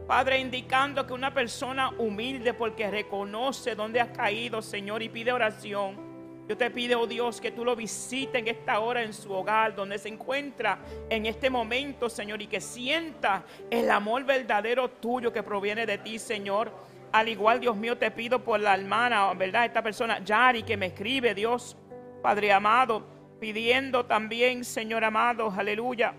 Padre, 0.07 0.39
indicando 0.39 1.05
que 1.05 1.13
una 1.13 1.33
persona 1.33 1.91
humilde 1.97 2.53
porque 2.53 2.89
reconoce 2.89 3.75
dónde 3.75 4.01
ha 4.01 4.11
caído, 4.11 4.61
Señor, 4.61 5.01
y 5.01 5.09
pide 5.09 5.31
oración. 5.31 6.09
Yo 6.47 6.57
te 6.57 6.71
pido, 6.71 7.01
oh 7.01 7.05
Dios, 7.05 7.39
que 7.39 7.51
tú 7.51 7.63
lo 7.63 7.75
visites 7.75 8.41
en 8.41 8.47
esta 8.47 8.79
hora 8.79 9.03
en 9.03 9.13
su 9.13 9.31
hogar, 9.31 9.75
donde 9.75 9.99
se 9.99 10.09
encuentra 10.09 10.79
en 11.07 11.27
este 11.27 11.47
momento, 11.47 12.09
Señor, 12.09 12.41
y 12.41 12.47
que 12.47 12.59
sienta 12.59 13.43
el 13.69 13.91
amor 13.91 14.23
verdadero 14.23 14.89
tuyo 14.89 15.31
que 15.31 15.43
proviene 15.43 15.85
de 15.85 15.99
ti, 15.99 16.17
Señor. 16.17 16.71
Al 17.11 17.27
igual, 17.27 17.59
Dios 17.59 17.75
mío, 17.75 17.97
te 17.97 18.11
pido 18.11 18.43
por 18.43 18.59
la 18.59 18.75
hermana, 18.75 19.33
¿verdad? 19.33 19.65
Esta 19.65 19.81
persona, 19.81 20.23
Yari, 20.23 20.63
que 20.63 20.77
me 20.77 20.87
escribe, 20.87 21.33
Dios, 21.33 21.75
Padre 22.21 22.51
amado, 22.51 23.03
pidiendo 23.39 24.05
también, 24.05 24.63
Señor 24.63 25.03
amado, 25.03 25.51
aleluya, 25.55 26.13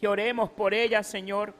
que 0.00 0.08
oremos 0.08 0.50
por 0.50 0.74
ella, 0.74 1.02
Señor. 1.02 1.54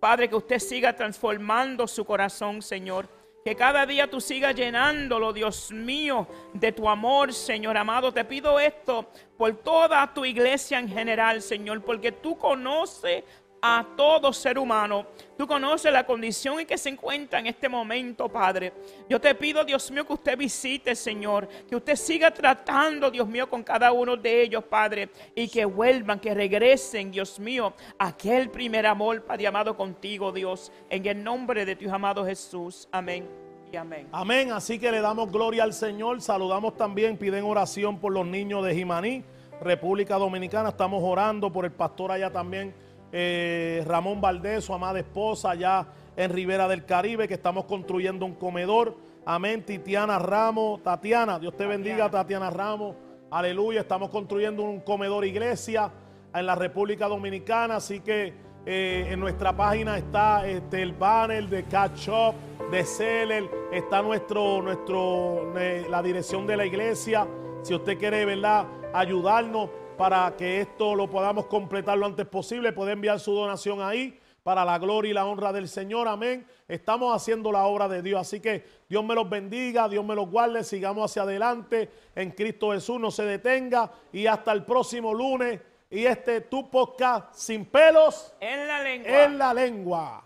Padre, 0.00 0.28
que 0.28 0.34
usted 0.34 0.58
siga 0.58 0.94
transformando 0.94 1.86
su 1.86 2.04
corazón, 2.04 2.60
Señor. 2.60 3.08
Que 3.44 3.54
cada 3.54 3.86
día 3.86 4.10
tú 4.10 4.20
sigas 4.20 4.56
llenándolo, 4.56 5.32
Dios 5.32 5.70
mío, 5.70 6.26
de 6.52 6.72
tu 6.72 6.88
amor, 6.88 7.32
Señor 7.32 7.76
amado. 7.76 8.12
Te 8.12 8.24
pido 8.24 8.58
esto 8.58 9.08
por 9.38 9.54
toda 9.58 10.12
tu 10.12 10.24
iglesia 10.24 10.80
en 10.80 10.88
general, 10.88 11.40
Señor, 11.40 11.82
porque 11.82 12.10
tú 12.10 12.36
conoces 12.36 13.22
a 13.68 13.84
todo 13.96 14.32
ser 14.32 14.58
humano. 14.58 15.06
Tú 15.36 15.46
conoces 15.46 15.92
la 15.92 16.06
condición 16.06 16.60
en 16.60 16.66
que 16.66 16.78
se 16.78 16.88
encuentra 16.88 17.40
en 17.40 17.48
este 17.48 17.68
momento, 17.68 18.28
Padre. 18.28 18.72
Yo 19.08 19.20
te 19.20 19.34
pido, 19.34 19.64
Dios 19.64 19.90
mío, 19.90 20.06
que 20.06 20.12
usted 20.12 20.38
visite, 20.38 20.94
Señor, 20.94 21.48
que 21.68 21.74
usted 21.74 21.96
siga 21.96 22.30
tratando, 22.30 23.10
Dios 23.10 23.26
mío, 23.26 23.50
con 23.50 23.64
cada 23.64 23.90
uno 23.90 24.16
de 24.16 24.42
ellos, 24.42 24.62
Padre, 24.64 25.10
y 25.34 25.48
que 25.48 25.64
vuelvan, 25.64 26.20
que 26.20 26.32
regresen, 26.32 27.10
Dios 27.10 27.40
mío, 27.40 27.74
aquel 27.98 28.50
primer 28.50 28.86
amor, 28.86 29.24
Padre 29.24 29.48
amado, 29.48 29.76
contigo, 29.76 30.30
Dios, 30.30 30.70
en 30.88 31.04
el 31.04 31.22
nombre 31.24 31.66
de 31.66 31.74
tu 31.74 31.92
amado 31.92 32.24
Jesús. 32.24 32.88
Amén 32.92 33.28
y 33.72 33.76
amén. 33.76 34.06
Amén. 34.12 34.52
Así 34.52 34.78
que 34.78 34.92
le 34.92 35.00
damos 35.00 35.32
gloria 35.32 35.64
al 35.64 35.72
Señor. 35.72 36.20
Saludamos 36.22 36.76
también, 36.76 37.16
piden 37.16 37.44
oración 37.44 37.98
por 37.98 38.12
los 38.12 38.26
niños 38.26 38.64
de 38.64 38.74
Jimaní, 38.76 39.24
República 39.60 40.18
Dominicana. 40.18 40.68
Estamos 40.68 41.02
orando 41.04 41.52
por 41.52 41.64
el 41.64 41.72
pastor 41.72 42.12
allá 42.12 42.30
también, 42.30 42.72
eh, 43.12 43.84
Ramón 43.86 44.20
Valdés, 44.20 44.64
su 44.64 44.74
amada 44.74 44.98
esposa, 44.98 45.50
allá 45.50 45.86
en 46.16 46.30
Rivera 46.30 46.68
del 46.68 46.84
Caribe, 46.84 47.28
que 47.28 47.34
estamos 47.34 47.64
construyendo 47.64 48.24
un 48.26 48.34
comedor. 48.34 48.96
Amén. 49.24 49.64
Titiana 49.64 50.18
Ramos, 50.18 50.82
Tatiana, 50.82 51.38
Dios 51.38 51.56
te 51.56 51.66
bendiga, 51.66 52.10
Tatiana 52.10 52.50
Ramos. 52.50 52.94
Aleluya. 53.30 53.80
Estamos 53.80 54.10
construyendo 54.10 54.62
un 54.62 54.80
comedor 54.80 55.24
iglesia 55.24 55.90
en 56.32 56.46
la 56.46 56.54
República 56.54 57.08
Dominicana. 57.08 57.76
Así 57.76 58.00
que 58.00 58.32
eh, 58.64 59.06
en 59.10 59.20
nuestra 59.20 59.56
página 59.56 59.98
está 59.98 60.46
este, 60.46 60.82
el 60.82 60.92
banner 60.92 61.48
de 61.48 61.64
Catch 61.64 62.08
Up, 62.08 62.34
de 62.70 62.84
Seller, 62.84 63.48
está 63.72 64.02
nuestro, 64.02 64.62
nuestro, 64.62 65.56
eh, 65.58 65.86
la 65.88 66.02
dirección 66.02 66.46
de 66.46 66.56
la 66.56 66.66
iglesia. 66.66 67.26
Si 67.62 67.74
usted 67.74 67.98
quiere, 67.98 68.24
¿verdad?, 68.24 68.66
ayudarnos 68.92 69.70
para 69.96 70.36
que 70.36 70.60
esto 70.60 70.94
lo 70.94 71.08
podamos 71.08 71.46
completar 71.46 71.98
lo 71.98 72.06
antes 72.06 72.26
posible, 72.26 72.72
puede 72.72 72.92
enviar 72.92 73.18
su 73.18 73.32
donación 73.32 73.80
ahí 73.80 74.18
para 74.42 74.64
la 74.64 74.78
gloria 74.78 75.10
y 75.10 75.14
la 75.14 75.26
honra 75.26 75.52
del 75.52 75.68
Señor. 75.68 76.06
Amén. 76.06 76.46
Estamos 76.68 77.14
haciendo 77.14 77.50
la 77.50 77.64
obra 77.66 77.88
de 77.88 78.00
Dios. 78.00 78.20
Así 78.20 78.38
que 78.38 78.64
Dios 78.88 79.04
me 79.04 79.14
los 79.14 79.28
bendiga, 79.28 79.88
Dios 79.88 80.04
me 80.04 80.14
los 80.14 80.30
guarde. 80.30 80.62
Sigamos 80.62 81.10
hacia 81.10 81.22
adelante 81.22 81.90
en 82.14 82.30
Cristo 82.30 82.70
Jesús. 82.70 83.00
No 83.00 83.10
se 83.10 83.24
detenga. 83.24 83.90
Y 84.12 84.26
hasta 84.26 84.52
el 84.52 84.64
próximo 84.64 85.12
lunes. 85.12 85.60
Y 85.90 86.04
este 86.04 86.42
tu 86.42 86.70
podcast 86.70 87.34
sin 87.34 87.64
pelos 87.64 88.34
En 88.38 88.68
la 88.68 88.82
lengua. 88.82 89.24
en 89.24 89.38
la 89.38 89.54
lengua. 89.54 90.24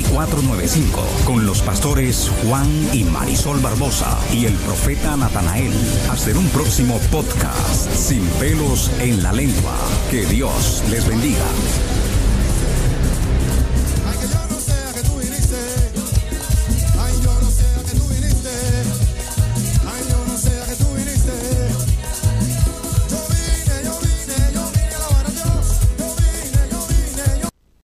857-318-3495 0.00 1.24
con 1.24 1.46
los 1.46 1.62
pastores 1.62 2.30
Juan 2.44 2.68
y 2.92 3.04
Marisol 3.04 3.60
Barbosa 3.60 4.18
y 4.32 4.46
el 4.46 4.54
profeta 4.54 5.16
Natanael. 5.16 5.72
En 6.26 6.36
un 6.36 6.48
próximo 6.50 6.98
podcast, 7.10 7.90
sin 7.92 8.24
pelos 8.38 8.90
en 9.00 9.22
la 9.22 9.32
lengua. 9.32 9.76
Que 10.10 10.24
Dios 10.24 10.82
les 10.88 11.06
bendiga. 11.06 11.44